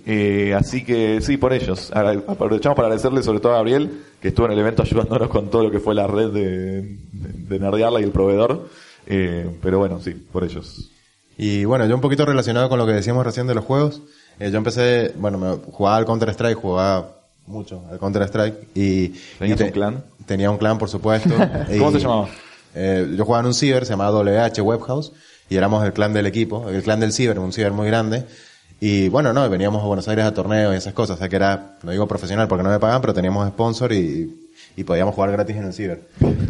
Eh, 0.05 0.53
así 0.55 0.83
que 0.83 1.21
sí, 1.21 1.37
por 1.37 1.53
ellos. 1.53 1.91
Aprovechamos 1.91 2.75
para 2.75 2.87
agradecerle 2.87 3.23
sobre 3.23 3.39
todo 3.39 3.53
a 3.53 3.55
Gabriel, 3.55 3.89
que 4.21 4.27
estuvo 4.27 4.45
en 4.45 4.51
el 4.51 4.59
evento 4.59 4.83
ayudándonos 4.83 5.27
con 5.29 5.49
todo 5.49 5.63
lo 5.63 5.71
que 5.71 5.79
fue 5.79 5.95
la 5.95 6.05
red 6.05 6.29
de, 6.29 6.81
de, 6.81 6.97
de 7.47 7.59
Nerdearla 7.59 7.99
y 7.99 8.03
el 8.03 8.11
proveedor. 8.11 8.69
Eh, 9.07 9.49
pero 9.59 9.79
bueno, 9.79 9.99
sí, 9.99 10.11
por 10.11 10.43
ellos. 10.43 10.91
Y 11.35 11.65
bueno, 11.65 11.87
yo 11.87 11.95
un 11.95 12.01
poquito 12.01 12.27
relacionado 12.27 12.69
con 12.69 12.77
lo 12.77 12.85
que 12.85 12.91
decíamos 12.93 13.25
recién 13.25 13.47
de 13.47 13.55
los 13.55 13.65
juegos, 13.65 14.03
yo 14.39 14.55
empecé, 14.55 15.13
bueno, 15.17 15.39
me 15.39 15.71
jugaba 15.71 15.97
al 15.97 16.05
Counter 16.05 16.29
Strike, 16.29 16.59
jugaba 16.59 17.15
mucho 17.47 17.83
al 17.89 17.97
Counter 17.97 18.21
Strike 18.21 18.67
y... 18.75 19.07
¿Tenías 19.39 19.59
y 19.61 19.63
un 19.63 19.69
clan? 19.71 20.03
Tenía 20.27 20.51
un 20.51 20.59
clan, 20.59 20.77
por 20.77 20.89
supuesto. 20.89 21.29
¿Cómo 21.79 21.89
Y, 21.89 21.93
se 21.93 21.99
llamaba? 22.01 22.29
yo 22.75 23.25
jugaba 23.25 23.39
en 23.39 23.47
un 23.47 23.55
ciber, 23.55 23.83
se 23.87 23.93
llamaba 23.93 24.11
WH 24.21 24.61
Webhouse, 24.61 25.11
y 25.49 25.55
éramos 25.55 25.83
el 25.85 25.93
clan 25.93 26.13
del 26.13 26.27
equipo, 26.27 26.69
el 26.69 26.83
clan 26.83 26.99
del 26.99 27.11
ciber, 27.11 27.39
un 27.39 27.51
ciber 27.51 27.71
muy 27.71 27.87
grande. 27.87 28.25
Y 28.79 29.09
bueno, 29.09 29.33
no, 29.33 29.49
veníamos 29.49 29.83
a 29.83 29.87
Buenos 29.87 30.07
Aires 30.07 30.25
a 30.25 30.33
torneos 30.33 30.73
y 30.73 30.77
esas 30.77 30.93
cosas, 30.93 31.17
o 31.17 31.19
sea 31.19 31.27
que 31.27 31.35
era, 31.35 31.77
no 31.83 31.91
digo 31.91 32.07
profesional 32.07 32.47
porque 32.47 32.63
no 32.63 32.69
me 32.69 32.79
pagan, 32.79 33.01
pero 33.01 33.13
teníamos 33.13 33.47
sponsor 33.49 33.91
y, 33.91 34.49
y 34.77 34.83
podíamos 34.85 35.15
jugar 35.15 35.31
gratis 35.31 35.57
en 35.57 35.65
el 35.65 35.73
ciber. 35.73 36.07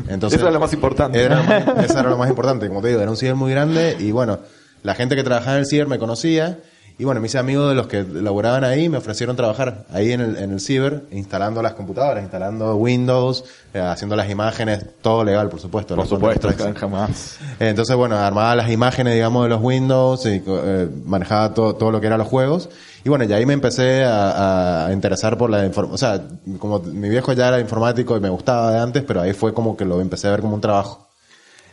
Entonces, 0.09 0.37
Eso 0.37 0.47
era 0.47 0.51
lo 0.51 0.59
más 0.59 0.73
importante. 0.73 1.23
Era, 1.23 1.41
eso 1.83 1.99
era 1.99 2.09
lo 2.09 2.17
más 2.17 2.29
importante, 2.29 2.67
como 2.67 2.81
te 2.81 2.89
digo, 2.89 3.01
era 3.01 3.09
un 3.09 3.17
ciber 3.17 3.35
muy 3.35 3.51
grande 3.51 3.97
y 3.99 4.11
bueno, 4.11 4.39
la 4.83 4.93
gente 4.95 5.15
que 5.15 5.23
trabajaba 5.23 5.55
en 5.55 5.61
el 5.61 5.65
ciber 5.65 5.87
me 5.87 5.97
conocía 5.97 6.59
y 6.99 7.05
bueno, 7.05 7.21
me 7.21 7.27
hice 7.27 7.37
amigo 7.37 7.69
de 7.69 7.75
los 7.75 7.87
que 7.87 8.03
laboraban 8.03 8.65
ahí, 8.65 8.89
me 8.89 8.97
ofrecieron 8.97 9.37
trabajar 9.37 9.85
ahí 9.89 10.11
en 10.11 10.19
el, 10.19 10.35
en 10.35 10.51
el 10.51 10.59
ciber, 10.59 11.03
instalando 11.11 11.61
las 11.61 11.71
computadoras, 11.71 12.21
instalando 12.21 12.75
Windows, 12.75 13.45
eh, 13.73 13.79
haciendo 13.79 14.17
las 14.17 14.29
imágenes, 14.29 14.85
todo 15.01 15.23
legal, 15.23 15.47
por 15.47 15.61
supuesto. 15.61 15.95
Por 15.95 16.07
supuesto, 16.07 16.49
jamás. 16.75 17.37
Entonces, 17.57 17.95
bueno, 17.95 18.17
armaba 18.17 18.53
las 18.53 18.69
imágenes, 18.69 19.13
digamos, 19.13 19.43
de 19.43 19.49
los 19.49 19.61
Windows 19.61 20.25
y 20.25 20.43
eh, 20.45 20.89
manejaba 21.05 21.53
todo, 21.53 21.73
todo 21.73 21.89
lo 21.89 22.01
que 22.01 22.07
eran 22.07 22.19
los 22.19 22.27
juegos. 22.27 22.69
Y 23.05 23.07
bueno, 23.07 23.23
y 23.23 23.31
ahí 23.31 23.45
me 23.45 23.53
empecé 23.53 24.03
a, 24.03 24.87
a 24.87 24.91
interesar 24.91 25.37
por 25.37 25.49
la 25.49 25.65
información. 25.65 25.95
O 25.95 25.97
sea, 25.97 26.21
como 26.59 26.79
mi 26.79 27.07
viejo 27.07 27.31
ya 27.31 27.47
era 27.47 27.61
informático 27.61 28.17
y 28.17 28.19
me 28.19 28.29
gustaba 28.29 28.73
de 28.73 28.79
antes, 28.79 29.03
pero 29.03 29.21
ahí 29.21 29.31
fue 29.31 29.53
como 29.53 29.77
que 29.77 29.85
lo 29.85 30.01
empecé 30.01 30.27
a 30.27 30.31
ver 30.31 30.41
como 30.41 30.55
un 30.55 30.61
trabajo. 30.61 31.07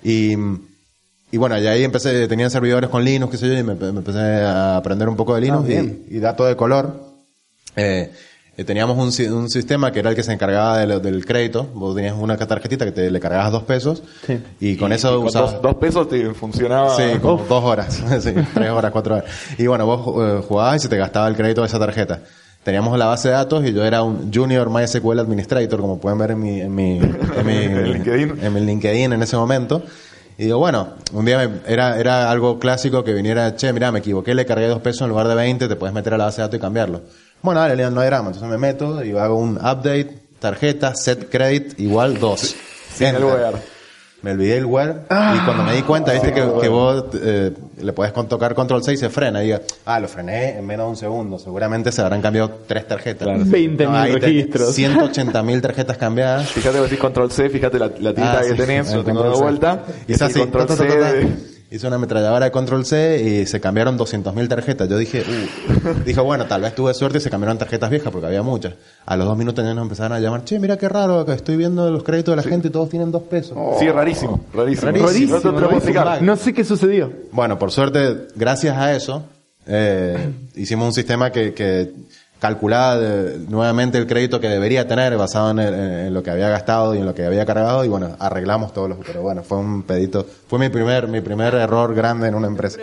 Y, 0.05 0.37
y 1.33 1.37
bueno, 1.39 1.59
y 1.59 1.67
ahí 1.67 1.83
empecé, 1.85 2.27
tenían 2.29 2.51
servidores 2.51 2.89
con 2.91 3.05
Linux, 3.05 3.31
qué 3.33 3.37
sé 3.39 3.49
yo, 3.49 3.55
y 3.59 3.63
me, 3.63 3.75
me 3.75 3.89
empecé 3.89 4.19
a 4.19 4.77
aprender 4.77 5.09
un 5.09 5.17
poco 5.17 5.35
de 5.35 5.41
Linux 5.43 5.65
Ah, 5.69 5.73
y, 5.73 6.17
y 6.17 6.19
dato 6.21 6.45
de 6.45 6.57
color. 6.57 7.01
Eh, 7.75 8.11
eh, 8.59 8.65
teníamos 8.65 8.97
un, 8.97 9.33
un 9.35 9.51
sistema 9.51 9.93
que 9.93 9.99
era 9.99 10.09
el 10.11 10.17
que 10.17 10.23
se 10.23 10.33
encargaba 10.33 10.79
de 10.79 10.87
lo- 10.87 11.01
del 11.01 11.27
crédito. 11.27 11.65
Vos 11.75 11.95
tenías 11.95 12.15
una 12.19 12.39
tarjetita 12.39 12.87
que 12.87 12.93
te 12.93 13.11
le 13.11 13.21
cargabas 13.21 13.53
dos 13.53 13.65
pesos 13.65 14.03
Sí. 14.27 14.39
y 14.61 14.77
con 14.77 14.93
Y- 14.93 14.95
eso 14.95 15.13
y 15.13 15.17
con 15.19 15.27
usabas... 15.27 15.53
dos, 15.55 15.63
dos 15.63 15.75
pesos 15.75 16.09
te 16.09 16.33
funcionaba. 16.33 16.97
Sí, 16.97 17.19
como 17.21 17.43
dos 17.45 17.63
horas, 17.65 17.95
sí, 18.23 18.33
tres 18.55 18.71
horas, 18.71 18.91
cuatro 18.93 19.17
horas. 19.17 19.31
Y 19.59 19.67
bueno, 19.67 19.85
vos 19.85 20.01
eh, 20.25 20.43
jugabas 20.49 20.77
y 20.77 20.79
se 20.79 20.89
te 20.89 20.97
gastaba 20.97 21.29
el 21.29 21.37
crédito 21.37 21.61
de 21.61 21.67
esa 21.67 21.79
tarjeta. 21.79 22.21
Teníamos 22.65 22.99
la 22.99 23.07
base 23.07 23.29
de 23.29 23.35
datos 23.35 23.65
y 23.65 23.73
yo 23.73 23.85
era 23.85 24.03
un 24.03 24.33
Junior 24.35 24.71
MySQL 24.71 25.21
Administrator, 25.21 25.81
como 25.81 26.01
pueden 26.01 26.19
ver 26.19 26.31
en 26.33 26.41
mi, 26.41 26.61
en 26.63 26.75
mi, 26.75 26.99
en 27.37 27.47
mi, 27.47 27.57
En 27.59 27.93
LinkedIn. 27.93 28.39
en 28.43 28.55
mi 28.55 28.61
LinkedIn 28.61 29.13
en 29.13 29.23
ese 29.23 29.37
momento. 29.37 29.83
Y 30.39 30.45
digo, 30.45 30.59
bueno, 30.59 30.89
un 31.13 31.25
día 31.25 31.39
me- 31.49 31.61
era, 31.73 31.99
era 31.99 32.31
algo 32.31 32.59
clásico 32.59 33.03
que 33.05 33.13
viniera, 33.15 33.57
che, 33.57 33.73
mira, 33.73 33.91
me 33.91 34.01
equivoqué, 34.01 34.35
le 34.35 34.45
cargué 34.45 34.67
dos 34.69 34.81
pesos 34.83 35.03
en 35.03 35.09
lugar 35.09 35.29
de 35.29 35.35
20, 35.35 35.67
te 35.69 35.77
puedes 35.77 35.95
meter 35.95 36.13
a 36.15 36.19
la 36.19 36.25
base 36.27 36.37
de 36.39 36.43
datos 36.43 36.59
y 36.59 36.61
cambiarlo. 36.61 37.01
Bueno, 37.43 37.61
dale, 37.61 37.91
no 37.91 38.01
hay 38.01 38.07
drama. 38.07 38.29
Entonces 38.29 38.49
me 38.51 38.59
meto 38.59 39.03
y 39.05 39.17
hago 39.17 39.37
un 39.39 39.57
update, 39.57 40.19
tarjeta, 40.39 40.95
set 40.95 41.31
credit, 41.31 41.79
igual 41.81 42.19
dos. 42.21 42.55
Sin 42.95 43.09
el 43.09 43.15
Enter. 43.23 43.76
Me 44.23 44.33
olvidé 44.33 44.57
el 44.57 44.65
where 44.65 44.93
y 45.11 45.39
cuando 45.45 45.63
me 45.63 45.75
di 45.75 45.83
cuenta, 45.83 46.13
viste 46.13 46.33
que, 46.33 46.41
que 46.61 46.69
vos 46.69 47.05
eh, 47.23 47.53
le 47.81 47.93
puedes 47.93 48.13
con- 48.13 48.27
tocar 48.29 48.55
control 48.55 48.83
6 48.83 48.99
y 48.99 49.01
se 49.01 49.11
frena. 49.11 49.43
Y 49.45 49.49
digo, 49.49 49.61
ah, 49.85 50.01
lo 50.01 50.09
frené 50.09 50.59
en 50.59 50.67
menos 50.67 50.87
de 50.87 50.91
un 50.91 50.97
segundo. 50.97 51.39
Seguramente 51.39 51.93
se 51.93 52.01
habrán 52.03 52.23
cambiado 52.23 52.51
tres 52.67 52.89
tarjetas. 52.89 53.29
20.000 53.29 53.89
ahí 53.95 54.13
te- 54.15 54.19
registros. 54.19 54.77
180.000 54.77 55.61
tarjetas 55.61 55.97
cambiadas. 55.99 56.49
Fíjate, 56.49 56.79
vos 56.79 56.89
decís 56.91 56.99
control 57.01 57.31
C, 57.31 57.49
fíjate 57.51 57.79
la, 57.79 57.87
la 58.01 58.15
tirita 58.15 58.39
Ah, 58.39 58.43
que 58.43 58.49
sí, 58.51 58.57
tenés, 58.57 58.93
lo 58.95 59.05
tengo 59.05 59.23
de 59.23 59.35
C. 59.37 59.43
vuelta. 59.43 59.85
Y 60.09 60.13
es 60.15 60.23
así, 60.23 60.41
control 60.41 60.67
ta, 60.67 60.77
ta, 60.77 60.83
C. 60.83 61.56
Hice 61.69 61.87
una 61.89 61.97
ametralladora 61.97 62.45
de 62.47 62.53
control 62.53 62.85
C 62.87 63.21
y 63.43 63.47
se 63.47 63.61
cambiaron 63.61 63.99
200.000 63.99 64.49
tarjetas. 64.49 64.89
Yo 64.89 64.97
dije, 64.99 65.23
uh, 65.23 66.05
dije, 66.05 66.21
bueno, 66.21 66.47
tal 66.47 66.61
vez 66.63 66.75
tuve 66.77 66.95
suerte 66.95 67.19
y 67.19 67.21
se 67.21 67.29
cambiaron 67.29 67.59
tarjetas 67.59 67.91
viejas 67.91 68.13
porque 68.13 68.29
había 68.29 68.43
muchas. 68.43 68.75
A 69.05 69.17
los 69.17 69.27
dos 69.27 69.37
minutos 69.37 69.65
ya 69.65 69.75
nos 69.75 69.83
empezaron 69.83 70.13
a 70.13 70.21
llamar, 70.21 70.45
che, 70.45 70.61
mira 70.61 70.77
qué 70.79 70.89
raro, 70.89 71.27
que 71.27 71.33
estoy 71.33 71.57
viendo 71.57 71.91
los 71.91 72.05
créditos 72.05 72.33
de 72.33 72.37
la 72.37 72.49
gente 72.49 72.69
y 72.69 72.71
todos 72.71 72.89
tienen 72.89 73.11
dos 73.11 73.23
pesos. 73.25 73.59
Sí, 73.81 73.89
rarísimo, 73.91 74.45
rarísimo. 74.55 74.93
Rarísimo, 74.93 75.41
No 75.43 75.51
rarísimo. 75.53 75.71
explicar. 75.73 76.23
No 76.23 76.37
sé 76.37 76.55
qué 76.55 76.65
sucedió. 76.65 77.13
Bueno, 77.33 77.59
por 77.59 77.73
suerte, 77.73 78.29
gracias 78.37 78.77
a 78.77 78.95
eso, 78.95 79.25
eh, 79.67 80.31
hicimos 80.55 80.87
un 80.87 80.93
sistema 80.93 81.33
que, 81.33 81.53
que 81.53 81.91
calculaba 82.39 82.99
de- 82.99 83.39
nuevamente 83.49 83.97
el 83.99 84.07
crédito 84.07 84.41
que 84.41 84.49
debería 84.49 84.87
tener 84.87 85.17
basado 85.17 85.51
en, 85.53 85.59
el- 85.59 85.75
en 85.75 86.15
lo 86.15 86.23
que 86.23 86.31
había 86.31 86.49
gastado 86.51 86.95
y 86.95 86.99
en 86.99 87.07
lo 87.07 87.15
que 87.15 87.25
había 87.25 87.47
cargado 87.47 87.85
y 87.85 87.89
bueno, 87.89 88.15
arreglamos 88.19 88.73
todos 88.75 88.91
los, 88.91 88.99
pero 89.07 89.23
bueno, 89.23 89.43
fue 89.43 89.59
un 89.59 89.83
pedito, 89.85 90.25
fue 90.47 90.59
mi 90.59 90.69
primer, 90.69 91.09
mi 91.09 91.21
primer 91.23 91.55
error 91.55 91.95
grande 91.95 92.29
en 92.29 92.35
una 92.35 92.47
empresa. 92.49 92.79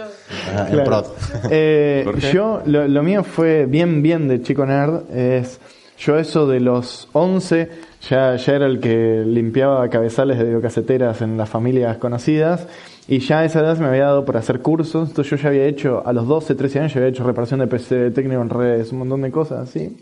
Ajá, 0.51 0.67
en 0.67 0.73
Claro. 0.73 0.83
prod. 0.85 1.05
Eh, 1.51 2.05
yo, 2.33 2.61
lo, 2.65 2.87
lo 2.87 3.03
mío 3.03 3.23
fue 3.23 3.65
bien, 3.65 4.01
bien 4.01 4.27
de 4.27 4.41
chico 4.41 4.65
nerd. 4.65 5.01
Es, 5.15 5.59
yo 5.99 6.17
eso 6.17 6.47
de 6.47 6.59
los 6.59 7.07
11, 7.13 7.69
ya, 8.09 8.35
ya 8.35 8.53
era 8.55 8.65
el 8.65 8.79
que 8.79 9.23
limpiaba 9.25 9.87
cabezales 9.89 10.37
de 10.39 10.45
videocaseteras 10.45 11.21
en 11.21 11.37
las 11.37 11.47
familias 11.47 11.97
conocidas. 11.97 12.67
Y 13.07 13.19
ya 13.19 13.39
a 13.39 13.45
esa 13.45 13.59
edad 13.59 13.77
me 13.79 13.87
había 13.87 14.05
dado 14.05 14.25
por 14.25 14.37
hacer 14.37 14.61
cursos. 14.61 15.09
Entonces 15.09 15.31
yo 15.31 15.37
ya 15.37 15.49
había 15.49 15.65
hecho, 15.65 16.03
a 16.05 16.13
los 16.13 16.27
12, 16.27 16.55
13 16.55 16.79
años, 16.79 16.93
ya 16.93 16.99
había 16.99 17.09
hecho 17.09 17.23
reparación 17.23 17.59
de 17.59 17.67
PC 17.67 18.11
técnico 18.11 18.41
en 18.41 18.49
redes, 18.49 18.91
un 18.91 18.99
montón 18.99 19.21
de 19.21 19.31
cosas 19.31 19.69
así. 19.69 19.97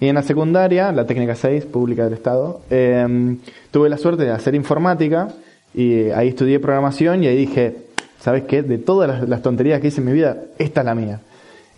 Y 0.00 0.08
en 0.08 0.16
la 0.16 0.22
secundaria, 0.22 0.90
la 0.90 1.06
técnica 1.06 1.36
6, 1.36 1.66
pública 1.66 2.04
del 2.04 2.14
Estado, 2.14 2.60
eh, 2.70 3.36
tuve 3.70 3.88
la 3.88 3.98
suerte 3.98 4.24
de 4.24 4.32
hacer 4.32 4.54
informática 4.56 5.28
y 5.74 6.10
ahí 6.10 6.28
estudié 6.28 6.58
programación 6.58 7.22
y 7.22 7.28
ahí 7.28 7.36
dije, 7.36 7.76
¿sabes 8.18 8.42
qué? 8.44 8.62
De 8.62 8.78
todas 8.78 9.28
las 9.28 9.42
tonterías 9.42 9.80
que 9.80 9.88
hice 9.88 10.00
en 10.00 10.06
mi 10.06 10.12
vida, 10.12 10.38
esta 10.58 10.80
es 10.80 10.86
la 10.86 10.94
mía. 10.96 11.20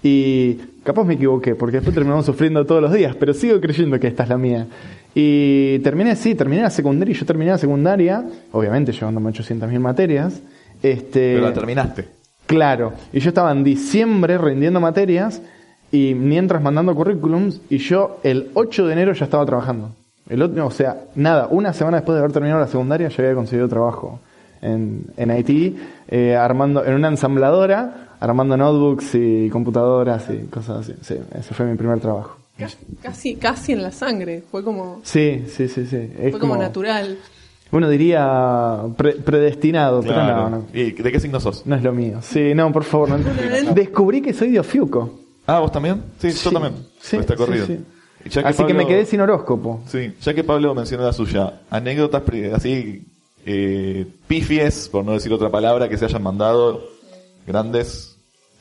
Y 0.07 0.57
capaz 0.83 1.05
me 1.05 1.15
equivoqué, 1.15 1.55
porque 1.55 1.79
después 1.79 1.95
terminamos 1.95 2.27
sufriendo 2.27 2.67
todos 2.67 2.83
los 2.83 2.93
días, 2.93 3.17
pero 3.19 3.33
sigo 3.33 3.59
creyendo 3.59 3.99
que 3.99 4.07
esta 4.07 4.25
es 4.25 4.29
la 4.29 4.37
mía. 4.37 4.67
Y 5.15 5.79
terminé, 5.79 6.15
sí, 6.15 6.35
terminé 6.35 6.61
la 6.61 6.69
secundaria, 6.69 7.13
y 7.13 7.19
yo 7.19 7.25
terminé 7.25 7.53
la 7.53 7.59
secundaria, 7.59 8.23
obviamente 8.53 8.93
llevándome 8.93 9.31
800.000 9.31 9.79
materias. 9.81 10.43
Este, 10.83 11.37
Pero 11.37 11.49
la 11.49 11.55
terminaste. 11.55 12.05
Claro, 12.45 12.93
y 13.15 13.21
yo 13.21 13.31
estaba 13.31 13.51
en 13.51 13.65
diciembre 13.65 14.37
rindiendo 14.37 14.79
materias 14.79 15.41
y 15.91 16.13
mientras 16.15 16.61
mandando 16.61 16.95
currículums 16.95 17.63
y 17.71 17.79
yo 17.79 18.21
el 18.23 18.51
8 18.53 18.87
de 18.87 18.93
enero 18.93 19.15
ya 19.15 19.25
estaba 19.25 19.47
trabajando. 19.47 19.93
El 20.29 20.43
otro, 20.43 20.67
o 20.67 20.71
sea, 20.71 21.05
nada, 21.15 21.49
una 21.51 21.73
semana 21.73 21.97
después 21.99 22.15
de 22.17 22.21
haber 22.21 22.33
terminado 22.33 22.61
la 22.61 22.67
secundaria 22.67 23.09
ya 23.09 23.23
había 23.23 23.35
conseguido 23.35 23.69
trabajo 23.69 24.21
en, 24.65 25.07
en 25.17 25.31
Haití, 25.31 25.77
eh, 26.09 26.35
armando, 26.37 26.85
en 26.85 26.95
una 26.95 27.09
ensambladora, 27.09 28.17
armando 28.21 28.57
notebooks 28.57 29.15
y 29.15 29.49
computadoras 29.51 30.25
y 30.31 30.47
cosas 30.47 30.81
así. 30.89 30.95
Sí, 31.03 31.15
ese 31.39 31.55
fue 31.55 31.67
mi 31.67 31.77
primer 31.77 32.01
trabajo. 32.01 32.37
Ca- 32.59 32.69
Casi, 33.03 33.35
casi 33.37 33.73
en 33.73 33.83
la 33.83 33.91
sangre. 33.91 34.43
Fue 34.51 34.63
como, 34.65 35.01
Sí, 35.03 35.45
sí, 35.49 35.69
sí, 35.69 35.87
sí. 35.87 36.11
Es 36.19 36.31
fue 36.31 36.41
como 36.41 36.57
natural. 36.57 37.19
Uno 37.73 37.89
diría 37.89 38.83
pre- 38.97 39.15
predestinado, 39.17 40.01
pero 40.01 40.23
no, 40.23 40.49
no. 40.51 40.65
¿Y 40.73 40.93
de 40.93 41.11
qué 41.13 41.19
signo 41.19 41.41
sos? 41.41 41.67
No 41.67 41.75
es 41.75 41.83
lo 41.83 41.93
mío. 41.93 42.21
Sí, 42.23 42.55
no, 42.55 42.71
por 42.73 42.85
favor. 42.85 43.11
no. 43.11 43.19
Descubrí 43.75 44.23
que 44.23 44.33
soy 44.33 44.53
de 44.53 44.61
Ofiuco. 44.61 45.21
Ah, 45.47 45.59
¿vos 45.59 45.73
también? 45.73 46.03
Sí, 46.19 46.31
Sí, 46.31 46.45
yo 46.45 46.53
también. 46.53 46.75
sí, 47.01 47.17
Está 47.17 47.35
sí, 47.35 47.39
corrido. 47.39 47.67
sí. 47.67 47.81
Ya 48.31 48.43
que 48.43 48.49
Así 48.49 48.65
que 48.65 48.73
me 48.73 48.87
quedé 48.87 49.05
sin 49.05 49.21
horóscopo. 49.21 49.83
Sí, 49.87 50.15
ya 50.23 50.33
que 50.33 50.45
Pablo 50.45 50.75
mencionó 50.75 51.05
la 51.05 51.13
suya, 51.13 51.61
anécdotas 51.69 52.23
así, 52.55 53.03
eh, 53.47 54.07
pifies, 54.27 54.89
por 54.89 55.05
no 55.05 55.13
decir 55.13 55.33
otra 55.33 55.51
palabra, 55.51 55.89
que 55.89 55.97
se 55.97 56.05
hayan 56.05 56.23
mandado 56.23 56.85
grandes. 57.47 58.15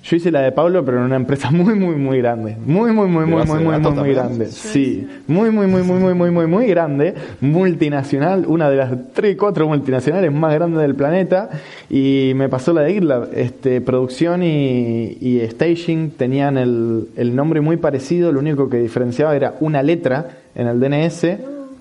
Yo 0.04 0.17
hice 0.17 0.32
la 0.32 0.41
de 0.41 0.52
Pablo, 0.52 0.84
pero 0.84 0.98
en 0.98 1.06
una 1.06 1.15
empresa 1.15 1.50
muy, 1.52 1.76
muy, 1.76 1.96
muy 1.96 2.17
grande. 2.17 2.58
Muy, 2.65 2.91
muy, 2.91 3.08
muy, 3.08 3.26
muy, 3.26 3.46
muy, 3.46 3.60
muy, 3.63 3.80
muy, 3.80 3.91
muy 3.93 4.13
grande. 4.13 4.48
Sí. 4.48 5.08
Muy, 5.28 5.50
muy, 5.50 5.65
muy, 5.67 5.82
muy, 5.82 6.00
muy, 6.00 6.13
muy, 6.13 6.32
muy, 6.32 6.48
muy 6.48 6.67
grande. 6.67 7.13
Multinacional, 7.39 8.46
una 8.46 8.69
de 8.69 8.76
las 8.76 9.13
3, 9.13 9.38
4 9.38 9.67
multinacionales 9.67 10.32
más 10.34 10.54
grandes 10.54 10.82
del 10.82 10.96
planeta. 10.96 11.50
Y 11.89 12.34
me 12.36 12.50
pasó 12.50 12.74
la 12.74 12.82
de 12.82 12.91
Irlab. 12.91 13.30
Este, 13.34 13.80
producción 13.80 14.43
y, 14.43 15.17
y 15.22 15.39
staging 15.50 16.12
tenían 16.12 16.58
el, 16.58 17.08
el 17.15 17.34
nombre 17.34 17.62
muy 17.62 17.78
parecido. 17.78 18.34
Lo 18.34 18.41
único 18.41 18.69
que 18.69 18.80
diferenciaba 18.80 19.34
era 19.34 19.56
una 19.62 19.82
letra 19.82 20.39
en 20.54 20.67
el 20.67 20.82
DNS. 20.82 21.24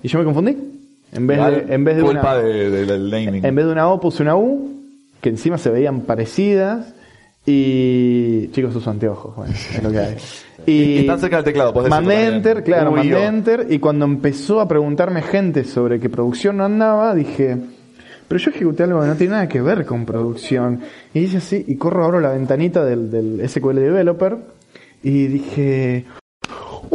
Y 0.01 0.07
yo 0.07 0.19
me 0.19 0.25
confundí. 0.25 0.72
En 1.15 1.27
vez 1.27 1.37
Igual, 1.37 1.67
de, 1.67 1.73
en 1.75 1.83
vez 1.83 1.95
de 1.97 2.01
culpa 2.03 2.19
una, 2.33 2.35
de- 2.35 2.69
de- 2.69 2.85
del 2.85 3.09
naming. 3.11 3.45
en 3.45 3.55
vez 3.55 3.65
de 3.65 3.71
una 3.71 3.87
O 3.89 3.99
puse 3.99 4.23
una 4.23 4.35
U, 4.35 4.71
que 5.21 5.29
encima 5.29 5.57
se 5.57 5.69
veían 5.69 6.01
parecidas. 6.01 6.93
Y 7.45 8.47
chicos, 8.51 8.75
uso 8.75 8.89
anteojos, 8.89 9.35
bueno, 9.35 9.53
es 9.53 9.83
lo 9.83 9.91
que 9.91 9.99
hay. 9.99 10.15
Y 10.65 10.99
están 10.99 11.19
cerca 11.19 11.35
del 11.37 11.45
teclado, 11.45 11.73
podés 11.73 11.89
Mandé 11.89 12.25
enter, 12.27 12.63
claro, 12.63 12.91
Uy, 12.91 12.95
mandé 12.99 13.25
enter. 13.25 13.67
Y 13.69 13.79
cuando 13.79 14.05
empezó 14.05 14.61
a 14.61 14.67
preguntarme 14.67 15.21
gente 15.21 15.65
sobre 15.65 15.99
que 15.99 16.09
producción 16.09 16.55
no 16.55 16.63
andaba, 16.63 17.13
dije, 17.13 17.57
pero 18.29 18.39
yo 18.39 18.49
ejecuté 18.51 18.83
algo 18.83 19.01
que 19.01 19.07
no 19.07 19.15
tiene 19.15 19.33
nada 19.33 19.49
que 19.49 19.61
ver 19.61 19.85
con 19.85 20.05
producción. 20.05 20.79
Y 21.13 21.19
hice 21.19 21.37
así, 21.37 21.65
y 21.67 21.75
corro, 21.75 22.05
abro 22.05 22.21
la 22.21 22.29
ventanita 22.31 22.85
del, 22.85 23.11
del 23.11 23.49
SQL 23.49 23.75
Developer. 23.75 24.37
Y 25.03 25.27
dije, 25.27 26.05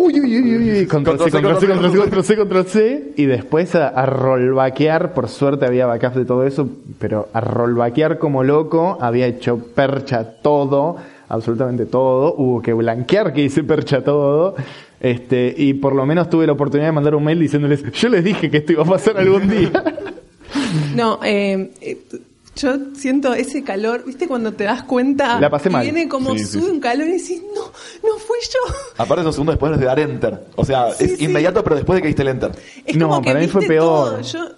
Uy, 0.01 0.21
uy, 0.21 0.39
uy, 0.39 0.57
uy, 0.57 0.71
uy, 0.71 0.87
control 0.87 1.19
C, 1.19 1.29
control 1.29 1.59
C, 1.59 1.67
control 1.67 1.91
C, 1.91 1.99
control 1.99 2.25
C, 2.25 2.37
control 2.37 2.67
C, 2.67 3.13
y 3.17 3.27
después 3.27 3.75
a, 3.75 3.89
a 3.89 4.07
rollbackear, 4.07 5.13
por 5.13 5.29
suerte 5.29 5.67
había 5.67 5.87
backups 5.87 6.15
de 6.15 6.25
todo 6.25 6.47
eso, 6.47 6.69
pero 7.01 7.29
a 7.33 7.41
rollbackear 7.41 8.19
como 8.19 8.45
loco, 8.45 8.97
había 9.01 9.27
hecho 9.27 9.59
percha 9.59 10.23
todo, 10.41 10.99
absolutamente 11.29 11.85
todo, 11.85 12.33
hubo 12.37 12.63
que 12.63 12.75
blanquear 12.75 13.33
que 13.33 13.43
hice 13.43 13.65
percha 13.65 14.05
todo, 14.05 14.55
este, 15.01 15.53
y 15.57 15.75
por 15.75 15.97
lo 15.97 16.07
menos 16.07 16.31
tuve 16.31 16.47
la 16.47 16.53
oportunidad 16.53 16.87
de 16.87 16.93
mandar 16.93 17.17
un 17.17 17.25
mail 17.25 17.41
diciéndoles, 17.41 17.83
yo 17.91 18.09
les 18.09 18.23
dije 18.23 18.53
que 18.53 18.59
esto 18.59 18.75
iba 18.75 18.85
a 18.85 18.87
pasar 18.87 19.19
algún 19.19 19.49
día. 19.49 19.73
No, 20.95 21.21
eh, 21.23 21.71
eh, 21.81 21.99
yo 22.59 22.77
siento 22.95 23.33
ese 23.35 23.65
calor, 23.65 24.05
¿viste? 24.05 24.29
Cuando 24.29 24.53
te 24.53 24.65
das 24.65 24.83
cuenta 24.85 25.41
La 25.41 25.49
pasé 25.51 25.71
mal. 25.71 25.83
viene 25.83 26.09
como 26.09 26.33
Sí, 26.35 26.45
sube 26.45 26.63
sí. 26.65 26.71
un 26.71 26.81
calor 26.81 27.07
y 27.09 27.13
decís, 27.13 27.43
no, 27.55 27.63
no 27.63 28.19
fui 28.19 28.39
yo. 28.53 28.75
Aparte, 28.99 29.23
esos 29.23 29.35
segundos 29.35 29.55
después 29.55 29.79
de 29.79 29.85
dar 29.87 29.99
enter. 30.01 30.45
O 30.57 30.65
sea, 30.65 30.93
Sí, 30.93 31.05
es 31.05 31.19
sí. 31.19 31.25
inmediato, 31.25 31.63
pero 31.65 31.77
después 31.77 31.97
de 31.97 32.03
que 32.03 32.09
diste 32.09 32.23
el 32.23 32.29
enter. 32.29 32.53
Es 32.85 32.97
No, 32.97 33.09
como 33.09 33.23
que 33.23 33.31
para 33.31 33.41
mí 33.41 33.49
fue 33.49 33.67
peor. 33.67 34.11
todo. 34.11 34.21
Yo, 34.21 34.49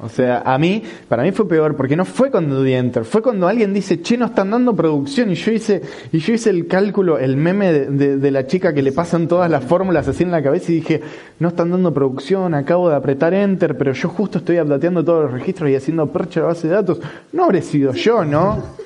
O 0.00 0.08
sea, 0.08 0.42
a 0.44 0.58
mí, 0.58 0.82
para 1.08 1.22
mí 1.22 1.30
fue 1.30 1.46
peor, 1.48 1.76
porque 1.76 1.94
no 1.94 2.04
fue 2.04 2.28
cuando 2.30 2.62
di 2.64 2.72
enter, 2.74 3.04
fue 3.04 3.22
cuando 3.22 3.46
alguien 3.46 3.72
dice, 3.72 4.02
che, 4.02 4.16
no 4.18 4.26
están 4.26 4.50
dando 4.50 4.74
producción, 4.74 5.30
y 5.30 5.36
yo 5.36 5.52
hice, 5.52 5.82
y 6.10 6.18
yo 6.18 6.34
hice 6.34 6.50
el 6.50 6.66
cálculo, 6.66 7.16
el 7.16 7.36
meme 7.36 7.72
de, 7.72 7.86
de- 7.86 8.16
de 8.16 8.30
la 8.32 8.44
chica 8.46 8.74
que 8.74 8.82
le 8.82 8.90
pasan 8.90 9.28
todas 9.28 9.48
las 9.48 9.62
fórmulas 9.64 10.08
así 10.08 10.24
en 10.24 10.32
la 10.32 10.42
cabeza 10.42 10.72
y 10.72 10.76
dije, 10.76 11.00
no 11.38 11.48
están 11.48 11.70
dando 11.70 11.94
producción, 11.94 12.54
acabo 12.54 12.88
de 12.90 12.96
apretar 12.96 13.34
enter, 13.34 13.78
pero 13.78 13.92
yo 13.92 14.08
justo 14.08 14.38
estoy 14.38 14.58
updateando 14.58 15.04
todos 15.04 15.22
los 15.24 15.32
registros 15.32 15.70
y 15.70 15.76
haciendo 15.76 16.08
percha 16.08 16.40
de 16.40 16.46
base 16.46 16.66
de 16.66 16.74
datos. 16.74 16.98
No 17.32 17.44
habré 17.44 17.62
sido 17.62 17.92
yo, 17.92 18.24
¿no? 18.24 18.62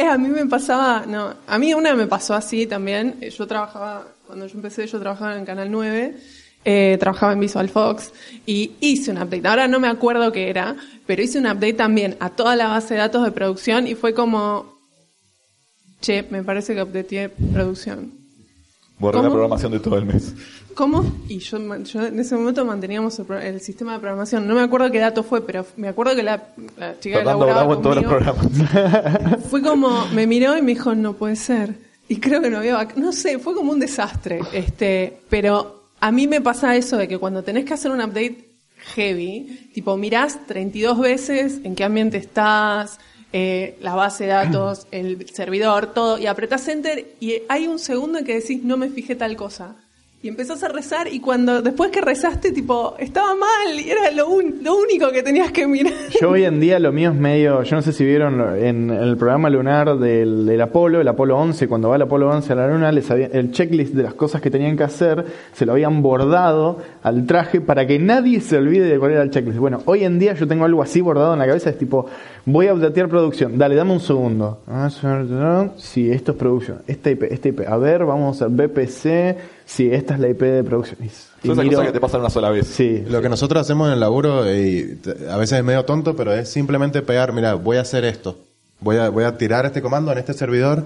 Eh, 0.00 0.06
a 0.06 0.16
mí 0.16 0.28
me 0.28 0.46
pasaba, 0.46 1.04
no, 1.08 1.34
a 1.44 1.58
mí 1.58 1.74
una 1.74 1.92
me 1.96 2.06
pasó 2.06 2.32
así 2.34 2.68
también. 2.68 3.16
Yo 3.36 3.48
trabajaba, 3.48 4.06
cuando 4.28 4.46
yo 4.46 4.54
empecé, 4.54 4.86
yo 4.86 5.00
trabajaba 5.00 5.36
en 5.36 5.44
Canal 5.44 5.72
9, 5.72 6.14
eh, 6.70 6.98
trabajaba 6.98 7.32
en 7.32 7.40
Visual 7.40 7.66
Fox 7.70 8.12
y 8.44 8.72
hice 8.80 9.10
un 9.10 9.16
update. 9.16 9.48
Ahora 9.48 9.68
no 9.68 9.80
me 9.80 9.88
acuerdo 9.88 10.30
qué 10.32 10.50
era, 10.50 10.76
pero 11.06 11.22
hice 11.22 11.38
un 11.38 11.46
update 11.46 11.72
también 11.72 12.18
a 12.20 12.28
toda 12.28 12.56
la 12.56 12.68
base 12.68 12.92
de 12.92 13.00
datos 13.00 13.24
de 13.24 13.32
producción 13.32 13.86
y 13.86 13.94
fue 13.94 14.12
como, 14.12 14.74
che, 16.02 16.24
me 16.28 16.42
parece 16.42 16.74
que 16.74 16.82
updateé 16.82 17.30
producción. 17.30 18.12
Borré 18.98 19.22
la 19.22 19.30
programación 19.30 19.72
de 19.72 19.80
todo 19.80 19.96
el 19.96 20.04
mes. 20.04 20.34
¿Cómo? 20.74 21.10
Y 21.28 21.38
yo, 21.38 21.56
en 21.56 22.20
ese 22.20 22.36
momento 22.36 22.66
manteníamos 22.66 23.18
el, 23.18 23.60
sistema 23.62 23.94
de 23.94 24.00
programación. 24.00 24.46
No 24.46 24.54
me 24.54 24.60
acuerdo 24.60 24.90
qué 24.90 24.98
dato 24.98 25.22
fue, 25.22 25.46
pero 25.46 25.64
me 25.78 25.88
acuerdo 25.88 26.14
que 26.16 26.22
la, 26.22 26.48
la 26.76 27.00
chica 27.00 27.20
que 27.20 27.24
Fernando 27.24 27.46
laburaba 27.46 27.60
Bravo 27.60 27.74
en 27.76 27.82
todos 27.82 27.96
los 27.96 28.04
programas. 28.04 29.44
fue 29.48 29.62
como, 29.62 30.06
me 30.08 30.26
miró 30.26 30.54
y 30.58 30.60
me 30.60 30.74
dijo, 30.74 30.94
no 30.94 31.14
puede 31.14 31.36
ser. 31.36 31.76
Y 32.08 32.20
creo 32.20 32.42
que 32.42 32.50
no 32.50 32.58
había, 32.58 32.88
no 32.96 33.12
sé, 33.12 33.38
fue 33.38 33.54
como 33.54 33.72
un 33.72 33.80
desastre. 33.80 34.40
Este, 34.52 35.20
pero 35.30 35.77
a 36.00 36.12
mí 36.12 36.26
me 36.26 36.40
pasa 36.40 36.76
eso 36.76 36.96
de 36.96 37.08
que 37.08 37.18
cuando 37.18 37.42
tenés 37.42 37.64
que 37.64 37.74
hacer 37.74 37.90
un 37.90 38.00
update 38.00 38.48
heavy, 38.94 39.70
tipo 39.74 39.96
mirás 39.96 40.46
32 40.46 40.98
veces 40.98 41.60
en 41.64 41.74
qué 41.74 41.84
ambiente 41.84 42.16
estás, 42.16 42.98
eh, 43.32 43.76
la 43.80 43.94
base 43.94 44.24
de 44.24 44.30
datos, 44.30 44.86
el 44.92 45.28
servidor, 45.30 45.92
todo, 45.92 46.18
y 46.18 46.26
apretás 46.26 46.68
enter 46.68 47.14
y 47.20 47.42
hay 47.48 47.66
un 47.66 47.78
segundo 47.78 48.18
en 48.18 48.24
que 48.24 48.40
decís, 48.40 48.62
no 48.62 48.76
me 48.76 48.88
fijé 48.88 49.16
tal 49.16 49.36
cosa. 49.36 49.76
Y 50.20 50.26
empezás 50.26 50.64
a 50.64 50.68
rezar 50.68 51.06
y 51.06 51.20
cuando, 51.20 51.62
después 51.62 51.92
que 51.92 52.00
rezaste, 52.00 52.50
tipo, 52.50 52.96
estaba 52.98 53.36
mal 53.36 53.78
y 53.78 53.88
era 53.88 54.10
lo, 54.10 54.28
un- 54.28 54.58
lo 54.64 54.74
único 54.76 55.12
que 55.12 55.22
tenías 55.22 55.52
que 55.52 55.64
mirar. 55.68 55.92
Yo 56.20 56.30
hoy 56.30 56.42
en 56.44 56.58
día 56.58 56.80
lo 56.80 56.90
mío 56.90 57.10
es 57.10 57.16
medio, 57.16 57.62
yo 57.62 57.76
no 57.76 57.82
sé 57.82 57.92
si 57.92 58.04
vieron 58.04 58.40
en 58.58 58.90
el 58.90 59.16
programa 59.16 59.48
lunar 59.48 59.96
del, 59.96 60.44
del 60.44 60.60
Apolo, 60.60 61.00
el 61.00 61.06
Apolo 61.06 61.38
11, 61.38 61.68
cuando 61.68 61.90
va 61.90 61.94
el 61.94 62.02
Apolo 62.02 62.28
11 62.30 62.52
a 62.52 62.56
la 62.56 62.66
luna, 62.66 62.90
les 62.90 63.08
había- 63.12 63.28
el 63.28 63.52
checklist 63.52 63.94
de 63.94 64.02
las 64.02 64.14
cosas 64.14 64.40
que 64.40 64.50
tenían 64.50 64.76
que 64.76 64.82
hacer 64.82 65.24
se 65.52 65.64
lo 65.64 65.70
habían 65.70 66.02
bordado 66.02 66.78
al 67.04 67.24
traje 67.24 67.60
para 67.60 67.86
que 67.86 68.00
nadie 68.00 68.40
se 68.40 68.56
olvide 68.56 68.86
de 68.88 68.98
cuál 68.98 69.12
era 69.12 69.22
el 69.22 69.30
checklist. 69.30 69.60
Bueno, 69.60 69.82
hoy 69.84 70.02
en 70.02 70.18
día 70.18 70.34
yo 70.34 70.48
tengo 70.48 70.64
algo 70.64 70.82
así 70.82 71.00
bordado 71.00 71.32
en 71.34 71.38
la 71.38 71.46
cabeza, 71.46 71.70
es 71.70 71.78
tipo, 71.78 72.06
voy 72.52 72.66
a 72.68 72.74
updatear 72.74 73.08
producción, 73.08 73.58
dale, 73.58 73.74
dame 73.74 73.92
un 73.92 74.00
segundo. 74.00 74.60
Sí, 75.76 76.10
esto 76.10 76.32
es 76.32 76.38
producción, 76.38 76.82
esta 76.86 77.10
IP, 77.10 77.24
esta 77.24 77.48
IP, 77.48 77.60
a 77.68 77.76
ver, 77.76 78.04
vamos 78.04 78.40
a 78.42 78.46
BPC, 78.48 79.36
sí, 79.64 79.88
esta 79.92 80.14
es 80.14 80.20
la 80.20 80.28
IP 80.28 80.42
de 80.42 80.64
producción. 80.64 80.98
Y- 81.04 81.08
Son 81.46 81.52
esas 81.60 81.66
cosas 81.66 81.86
que 81.86 81.92
te 81.92 82.00
pasan 82.00 82.20
una 82.20 82.30
sola 82.30 82.50
vez. 82.50 82.66
Sí, 82.66 83.04
Lo 83.08 83.22
que 83.22 83.28
nosotros 83.28 83.60
hacemos 83.60 83.86
en 83.88 83.94
el 83.94 84.00
laburo, 84.00 84.44
y 84.52 84.98
a 85.30 85.36
veces 85.36 85.58
es 85.58 85.64
medio 85.64 85.84
tonto, 85.84 86.16
pero 86.16 86.32
es 86.32 86.48
simplemente 86.48 87.02
pegar, 87.02 87.32
mira, 87.32 87.54
voy 87.54 87.76
a 87.76 87.82
hacer 87.82 88.04
esto. 88.04 88.36
Voy 88.80 88.96
a, 88.96 89.08
voy 89.10 89.24
a 89.24 89.36
tirar 89.36 89.66
este 89.66 89.82
comando 89.82 90.10
en 90.12 90.18
este 90.18 90.32
servidor. 90.34 90.84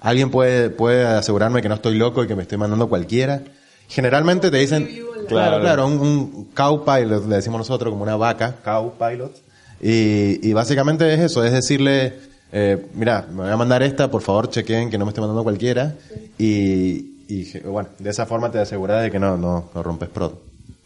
Alguien 0.00 0.30
puede, 0.30 0.70
puede 0.70 1.04
asegurarme 1.06 1.62
que 1.62 1.68
no 1.68 1.74
estoy 1.76 1.96
loco 1.96 2.22
y 2.22 2.26
que 2.28 2.36
me 2.36 2.42
estoy 2.42 2.58
mandando 2.58 2.88
cualquiera. 2.88 3.42
Generalmente 3.88 4.50
te 4.50 4.56
dicen, 4.58 4.86
claro, 4.86 5.26
Claro. 5.28 5.60
claro, 5.60 5.86
un, 5.86 5.98
un 5.98 6.48
cow 6.54 6.84
pilot, 6.84 7.26
le 7.26 7.36
decimos 7.36 7.58
nosotros, 7.58 7.90
como 7.92 8.02
una 8.04 8.16
vaca, 8.16 8.54
cow 8.64 8.92
pilot. 8.98 9.32
Y, 9.80 10.48
y 10.48 10.52
básicamente 10.52 11.12
es 11.14 11.20
eso, 11.20 11.44
es 11.44 11.52
decirle, 11.52 12.14
eh, 12.52 12.86
mira, 12.94 13.26
me 13.30 13.42
voy 13.42 13.50
a 13.50 13.56
mandar 13.56 13.82
esta, 13.82 14.10
por 14.10 14.22
favor 14.22 14.50
chequen 14.50 14.90
que 14.90 14.98
no 14.98 15.04
me 15.04 15.10
esté 15.10 15.20
mandando 15.20 15.42
cualquiera. 15.44 15.94
Y, 16.38 17.24
y 17.28 17.58
bueno, 17.64 17.90
de 17.98 18.10
esa 18.10 18.26
forma 18.26 18.50
te 18.50 18.58
aseguras 18.58 19.02
de 19.02 19.10
que 19.10 19.18
no, 19.18 19.36
no, 19.36 19.70
no 19.74 19.82
rompes 19.82 20.08
prod. 20.08 20.32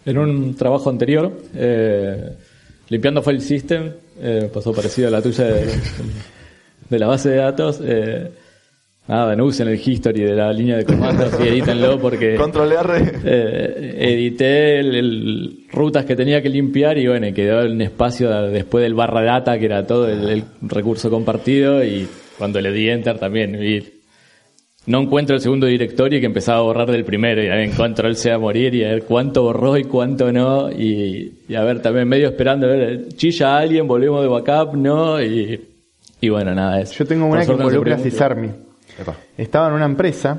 En 0.04 0.18
un 0.18 0.54
trabajo 0.56 0.90
anterior, 0.90 1.32
eh, 1.54 2.36
limpiando 2.88 3.22
file 3.22 3.40
system, 3.40 3.92
eh, 4.20 4.50
pasó 4.52 4.72
parecido 4.72 5.08
a 5.08 5.10
la 5.12 5.22
tuya 5.22 5.44
de, 5.44 5.66
de 6.90 6.98
la 6.98 7.06
base 7.06 7.30
de 7.30 7.36
datos. 7.36 7.80
Eh, 7.82 8.30
nada, 9.08 9.34
no 9.36 9.44
usen 9.44 9.68
el 9.68 9.80
history 9.84 10.20
de 10.22 10.34
la 10.34 10.52
línea 10.52 10.76
de 10.76 10.84
comandos 10.84 11.32
y 11.44 11.48
edítenlo 11.48 11.98
porque 11.98 12.34
Control 12.36 12.72
R. 12.72 13.12
eh, 13.24 13.94
edité 13.98 14.78
el, 14.80 14.94
el- 14.94 15.58
rutas 15.72 16.04
que 16.04 16.14
tenía 16.16 16.40
que 16.42 16.48
limpiar 16.48 16.98
y 16.98 17.06
bueno, 17.08 17.26
y 17.26 17.32
quedó 17.32 17.64
un 17.66 17.80
espacio 17.80 18.30
después 18.48 18.82
del 18.82 18.94
barra 18.94 19.22
data 19.22 19.58
que 19.58 19.64
era 19.66 19.86
todo 19.86 20.08
el, 20.08 20.28
el 20.28 20.44
recurso 20.62 21.10
compartido 21.10 21.82
y 21.84 22.06
cuando 22.38 22.60
le 22.60 22.72
di 22.72 22.88
enter 22.90 23.18
también 23.18 23.52
vi 23.58 23.82
no 24.84 25.00
encuentro 25.00 25.36
el 25.36 25.40
segundo 25.40 25.66
directorio 25.66 26.18
y 26.18 26.20
que 26.20 26.26
empezaba 26.26 26.58
a 26.58 26.62
borrar 26.62 26.90
del 26.90 27.04
primero 27.04 27.42
y 27.42 27.46
a 27.48 27.54
ver 27.54 27.70
control 27.70 28.16
C 28.16 28.32
a 28.32 28.38
morir 28.38 28.74
y 28.74 28.84
a 28.84 28.88
ver 28.88 29.04
cuánto 29.04 29.42
borró 29.44 29.76
y 29.78 29.84
cuánto 29.84 30.32
no 30.32 30.70
y, 30.72 31.32
y 31.48 31.54
a 31.54 31.62
ver 31.62 31.80
también 31.80 32.08
medio 32.08 32.28
esperando 32.28 32.66
a 32.66 32.70
ver 32.70 33.08
chilla 33.16 33.56
a 33.56 33.58
alguien 33.60 33.86
volvemos 33.86 34.22
de 34.22 34.28
backup 34.28 34.74
no 34.74 35.22
y, 35.22 35.60
y 36.20 36.28
bueno 36.28 36.52
nada 36.54 36.80
eso 36.80 36.94
yo 36.94 37.06
tengo 37.06 37.26
una 37.26 37.46
que 37.46 37.52
involucra 37.52 37.94
a. 37.94 37.98
Cisarmi. 37.98 38.48
Epa. 38.98 39.14
Estaba 39.36 39.68
en 39.68 39.74
una 39.74 39.84
empresa 39.86 40.38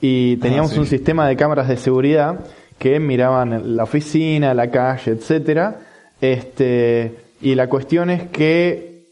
y 0.00 0.36
teníamos 0.38 0.70
Ah, 0.72 0.74
sí. 0.74 0.80
un 0.80 0.86
sistema 0.86 1.26
de 1.28 1.36
cámaras 1.36 1.68
de 1.68 1.76
seguridad 1.76 2.40
que 2.78 2.98
miraban 2.98 3.76
la 3.76 3.82
oficina, 3.84 4.54
la 4.54 4.70
calle, 4.70 5.12
etcétera. 5.12 5.78
Este, 6.20 7.14
y 7.40 7.54
la 7.54 7.68
cuestión 7.68 8.10
es 8.10 8.24
que 8.28 9.04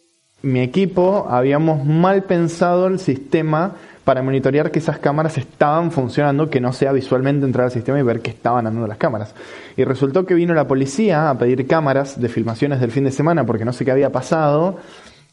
mi 0.42 0.60
equipo 0.60 1.26
habíamos 1.28 1.84
mal 1.84 2.22
pensado 2.24 2.86
el 2.86 2.98
sistema 2.98 3.72
para 4.04 4.22
monitorear 4.22 4.70
que 4.70 4.78
esas 4.78 4.98
cámaras 4.98 5.36
estaban 5.36 5.90
funcionando, 5.90 6.48
que 6.48 6.60
no 6.60 6.72
sea 6.72 6.92
visualmente 6.92 7.44
entrar 7.44 7.66
al 7.66 7.70
sistema 7.72 7.98
y 7.98 8.02
ver 8.02 8.20
que 8.20 8.30
estaban 8.30 8.66
andando 8.66 8.86
las 8.86 8.96
cámaras. 8.96 9.34
Y 9.76 9.84
resultó 9.84 10.24
que 10.24 10.32
vino 10.32 10.54
la 10.54 10.66
policía 10.66 11.28
a 11.28 11.36
pedir 11.36 11.66
cámaras 11.66 12.18
de 12.18 12.28
filmaciones 12.30 12.80
del 12.80 12.90
fin 12.90 13.04
de 13.04 13.10
semana 13.10 13.44
porque 13.44 13.66
no 13.66 13.72
sé 13.74 13.84
qué 13.84 13.90
había 13.90 14.10
pasado. 14.10 14.78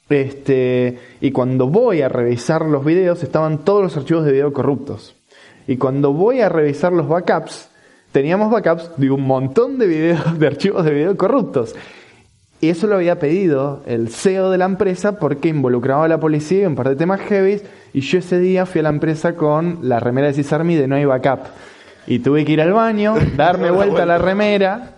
Este, 0.09 0.99
y 1.19 1.31
cuando 1.31 1.67
voy 1.67 2.01
a 2.01 2.09
revisar 2.09 2.63
los 2.63 2.85
videos, 2.85 3.23
estaban 3.23 3.59
todos 3.59 3.81
los 3.81 3.97
archivos 3.97 4.25
de 4.25 4.31
video 4.31 4.53
corruptos. 4.53 5.15
Y 5.67 5.77
cuando 5.77 6.13
voy 6.13 6.41
a 6.41 6.49
revisar 6.49 6.93
los 6.93 7.07
backups, 7.07 7.69
teníamos 8.11 8.51
backups 8.51 8.91
de 8.97 9.09
un 9.09 9.21
montón 9.23 9.79
de 9.79 9.87
videos, 9.87 10.39
de 10.39 10.47
archivos 10.47 10.85
de 10.85 10.91
video 10.91 11.17
corruptos. 11.17 11.75
Y 12.61 12.69
eso 12.69 12.87
lo 12.87 12.95
había 12.95 13.19
pedido 13.19 13.83
el 13.85 14.09
CEO 14.09 14.49
de 14.49 14.57
la 14.57 14.65
empresa 14.65 15.19
porque 15.19 15.49
involucraba 15.49 16.05
a 16.05 16.07
la 16.07 16.19
policía 16.19 16.63
y 16.63 16.65
un 16.65 16.75
par 16.75 16.89
de 16.89 16.95
temas 16.95 17.19
heavy. 17.21 17.61
Y 17.93 18.01
yo 18.01 18.19
ese 18.19 18.39
día 18.39 18.65
fui 18.65 18.79
a 18.79 18.83
la 18.83 18.89
empresa 18.89 19.35
con 19.35 19.79
la 19.81 19.99
remera 19.99 20.27
de 20.27 20.33
Cisarmi 20.33 20.75
de 20.75 20.87
no 20.87 20.95
hay 20.95 21.05
backup. 21.05 21.41
Y 22.07 22.19
tuve 22.19 22.45
que 22.45 22.53
ir 22.53 22.61
al 22.61 22.73
baño, 22.73 23.15
darme 23.35 23.71
vuelta 23.71 24.03
a 24.03 24.05
la 24.05 24.17
remera 24.19 24.95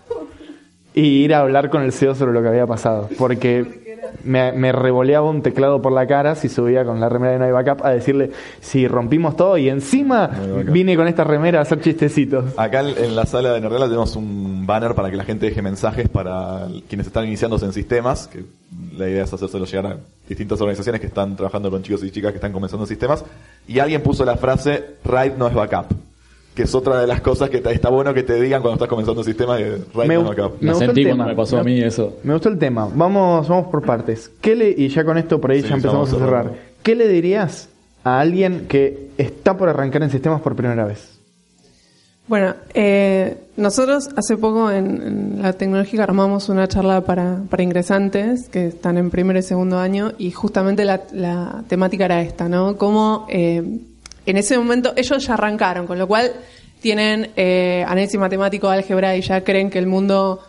y 0.93 1.23
ir 1.23 1.33
a 1.33 1.39
hablar 1.39 1.69
con 1.69 1.81
el 1.81 1.93
CEO 1.93 2.13
sobre 2.15 2.33
lo 2.33 2.41
que 2.41 2.49
había 2.49 2.67
pasado. 2.67 3.09
Porque 3.17 3.86
me, 4.23 4.51
me 4.51 4.71
revoleaba 4.71 5.29
un 5.29 5.41
teclado 5.41 5.81
por 5.81 5.91
la 5.91 6.07
cara 6.07 6.35
si 6.35 6.49
subía 6.49 6.85
con 6.85 6.99
la 6.99 7.09
remera 7.09 7.33
de 7.33 7.39
No 7.39 7.45
hay 7.45 7.51
Backup 7.51 7.85
a 7.85 7.91
decirle 7.91 8.31
si 8.59 8.87
rompimos 8.87 9.35
todo 9.35 9.57
y 9.57 9.69
encima 9.69 10.29
vine 10.65 10.95
con 10.95 11.07
esta 11.07 11.23
remera 11.23 11.59
a 11.59 11.61
hacer 11.63 11.81
chistecitos. 11.81 12.45
Acá 12.57 12.81
en 12.81 13.15
la 13.15 13.25
sala 13.25 13.53
de 13.53 13.61
Nerrela 13.61 13.85
tenemos 13.85 14.15
un 14.15 14.65
banner 14.65 14.95
para 14.95 15.09
que 15.09 15.17
la 15.17 15.23
gente 15.23 15.47
deje 15.47 15.61
mensajes 15.61 16.09
para 16.09 16.67
quienes 16.87 17.07
están 17.07 17.25
iniciándose 17.25 17.65
en 17.65 17.73
sistemas, 17.73 18.27
que 18.27 18.43
la 18.97 19.07
idea 19.07 19.23
es 19.23 19.33
hacérselo 19.33 19.65
llegar 19.65 19.85
a 19.87 19.97
distintas 20.27 20.59
organizaciones 20.61 21.01
que 21.01 21.07
están 21.07 21.35
trabajando 21.35 21.69
con 21.71 21.83
chicos 21.83 22.03
y 22.03 22.11
chicas 22.11 22.31
que 22.31 22.37
están 22.37 22.51
comenzando 22.51 22.83
en 22.83 22.89
sistemas, 22.89 23.23
y 23.67 23.79
alguien 23.79 24.01
puso 24.01 24.25
la 24.25 24.37
frase, 24.37 24.83
RAID 25.03 25.33
no 25.33 25.47
es 25.47 25.53
backup 25.53 26.06
que 26.57 26.63
es 26.63 26.73
otra 26.73 26.99
de 26.99 27.05
las 27.05 27.21
cosas 27.21 27.51
que 27.51 27.61
está 27.63 27.89
bueno 27.89 28.15
que 28.15 28.23
te 28.23 28.41
digan 28.41 28.63
cuando 28.63 28.77
estás 28.77 28.87
comenzando 28.87 29.21
un 29.21 29.25
sistema 29.25 29.57
de 29.57 29.79
me, 29.93 30.17
me, 30.59 30.73
sentí 30.73 31.05
cuando 31.05 31.25
me 31.25 31.35
pasó 31.35 31.59
a 31.59 31.63
mí 31.63 31.79
eso. 31.79 32.17
Me 32.23 32.33
gustó 32.33 32.49
el 32.49 32.57
tema. 32.57 32.89
Vamos, 32.91 33.47
vamos 33.47 33.67
por 33.67 33.85
partes. 33.85 34.31
¿Qué 34.41 34.55
le, 34.55 34.71
y 34.71 34.87
ya 34.87 35.05
con 35.05 35.19
esto 35.19 35.39
por 35.39 35.51
ahí 35.51 35.61
ya 35.61 35.75
empezamos 35.75 36.11
a 36.11 36.17
cerrar. 36.17 36.53
¿Qué 36.81 36.95
le 36.95 37.07
dirías 37.09 37.69
a 38.03 38.19
alguien 38.19 38.65
que 38.67 39.11
está 39.19 39.55
por 39.55 39.69
arrancar 39.69 40.01
en 40.01 40.09
sistemas 40.09 40.41
por 40.41 40.55
primera 40.55 40.83
vez? 40.83 41.19
Bueno, 42.27 42.55
eh, 42.73 43.37
nosotros 43.55 44.09
hace 44.15 44.35
poco 44.35 44.71
en, 44.71 45.43
la 45.43 45.53
tecnológica 45.53 46.01
armamos 46.01 46.49
una 46.49 46.67
charla 46.67 47.01
para, 47.01 47.43
para, 47.51 47.61
ingresantes 47.61 48.49
que 48.49 48.65
están 48.65 48.97
en 48.97 49.11
primer 49.11 49.37
y 49.37 49.43
segundo 49.43 49.77
año 49.77 50.13
y 50.17 50.31
justamente 50.31 50.85
la, 50.85 51.03
la 51.13 51.63
temática 51.67 52.05
era 52.05 52.23
esta, 52.23 52.49
¿no? 52.49 52.77
Cómo 52.77 53.27
eh, 53.29 53.61
en 54.27 54.37
ese 54.37 54.57
momento 54.57 54.93
ellos 54.95 55.25
ya 55.25 55.33
arrancaron, 55.33 55.87
con 55.87 55.97
lo 55.97 56.07
cual 56.07 56.33
tienen 56.81 57.31
eh, 57.35 57.83
análisis 57.87 58.19
matemático, 58.19 58.69
álgebra 58.69 59.15
y 59.15 59.21
ya 59.21 59.43
creen 59.43 59.69
que 59.69 59.79
el 59.79 59.87
mundo 59.87 60.41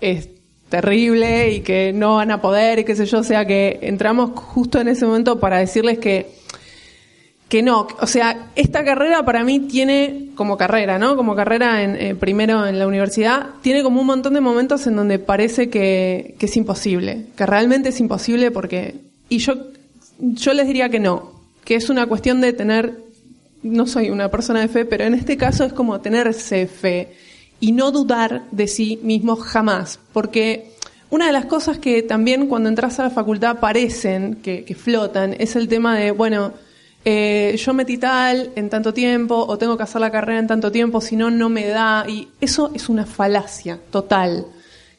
es 0.00 0.28
terrible 0.68 1.52
y 1.52 1.60
que 1.60 1.92
no 1.92 2.16
van 2.16 2.30
a 2.30 2.40
poder 2.40 2.80
y 2.80 2.84
qué 2.84 2.96
sé 2.96 3.06
yo, 3.06 3.20
o 3.20 3.24
sea 3.24 3.46
que 3.46 3.78
entramos 3.82 4.32
justo 4.34 4.80
en 4.80 4.88
ese 4.88 5.06
momento 5.06 5.38
para 5.38 5.58
decirles 5.58 5.98
que 5.98 6.42
que 7.48 7.62
no, 7.62 7.86
o 8.00 8.06
sea, 8.06 8.48
esta 8.56 8.82
carrera 8.82 9.26
para 9.26 9.44
mí 9.44 9.60
tiene 9.60 10.30
como 10.36 10.56
carrera, 10.56 10.98
¿no? 10.98 11.16
Como 11.16 11.36
carrera 11.36 11.82
en, 11.82 11.96
eh, 11.96 12.14
primero 12.14 12.66
en 12.66 12.78
la 12.78 12.86
universidad, 12.86 13.50
tiene 13.60 13.82
como 13.82 14.00
un 14.00 14.06
montón 14.06 14.32
de 14.32 14.40
momentos 14.40 14.86
en 14.86 14.96
donde 14.96 15.18
parece 15.18 15.68
que, 15.68 16.34
que 16.38 16.46
es 16.46 16.56
imposible, 16.56 17.26
que 17.36 17.44
realmente 17.44 17.90
es 17.90 18.00
imposible 18.00 18.50
porque, 18.52 18.94
y 19.28 19.36
yo, 19.36 19.52
yo 20.18 20.54
les 20.54 20.66
diría 20.66 20.88
que 20.88 20.98
no, 20.98 21.42
que 21.62 21.74
es 21.74 21.90
una 21.90 22.06
cuestión 22.06 22.40
de 22.40 22.54
tener 22.54 22.96
no 23.62 23.86
soy 23.86 24.10
una 24.10 24.30
persona 24.30 24.60
de 24.60 24.68
fe, 24.68 24.84
pero 24.84 25.04
en 25.04 25.14
este 25.14 25.36
caso 25.36 25.64
es 25.64 25.72
como 25.72 26.00
tenerse 26.00 26.66
fe 26.66 27.14
y 27.60 27.72
no 27.72 27.92
dudar 27.92 28.42
de 28.50 28.66
sí 28.66 28.98
mismo 29.02 29.36
jamás, 29.36 29.98
porque 30.12 30.72
una 31.12 31.26
de 31.26 31.32
las 31.32 31.44
cosas 31.44 31.78
que 31.78 32.02
también 32.02 32.46
cuando 32.46 32.70
entras 32.70 32.98
a 32.98 33.02
la 33.02 33.10
facultad 33.10 33.58
parecen 33.60 34.36
que, 34.36 34.74
flotan 34.74 35.36
es 35.38 35.56
el 35.56 35.68
tema 35.68 35.94
de, 35.94 36.10
bueno, 36.10 36.54
eh, 37.04 37.54
yo 37.58 37.74
metí 37.74 37.98
tal 37.98 38.50
en 38.56 38.70
tanto 38.70 38.94
tiempo 38.94 39.44
o 39.46 39.58
tengo 39.58 39.76
que 39.76 39.82
hacer 39.82 40.00
la 40.00 40.10
carrera 40.10 40.38
en 40.38 40.46
tanto 40.46 40.72
tiempo, 40.72 41.02
si 41.02 41.16
no, 41.16 41.30
no 41.30 41.50
me 41.50 41.66
da. 41.66 42.06
Y 42.08 42.28
eso 42.40 42.70
es 42.72 42.88
una 42.88 43.04
falacia 43.04 43.78
total. 43.90 44.46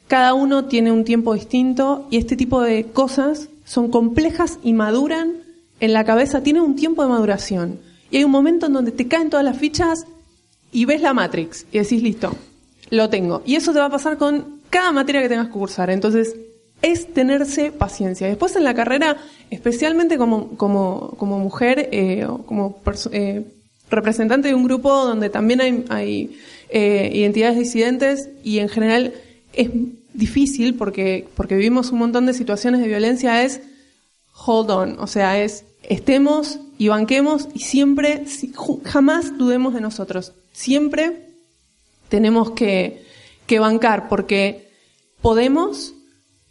Cada 0.06 0.34
uno 0.34 0.66
tiene 0.66 0.92
un 0.92 1.04
tiempo 1.04 1.34
distinto 1.34 2.06
y 2.10 2.18
este 2.18 2.36
tipo 2.36 2.62
de 2.62 2.84
cosas 2.92 3.48
son 3.64 3.90
complejas 3.90 4.60
y 4.62 4.72
maduran 4.72 5.32
en 5.80 5.92
la 5.92 6.04
cabeza, 6.04 6.44
tienen 6.44 6.62
un 6.62 6.76
tiempo 6.76 7.02
de 7.02 7.08
maduración. 7.08 7.80
Y 8.14 8.18
hay 8.18 8.24
un 8.24 8.30
momento 8.30 8.66
en 8.66 8.74
donde 8.74 8.92
te 8.92 9.08
caen 9.08 9.28
todas 9.28 9.44
las 9.44 9.58
fichas 9.58 10.06
y 10.70 10.84
ves 10.84 11.02
la 11.02 11.12
Matrix 11.14 11.66
y 11.72 11.78
decís, 11.78 12.00
listo, 12.00 12.32
lo 12.90 13.10
tengo. 13.10 13.42
Y 13.44 13.56
eso 13.56 13.72
te 13.72 13.80
va 13.80 13.86
a 13.86 13.90
pasar 13.90 14.18
con 14.18 14.60
cada 14.70 14.92
materia 14.92 15.20
que 15.20 15.28
tengas 15.28 15.48
que 15.48 15.52
cursar. 15.54 15.90
Entonces, 15.90 16.36
es 16.80 17.12
tenerse 17.12 17.72
paciencia. 17.72 18.28
Después 18.28 18.54
en 18.54 18.62
la 18.62 18.72
carrera, 18.72 19.16
especialmente 19.50 20.16
como, 20.16 20.50
como, 20.56 21.16
mujer, 21.40 21.88
eh, 21.90 22.24
como 22.46 22.80
eh, 23.10 23.52
representante 23.90 24.46
de 24.46 24.54
un 24.54 24.62
grupo 24.62 24.94
donde 24.94 25.28
también 25.28 25.60
hay, 25.60 25.84
hay 25.88 26.38
eh, 26.68 27.10
identidades 27.12 27.58
disidentes 27.58 28.28
y 28.44 28.60
en 28.60 28.68
general 28.68 29.12
es 29.54 29.70
difícil 30.12 30.76
porque, 30.76 31.26
porque 31.34 31.56
vivimos 31.56 31.90
un 31.90 31.98
montón 31.98 32.26
de 32.26 32.32
situaciones 32.32 32.80
de 32.80 32.86
violencia, 32.86 33.42
es 33.42 33.60
hold 34.46 34.70
on, 34.70 35.00
o 35.00 35.08
sea, 35.08 35.42
es 35.42 35.64
estemos 35.82 36.60
y 36.78 36.88
banquemos 36.88 37.48
y 37.54 37.60
siempre, 37.60 38.24
jamás 38.84 39.36
dudemos 39.38 39.74
de 39.74 39.80
nosotros. 39.80 40.32
Siempre 40.52 41.28
tenemos 42.08 42.50
que, 42.52 43.04
que 43.46 43.58
bancar 43.58 44.08
porque 44.08 44.70
podemos, 45.20 45.94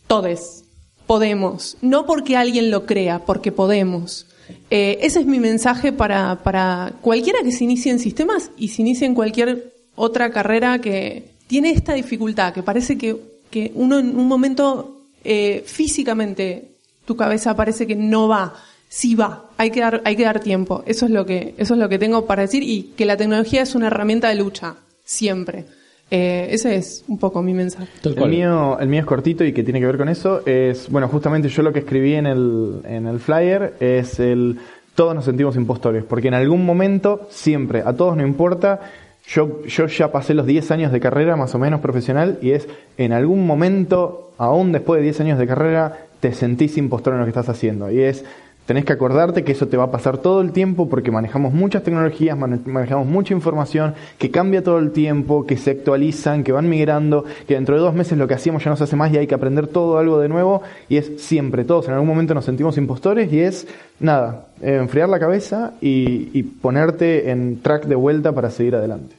todes, 0.07 0.63
podemos. 1.05 1.77
No 1.81 2.05
porque 2.05 2.37
alguien 2.37 2.71
lo 2.71 2.85
crea, 2.85 3.25
porque 3.25 3.51
podemos. 3.51 4.27
Eh, 4.69 4.99
ese 5.01 5.19
es 5.19 5.25
mi 5.25 5.39
mensaje 5.39 5.91
para, 5.91 6.43
para 6.43 6.93
cualquiera 7.01 7.39
que 7.43 7.51
se 7.51 7.63
inicie 7.63 7.91
en 7.91 7.99
sistemas 7.99 8.51
y 8.57 8.69
se 8.69 8.81
inicie 8.81 9.07
en 9.07 9.15
cualquier 9.15 9.73
otra 9.95 10.31
carrera 10.31 10.79
que 10.79 11.31
tiene 11.47 11.71
esta 11.71 11.93
dificultad, 11.93 12.53
que 12.53 12.63
parece 12.63 12.97
que, 12.97 13.17
que 13.49 13.71
uno 13.75 13.99
en 13.99 14.17
un 14.17 14.27
momento 14.27 15.07
eh, 15.23 15.63
físicamente 15.65 16.73
tu 17.05 17.15
cabeza 17.15 17.55
parece 17.55 17.85
que 17.85 17.95
no 17.95 18.27
va 18.27 18.53
sí 18.93 19.15
va, 19.15 19.45
hay 19.57 19.71
que 19.71 19.79
dar, 19.79 20.03
hay 20.05 20.15
que 20.15 20.23
dar 20.23 20.39
tiempo. 20.39 20.83
Eso 20.85 21.05
es 21.05 21.11
lo 21.11 21.25
que, 21.25 21.55
eso 21.57 21.73
es 21.73 21.79
lo 21.79 21.89
que 21.89 21.97
tengo 21.97 22.27
para 22.27 22.43
decir 22.43 22.61
y 22.61 22.93
que 22.95 23.07
la 23.07 23.17
tecnología 23.17 23.63
es 23.63 23.73
una 23.73 23.87
herramienta 23.87 24.29
de 24.29 24.35
lucha, 24.35 24.75
siempre. 25.03 25.65
Eh, 26.11 26.49
ese 26.51 26.75
es 26.75 27.03
un 27.07 27.17
poco 27.17 27.41
mi 27.41 27.55
mensaje. 27.55 27.87
El 28.03 28.29
mío, 28.29 28.77
el 28.79 28.87
mío 28.87 28.99
es 28.99 29.07
cortito 29.07 29.43
y 29.43 29.51
que 29.51 29.63
tiene 29.63 29.79
que 29.79 29.87
ver 29.87 29.97
con 29.97 30.09
eso. 30.09 30.45
Es, 30.45 30.91
bueno, 30.91 31.07
justamente 31.07 31.49
yo 31.49 31.63
lo 31.63 31.73
que 31.73 31.79
escribí 31.79 32.13
en 32.13 32.27
el, 32.27 32.81
en 32.83 33.07
el 33.07 33.19
flyer 33.19 33.73
es 33.79 34.19
el 34.19 34.59
todos 34.93 35.15
nos 35.15 35.25
sentimos 35.25 35.55
impostores, 35.55 36.03
porque 36.03 36.27
en 36.27 36.35
algún 36.35 36.63
momento, 36.63 37.27
siempre, 37.31 37.81
a 37.83 37.93
todos 37.93 38.15
no 38.15 38.23
importa, 38.23 38.79
yo, 39.25 39.63
yo 39.65 39.87
ya 39.87 40.11
pasé 40.11 40.35
los 40.35 40.45
10 40.45 40.69
años 40.69 40.91
de 40.91 40.99
carrera 40.99 41.35
más 41.35 41.55
o 41.55 41.57
menos 41.57 41.81
profesional 41.81 42.37
y 42.43 42.51
es 42.51 42.67
en 42.99 43.11
algún 43.11 43.47
momento, 43.47 44.33
aún 44.37 44.71
después 44.71 44.99
de 44.99 45.05
10 45.05 45.21
años 45.21 45.39
de 45.39 45.47
carrera, 45.47 46.05
te 46.19 46.31
sentís 46.31 46.77
impostor 46.77 47.13
en 47.13 47.21
lo 47.21 47.25
que 47.25 47.31
estás 47.31 47.49
haciendo. 47.49 47.89
Y 47.89 48.01
es, 48.01 48.23
Tenés 48.65 48.85
que 48.85 48.93
acordarte 48.93 49.43
que 49.43 49.51
eso 49.51 49.67
te 49.67 49.75
va 49.75 49.85
a 49.85 49.91
pasar 49.91 50.19
todo 50.19 50.39
el 50.39 50.53
tiempo 50.53 50.87
porque 50.87 51.11
manejamos 51.11 51.53
muchas 51.53 51.83
tecnologías, 51.83 52.37
manejamos 52.37 53.05
mucha 53.05 53.33
información 53.33 53.93
que 54.17 54.31
cambia 54.31 54.63
todo 54.63 54.79
el 54.79 54.91
tiempo, 54.91 55.45
que 55.45 55.57
se 55.57 55.71
actualizan, 55.71 56.45
que 56.45 56.53
van 56.53 56.69
migrando, 56.69 57.25
que 57.45 57.55
dentro 57.55 57.75
de 57.75 57.81
dos 57.81 57.93
meses 57.93 58.17
lo 58.17 58.25
que 58.25 58.35
hacíamos 58.35 58.63
ya 58.63 58.69
no 58.69 58.77
se 58.77 58.85
hace 58.85 58.95
más 58.95 59.11
y 59.11 59.17
hay 59.17 59.27
que 59.27 59.35
aprender 59.35 59.67
todo 59.67 59.97
algo 59.97 60.17
de 60.17 60.29
nuevo 60.29 60.61
y 60.87 60.95
es 60.95 61.11
siempre, 61.17 61.65
todos 61.65 61.87
en 61.89 61.93
algún 61.95 62.07
momento 62.07 62.33
nos 62.33 62.45
sentimos 62.45 62.77
impostores 62.77 63.33
y 63.33 63.41
es 63.41 63.67
nada, 63.99 64.47
enfriar 64.61 65.09
la 65.09 65.19
cabeza 65.19 65.73
y, 65.81 66.43
ponerte 66.61 67.31
en 67.31 67.59
track 67.61 67.85
de 67.85 67.95
vuelta 67.95 68.31
para 68.31 68.49
seguir 68.49 68.75
adelante. 68.75 69.15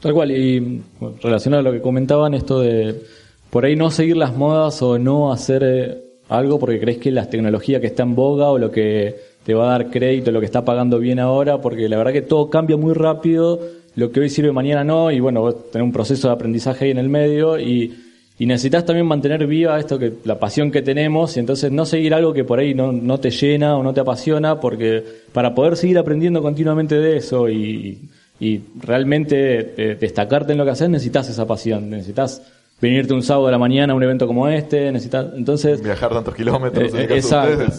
Tal 0.00 0.12
cual, 0.12 0.32
y 0.32 0.82
relacionado 1.22 1.60
a 1.60 1.62
lo 1.62 1.72
que 1.72 1.80
comentaban, 1.80 2.34
esto 2.34 2.60
de 2.60 3.02
por 3.48 3.64
ahí 3.64 3.74
no 3.76 3.90
seguir 3.90 4.18
las 4.18 4.36
modas 4.36 4.82
o 4.82 4.98
no 4.98 5.32
hacer... 5.32 5.62
Eh, 5.64 6.11
algo 6.36 6.58
porque 6.58 6.80
crees 6.80 6.98
que 6.98 7.10
la 7.10 7.28
tecnología 7.28 7.80
que 7.80 7.86
está 7.88 8.02
en 8.02 8.14
boga 8.14 8.50
o 8.50 8.58
lo 8.58 8.70
que 8.70 9.16
te 9.44 9.54
va 9.54 9.66
a 9.66 9.78
dar 9.78 9.90
crédito, 9.90 10.30
lo 10.30 10.40
que 10.40 10.46
está 10.46 10.64
pagando 10.64 10.98
bien 10.98 11.18
ahora, 11.18 11.60
porque 11.60 11.88
la 11.88 11.96
verdad 11.96 12.12
que 12.12 12.22
todo 12.22 12.48
cambia 12.48 12.76
muy 12.76 12.94
rápido, 12.94 13.60
lo 13.96 14.10
que 14.10 14.20
hoy 14.20 14.30
sirve 14.30 14.52
mañana 14.52 14.84
no, 14.84 15.10
y 15.10 15.20
bueno, 15.20 15.40
vos 15.40 15.70
tenés 15.70 15.84
un 15.84 15.92
proceso 15.92 16.28
de 16.28 16.34
aprendizaje 16.34 16.86
ahí 16.86 16.90
en 16.90 16.98
el 16.98 17.08
medio 17.08 17.58
y, 17.58 17.94
necesitas 18.38 18.84
también 18.84 19.06
mantener 19.06 19.46
viva 19.46 19.78
esto 19.78 20.00
que 20.00 20.14
la 20.24 20.36
pasión 20.36 20.72
que 20.72 20.82
tenemos 20.82 21.36
y 21.36 21.38
entonces 21.38 21.70
no 21.70 21.86
seguir 21.86 22.12
algo 22.12 22.32
que 22.32 22.42
por 22.42 22.58
ahí 22.58 22.74
no, 22.74 22.90
no 22.90 23.20
te 23.20 23.30
llena 23.30 23.76
o 23.76 23.84
no 23.84 23.94
te 23.94 24.00
apasiona, 24.00 24.58
porque 24.58 25.04
para 25.32 25.54
poder 25.54 25.76
seguir 25.76 25.96
aprendiendo 25.96 26.42
continuamente 26.42 26.96
de 26.96 27.18
eso 27.18 27.48
y, 27.48 28.00
y 28.40 28.60
realmente 28.80 29.74
eh, 29.76 29.94
destacarte 29.94 30.50
en 30.50 30.58
lo 30.58 30.64
que 30.64 30.72
haces, 30.72 30.90
necesitas 30.90 31.30
esa 31.30 31.46
pasión, 31.46 31.88
necesitas 31.88 32.42
venirte 32.82 33.14
un 33.14 33.22
sábado 33.22 33.46
de 33.46 33.52
la 33.52 33.58
mañana 33.58 33.92
a 33.92 33.96
un 33.96 34.02
evento 34.02 34.26
como 34.26 34.48
este, 34.48 34.90
necesitas, 34.90 35.26
entonces... 35.36 35.80
Viajar 35.80 36.12
tantos 36.12 36.34
kilómetros. 36.34 36.92
Eh, 36.92 37.06
exacto. 37.10 37.72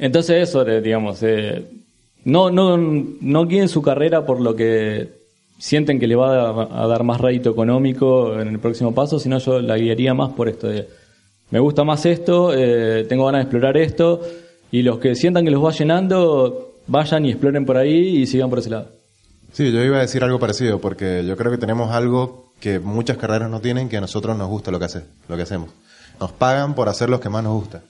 Entonces 0.00 0.48
eso, 0.48 0.66
eh, 0.66 0.80
digamos, 0.80 1.22
eh, 1.22 1.64
no, 2.24 2.50
no, 2.50 2.76
no 2.76 3.46
guíen 3.46 3.68
su 3.68 3.80
carrera 3.82 4.26
por 4.26 4.40
lo 4.40 4.56
que 4.56 5.20
sienten 5.58 6.00
que 6.00 6.08
le 6.08 6.16
va 6.16 6.82
a, 6.82 6.86
dar 6.88 7.04
más 7.04 7.20
rédito 7.20 7.50
económico 7.50 8.38
en 8.40 8.48
el 8.48 8.58
próximo 8.58 8.92
paso, 8.92 9.20
sino 9.20 9.38
yo 9.38 9.60
la 9.60 9.76
guiaría 9.76 10.12
más 10.12 10.32
por 10.32 10.48
esto 10.48 10.66
de, 10.66 10.88
me 11.50 11.60
gusta 11.60 11.84
más 11.84 12.04
esto, 12.04 12.50
tengo 13.08 13.26
ganas 13.26 13.40
de 13.40 13.42
explorar 13.42 13.76
esto, 13.76 14.22
y 14.72 14.82
los 14.82 14.98
que 14.98 15.14
sientan 15.14 15.44
que 15.44 15.50
los 15.50 15.62
va 15.64 15.70
llenando, 15.70 16.76
vayan 16.86 17.26
y 17.26 17.30
exploren 17.30 17.66
por 17.66 17.76
ahí 17.76 18.22
y 18.22 18.26
sigan 18.26 18.48
por 18.48 18.60
ese 18.60 18.70
lado. 18.70 18.88
Sí, 19.52 19.70
yo 19.70 19.84
iba 19.84 19.98
a 19.98 20.00
decir 20.00 20.24
algo 20.24 20.38
parecido, 20.38 20.80
porque 20.80 21.24
yo 21.26 21.36
creo 21.36 21.52
que 21.52 21.58
tenemos 21.58 21.90
algo 21.90 22.49
que 22.60 22.78
muchas 22.78 23.16
carreras 23.16 23.50
no 23.50 23.60
tienen, 23.60 23.88
que 23.88 23.96
a 23.96 24.00
nosotros 24.00 24.36
nos 24.36 24.48
gusta 24.48 24.70
lo 24.70 24.78
que, 24.78 24.84
hace, 24.84 25.02
lo 25.28 25.36
que 25.36 25.42
hacemos. 25.42 25.70
Nos 26.20 26.32
pagan 26.32 26.74
por 26.74 26.88
hacer 26.88 27.08
lo 27.08 27.18
que 27.20 27.28
más 27.30 27.42
nos 27.42 27.54
gusta. 27.54 27.82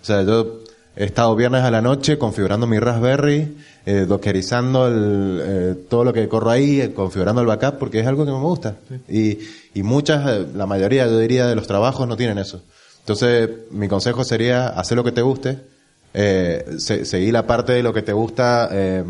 O 0.00 0.04
sea, 0.04 0.22
yo 0.22 0.60
he 0.96 1.04
estado 1.04 1.34
viernes 1.34 1.62
a 1.62 1.70
la 1.70 1.82
noche 1.82 2.18
configurando 2.18 2.66
mi 2.66 2.78
Raspberry, 2.78 3.56
eh, 3.86 4.04
dockerizando 4.08 4.86
el, 4.86 5.40
eh, 5.42 5.74
todo 5.88 6.04
lo 6.04 6.12
que 6.12 6.28
corro 6.28 6.50
ahí, 6.50 6.80
eh, 6.80 6.92
configurando 6.94 7.40
el 7.40 7.46
backup, 7.48 7.78
porque 7.78 8.00
es 8.00 8.06
algo 8.06 8.24
que 8.24 8.30
me 8.32 8.38
gusta. 8.38 8.76
Y, 9.08 9.38
y 9.74 9.82
muchas, 9.82 10.24
eh, 10.28 10.46
la 10.54 10.66
mayoría, 10.66 11.06
yo 11.06 11.18
diría, 11.18 11.46
de 11.46 11.54
los 11.56 11.66
trabajos 11.66 12.06
no 12.06 12.16
tienen 12.16 12.38
eso. 12.38 12.62
Entonces, 13.00 13.50
mi 13.72 13.88
consejo 13.88 14.22
sería 14.22 14.68
hacer 14.68 14.96
lo 14.96 15.02
que 15.02 15.10
te 15.12 15.22
guste, 15.22 15.58
eh, 16.14 16.76
se- 16.78 17.04
seguir 17.04 17.32
la 17.32 17.46
parte 17.46 17.72
de 17.72 17.82
lo 17.82 17.92
que 17.92 18.02
te 18.02 18.12
gusta 18.12 18.68
eh, 18.70 19.02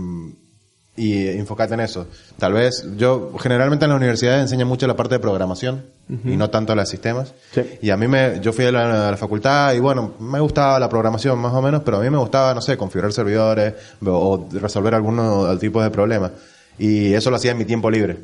y 0.95 1.27
enfocarte 1.29 1.75
en 1.75 1.81
eso. 1.81 2.07
Tal 2.39 2.53
vez, 2.53 2.87
yo 2.97 3.33
generalmente 3.39 3.87
en 3.87 3.91
las 3.91 3.97
universidades 3.97 4.43
enseño 4.43 4.67
mucho 4.67 4.87
la 4.87 4.97
parte 4.97 5.15
de 5.15 5.21
programación 5.21 5.85
y 6.27 6.37
no 6.37 6.51
tanto 6.51 6.75
los 6.75 6.87
sistemas. 6.89 7.33
Sí. 7.53 7.63
Y 7.81 7.89
a 7.89 7.97
mí 7.97 8.07
me, 8.07 8.41
yo 8.41 8.53
fui 8.53 8.67
a 8.67 8.73
la, 8.73 9.09
a 9.09 9.11
la 9.13 9.17
facultad 9.17 9.73
y 9.73 9.79
bueno, 9.79 10.13
me 10.19 10.39
gustaba 10.41 10.79
la 10.79 10.91
programación 10.91 11.39
más 11.39 11.55
o 11.55 11.63
menos, 11.63 11.83
pero 11.83 11.97
a 11.97 12.01
mí 12.01 12.11
me 12.11 12.19
gustaba, 12.19 12.53
no 12.53 12.61
sé, 12.61 12.77
configurar 12.77 13.13
servidores 13.13 13.73
o, 14.05 14.11
o 14.11 14.49
resolver 14.53 14.95
algunos 14.95 15.59
tipos 15.59 15.83
de 15.83 15.91
problemas. 15.91 16.33
Y 16.79 17.15
eso 17.15 17.31
lo 17.31 17.37
hacía 17.37 17.53
en 17.53 17.59
mi 17.59 17.65
tiempo 17.65 17.91
libre, 17.91 18.19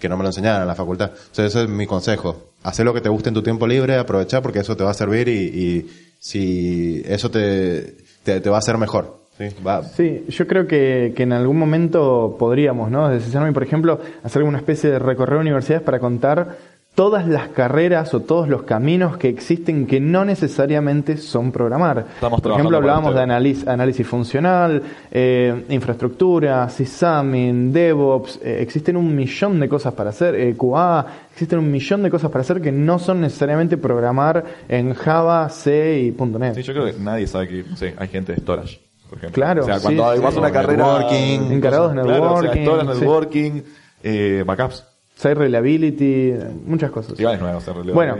que 0.00 0.08
no 0.08 0.16
me 0.16 0.24
lo 0.24 0.30
enseñaban 0.30 0.62
en 0.62 0.68
la 0.68 0.74
facultad. 0.74 1.10
Entonces 1.10 1.54
ese 1.54 1.62
es 1.62 1.68
mi 1.68 1.86
consejo. 1.86 2.50
Hacer 2.64 2.84
lo 2.84 2.92
que 2.92 3.00
te 3.00 3.08
guste 3.08 3.28
en 3.28 3.34
tu 3.34 3.42
tiempo 3.44 3.68
libre, 3.68 3.96
aprovechar 3.96 4.42
porque 4.42 4.58
eso 4.58 4.76
te 4.76 4.82
va 4.82 4.90
a 4.90 4.94
servir 4.94 5.28
y, 5.28 5.32
y 5.32 5.90
si 6.18 7.02
eso 7.06 7.30
te, 7.30 7.98
te, 8.24 8.40
te 8.40 8.50
va 8.50 8.56
a 8.56 8.58
hacer 8.58 8.76
mejor. 8.78 9.17
¿Sí? 9.38 9.54
Va, 9.66 9.82
Sí, 9.82 10.24
yo 10.28 10.46
creo 10.46 10.66
que, 10.66 11.12
que 11.16 11.22
en 11.22 11.32
algún 11.32 11.58
momento 11.58 12.36
podríamos, 12.38 12.90
¿no? 12.90 13.08
Desde 13.08 13.26
CESARMI, 13.26 13.52
por 13.52 13.62
ejemplo, 13.62 14.00
hacer 14.22 14.42
una 14.42 14.58
especie 14.58 14.90
de 14.90 14.98
recorrer 14.98 15.38
universidades 15.38 15.82
para 15.82 15.98
contar 16.00 16.56
todas 16.98 17.28
las 17.28 17.50
carreras 17.50 18.12
o 18.12 18.22
todos 18.22 18.48
los 18.48 18.64
caminos 18.64 19.18
que 19.18 19.28
existen 19.28 19.86
que 19.86 20.00
no 20.00 20.24
necesariamente 20.24 21.16
son 21.16 21.52
programar. 21.52 22.06
Estamos 22.14 22.40
por 22.40 22.50
ejemplo, 22.50 22.76
hablábamos 22.76 23.14
de 23.14 23.20
análisis, 23.20 23.68
análisis 23.68 24.04
funcional, 24.04 24.82
eh, 25.08 25.64
infraestructura, 25.68 26.68
sysadmin, 26.68 27.72
DevOps, 27.72 28.40
eh, 28.42 28.58
existen 28.62 28.96
un 28.96 29.14
millón 29.14 29.60
de 29.60 29.68
cosas 29.68 29.94
para 29.94 30.10
hacer, 30.10 30.34
eh, 30.34 30.56
QA, 30.56 31.06
existen 31.30 31.60
un 31.60 31.70
millón 31.70 32.02
de 32.02 32.10
cosas 32.10 32.32
para 32.32 32.40
hacer 32.40 32.60
que 32.60 32.72
no 32.72 32.98
son 32.98 33.20
necesariamente 33.20 33.76
programar 33.76 34.42
en 34.68 34.92
Java, 34.94 35.48
C 35.50 36.00
y 36.00 36.10
.NET. 36.10 36.56
Sí, 36.56 36.62
yo 36.64 36.72
creo 36.72 36.86
que 36.86 36.94
nadie 36.98 37.28
sabe 37.28 37.46
que, 37.46 37.64
sé, 37.76 37.94
hay 37.96 38.08
gente 38.08 38.32
de 38.32 38.40
storage, 38.40 38.80
por 39.08 39.18
ejemplo. 39.18 39.34
Claro, 39.34 39.62
O 39.62 39.66
sea, 39.66 39.76
sí, 39.78 39.82
cuando 39.82 40.14
sí. 40.14 40.20
vas 40.20 40.36
a 40.36 40.38
una 40.38 40.52
carrera... 40.52 40.84
networking. 40.84 41.52
Encargados 41.52 41.94
de 41.94 42.02
Claro, 42.02 42.34
o 42.34 42.42
sea, 42.42 42.54
networking, 42.54 42.94
sí. 42.94 43.00
networking, 43.00 43.62
eh, 44.02 44.44
backups. 44.46 44.84
Site 45.16 45.34
reliability, 45.34 46.32
muchas 46.64 46.90
cosas. 46.92 47.18
Igual 47.18 47.34
es 47.34 47.40
nuevo 47.40 47.58
hacer 47.58 47.74
Bueno. 47.74 48.16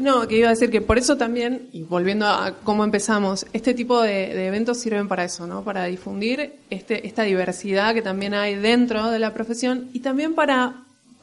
No, 0.00 0.26
que 0.26 0.38
iba 0.38 0.48
a 0.48 0.50
decir 0.50 0.70
que 0.70 0.80
por 0.80 0.98
eso 0.98 1.16
también, 1.16 1.68
y 1.72 1.82
volviendo 1.82 2.26
a 2.26 2.54
cómo 2.64 2.82
empezamos, 2.82 3.46
este 3.52 3.72
tipo 3.72 4.02
de, 4.02 4.34
de 4.34 4.46
eventos 4.48 4.78
sirven 4.78 5.06
para 5.06 5.24
eso, 5.24 5.46
¿no? 5.46 5.62
Para 5.62 5.84
difundir 5.84 6.54
este, 6.70 7.06
esta 7.06 7.22
diversidad 7.22 7.94
que 7.94 8.02
también 8.02 8.34
hay 8.34 8.56
dentro 8.56 9.10
de 9.10 9.18
la 9.18 9.32
profesión 9.32 9.88
y 9.92 10.00
también 10.00 10.34
para 10.34 10.74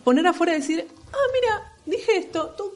poner 0.03 0.25
afuera 0.27 0.53
y 0.53 0.59
decir, 0.59 0.85
ah, 1.11 1.17
mira, 1.33 1.73
dije 1.85 2.17
esto, 2.17 2.53
tú, 2.57 2.71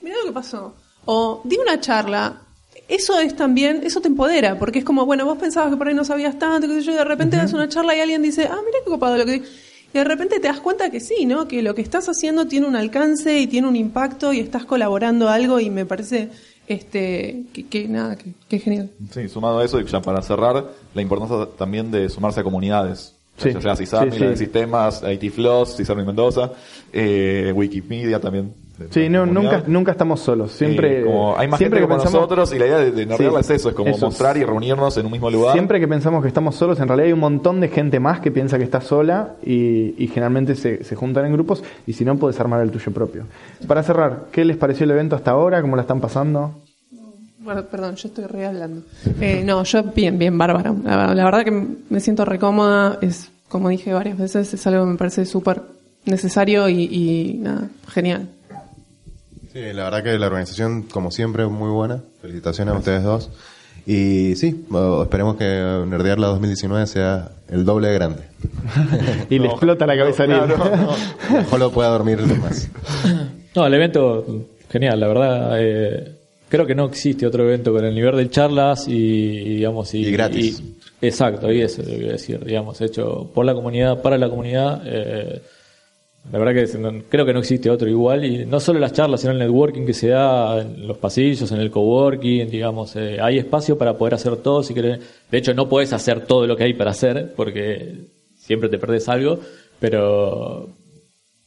mira 0.00 0.16
lo 0.18 0.26
que 0.26 0.32
pasó. 0.32 0.74
O 1.04 1.42
di 1.44 1.56
una 1.56 1.80
charla. 1.80 2.42
Eso 2.88 3.20
es 3.20 3.36
también, 3.36 3.80
eso 3.84 4.00
te 4.00 4.08
empodera, 4.08 4.58
porque 4.58 4.78
es 4.78 4.84
como, 4.84 5.04
bueno, 5.04 5.26
vos 5.26 5.36
pensabas 5.38 5.70
que 5.70 5.76
por 5.76 5.88
ahí 5.88 5.94
no 5.94 6.04
sabías 6.04 6.38
tanto, 6.38 6.66
que 6.66 6.74
sé 6.76 6.82
yo, 6.82 6.92
y 6.92 6.96
de 6.96 7.04
repente 7.04 7.36
das 7.36 7.52
una 7.52 7.68
charla 7.68 7.94
y 7.94 8.00
alguien 8.00 8.22
dice, 8.22 8.44
ah, 8.50 8.56
mira 8.64 8.78
qué 8.84 8.90
copado 8.90 9.18
lo 9.18 9.26
que. 9.26 9.36
Y 9.36 9.92
de 9.98 10.04
repente 10.04 10.40
te 10.40 10.48
das 10.48 10.60
cuenta 10.60 10.90
que 10.90 11.00
sí, 11.00 11.26
¿no? 11.26 11.46
Que 11.48 11.62
lo 11.62 11.74
que 11.74 11.82
estás 11.82 12.08
haciendo 12.08 12.46
tiene 12.46 12.66
un 12.66 12.76
alcance 12.76 13.38
y 13.40 13.46
tiene 13.46 13.68
un 13.68 13.76
impacto 13.76 14.32
y 14.32 14.40
estás 14.40 14.64
colaborando 14.64 15.28
a 15.28 15.34
algo 15.34 15.60
y 15.60 15.68
me 15.70 15.84
parece, 15.86 16.30
este, 16.66 17.44
que, 17.52 17.66
que 17.66 17.88
nada, 17.88 18.16
que, 18.16 18.32
que 18.48 18.58
genial. 18.58 18.90
Sí, 19.12 19.28
sumado 19.28 19.58
a 19.58 19.64
eso, 19.64 19.80
y 19.80 19.84
ya 19.84 20.00
para 20.00 20.22
cerrar, 20.22 20.64
la 20.94 21.02
importancia 21.02 21.46
también 21.58 21.90
de 21.90 22.08
sumarse 22.08 22.40
a 22.40 22.42
comunidades. 22.42 23.14
Sí. 23.36 23.52
Ya 23.52 23.60
sea 23.60 23.76
CISARMI, 23.76 24.12
Sí, 24.12 24.18
la 24.18 24.30
de 24.30 24.36
sí. 24.36 24.44
sistemas, 24.44 25.02
IT 25.08 25.30
Floss, 25.32 25.76
CISARMI 25.76 26.04
Mendoza, 26.04 26.52
eh, 26.92 27.52
Wikimedia 27.54 28.18
también. 28.20 28.52
Sí, 28.90 29.08
no, 29.08 29.26
nunca, 29.26 29.62
nunca 29.66 29.92
estamos 29.92 30.20
solos. 30.20 30.52
Siempre, 30.52 31.00
Eh, 31.00 31.04
como 31.04 31.36
hay 31.36 31.48
más 31.48 31.58
siempre 31.58 31.80
gente 31.80 31.88
como 31.90 32.00
pensamos- 32.02 32.20
nosotros 32.22 32.52
y 32.54 32.58
la 32.58 32.66
idea 32.66 32.78
de, 32.78 32.90
de 32.92 33.16
Sí, 33.16 33.24
es 33.24 33.50
eso, 33.50 33.68
es 33.70 33.74
como 33.74 33.90
eso. 33.90 34.06
mostrar 34.06 34.36
y 34.36 34.44
reunirnos 34.44 34.96
en 34.98 35.06
un 35.06 35.12
mismo 35.12 35.30
lugar. 35.30 35.52
Siempre 35.54 35.80
que 35.80 35.88
pensamos 35.88 36.22
que 36.22 36.28
estamos 36.28 36.54
solos, 36.54 36.78
en 36.80 36.86
realidad 36.88 37.06
hay 37.08 37.12
un 37.12 37.18
montón 37.20 37.60
de 37.60 37.68
gente 37.68 37.98
más 38.00 38.20
que 38.20 38.30
piensa 38.30 38.56
que 38.56 38.64
está 38.64 38.80
sola 38.80 39.34
y, 39.44 39.94
y 40.02 40.06
generalmente 40.08 40.54
se, 40.54 40.84
se 40.84 40.94
juntan 40.94 41.26
en 41.26 41.32
grupos 41.32 41.62
y 41.86 41.92
si 41.94 42.04
no, 42.04 42.16
puedes 42.16 42.38
armar 42.40 42.60
el 42.62 42.70
tuyo 42.70 42.92
propio. 42.92 43.24
Para 43.66 43.82
cerrar, 43.82 44.26
¿qué 44.30 44.44
les 44.44 44.56
pareció 44.56 44.84
el 44.84 44.92
evento 44.92 45.16
hasta 45.16 45.32
ahora? 45.32 45.60
¿Cómo 45.60 45.74
la 45.76 45.82
están 45.82 46.00
pasando? 46.00 46.54
Bueno, 47.40 47.64
perdón, 47.64 47.96
yo 47.96 48.08
estoy 48.08 48.26
re 48.26 48.46
hablando. 48.46 48.82
Eh, 49.20 49.42
no, 49.44 49.64
yo 49.64 49.82
bien, 49.82 50.18
bien, 50.18 50.36
bárbara. 50.36 50.74
La, 50.84 51.14
la 51.14 51.24
verdad 51.24 51.44
que 51.44 51.66
me 51.88 52.00
siento 52.00 52.24
recómoda, 52.24 52.98
es, 53.00 53.30
como 53.48 53.70
dije 53.70 53.92
varias 53.92 54.18
veces, 54.18 54.52
es 54.52 54.66
algo 54.66 54.84
que 54.84 54.90
me 54.92 54.98
parece 54.98 55.24
súper 55.24 55.62
necesario 56.04 56.68
y, 56.68 56.84
y 56.84 57.38
nada, 57.40 57.68
genial. 57.88 58.28
Sí, 59.58 59.72
la 59.72 59.84
verdad 59.84 60.02
que 60.04 60.18
la 60.18 60.26
organización, 60.26 60.82
como 60.82 61.10
siempre, 61.10 61.42
es 61.44 61.50
muy 61.50 61.70
buena. 61.70 62.00
Felicitaciones 62.22 62.74
a 62.74 62.78
ustedes 62.78 63.02
dos. 63.02 63.30
Y 63.86 64.36
sí, 64.36 64.64
esperemos 65.02 65.36
que 65.36 65.44
Nerdear 65.86 66.18
la 66.18 66.28
2019 66.28 66.86
sea 66.86 67.30
el 67.48 67.64
doble 67.64 67.88
de 67.88 67.94
grande. 67.94 68.22
Y 69.30 69.38
le 69.38 69.46
explota 69.48 69.86
la 69.86 69.96
cabeza 69.96 70.24
a 70.24 70.26
Ariel. 70.26 70.58
Ojalá 71.46 71.68
pueda 71.70 71.88
dormir 71.90 72.18
más. 72.40 72.68
No, 73.56 73.66
el 73.66 73.74
evento, 73.74 74.24
genial, 74.70 75.00
la 75.00 75.08
verdad. 75.08 75.56
eh, 75.58 76.12
creo 76.48 76.64
que 76.66 76.74
no 76.76 76.84
existe 76.84 77.26
otro 77.26 77.42
evento 77.42 77.72
con 77.72 77.84
el 77.84 77.92
nivel 77.94 78.16
de 78.16 78.30
charlas 78.30 78.86
y, 78.86 78.92
y, 78.92 79.54
digamos, 79.56 79.92
y, 79.94 80.06
Y 80.06 80.12
gratis. 80.12 80.60
y- 80.60 80.76
exacto, 81.06 81.50
y 81.50 81.62
eso 81.62 81.82
quiero 81.82 82.12
decir, 82.12 82.44
digamos, 82.44 82.80
hecho 82.82 83.28
por 83.34 83.44
la 83.44 83.54
comunidad, 83.54 84.00
para 84.02 84.16
la 84.18 84.28
comunidad. 84.28 84.82
eh, 84.84 85.42
la 86.32 86.38
verdad 86.38 86.54
que 86.66 86.78
no- 86.78 87.02
creo 87.08 87.24
que 87.24 87.32
no 87.32 87.38
existe 87.38 87.70
otro 87.70 87.88
igual 87.88 88.24
y 88.24 88.44
no 88.44 88.60
solo 88.60 88.78
las 88.78 88.92
charlas, 88.92 89.20
sino 89.20 89.32
el 89.32 89.38
networking 89.38 89.86
que 89.86 89.94
se 89.94 90.08
da 90.08 90.60
en 90.60 90.86
los 90.86 90.98
pasillos, 90.98 91.50
en 91.52 91.60
el 91.60 91.70
coworking, 91.70 92.50
digamos, 92.50 92.94
eh, 92.96 93.18
hay 93.20 93.38
espacio 93.38 93.78
para 93.78 93.96
poder 93.96 94.14
hacer 94.14 94.36
todo 94.36 94.62
si 94.62 94.74
querés. 94.74 95.00
De 95.30 95.38
hecho, 95.38 95.54
no 95.54 95.68
puedes 95.68 95.92
hacer 95.92 96.26
todo 96.26 96.46
lo 96.46 96.56
que 96.56 96.64
hay 96.64 96.74
para 96.74 96.90
hacer 96.90 97.32
porque 97.34 97.94
siempre 98.36 98.68
te 98.68 98.78
perdés 98.78 99.08
algo, 99.08 99.38
pero 99.80 100.68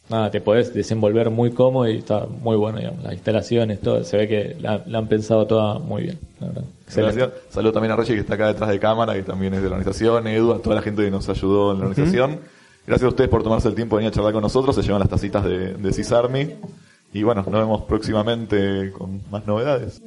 nada, 0.10 0.30
te 0.32 0.42
podés 0.42 0.74
desenvolver 0.74 1.30
muy 1.30 1.52
cómodo 1.52 1.88
y 1.90 1.98
está 1.98 2.26
muy 2.26 2.58
bueno, 2.58 2.80
digamos, 2.80 3.04
las 3.04 3.14
instalaciones, 3.14 3.80
todo, 3.82 4.04
se 4.04 4.18
ve 4.18 4.28
que 4.28 4.56
la, 4.60 4.84
la 4.88 4.98
han 4.98 5.08
pensado 5.08 5.46
toda 5.48 5.80
muy 5.80 6.04
bien, 6.04 6.20
la 6.40 6.48
verdad. 6.48 6.64
Gracias. 6.94 7.30
Saludo 7.50 7.72
también 7.72 7.92
a 7.92 7.96
Reggie 7.96 8.16
que 8.16 8.20
está 8.22 8.34
acá 8.34 8.48
detrás 8.48 8.70
de 8.70 8.80
cámara, 8.80 9.14
que 9.14 9.24
también 9.24 9.54
es 9.54 9.62
de 9.62 9.70
la 9.70 9.76
organización, 9.76 10.28
Edu, 10.28 10.52
a 10.54 10.60
toda 10.62 10.76
la 10.76 10.82
gente 10.82 11.04
que 11.06 11.12
nos 11.12 11.30
ayudó 11.30 11.72
en 11.74 11.80
la 11.80 11.86
organización. 11.86 12.40
Gracias 12.86 13.06
a 13.06 13.10
ustedes 13.10 13.30
por 13.30 13.44
tomarse 13.44 13.68
el 13.68 13.76
tiempo 13.76 13.96
de 13.96 14.02
venir 14.02 14.12
a 14.12 14.16
charlar 14.16 14.34
con 14.34 14.42
nosotros, 14.42 14.76
se 14.76 14.82
llevan 14.82 15.00
las 15.00 15.10
tacitas 15.10 15.44
de, 15.44 15.76
de 15.76 15.94
CISARMI. 15.94 16.56
Y 17.14 17.24
bueno, 17.24 17.44
nos 17.44 17.60
vemos 17.60 17.84
próximamente 17.84 18.92
con 18.92 19.22
más 19.30 19.46
novedades. 19.46 20.02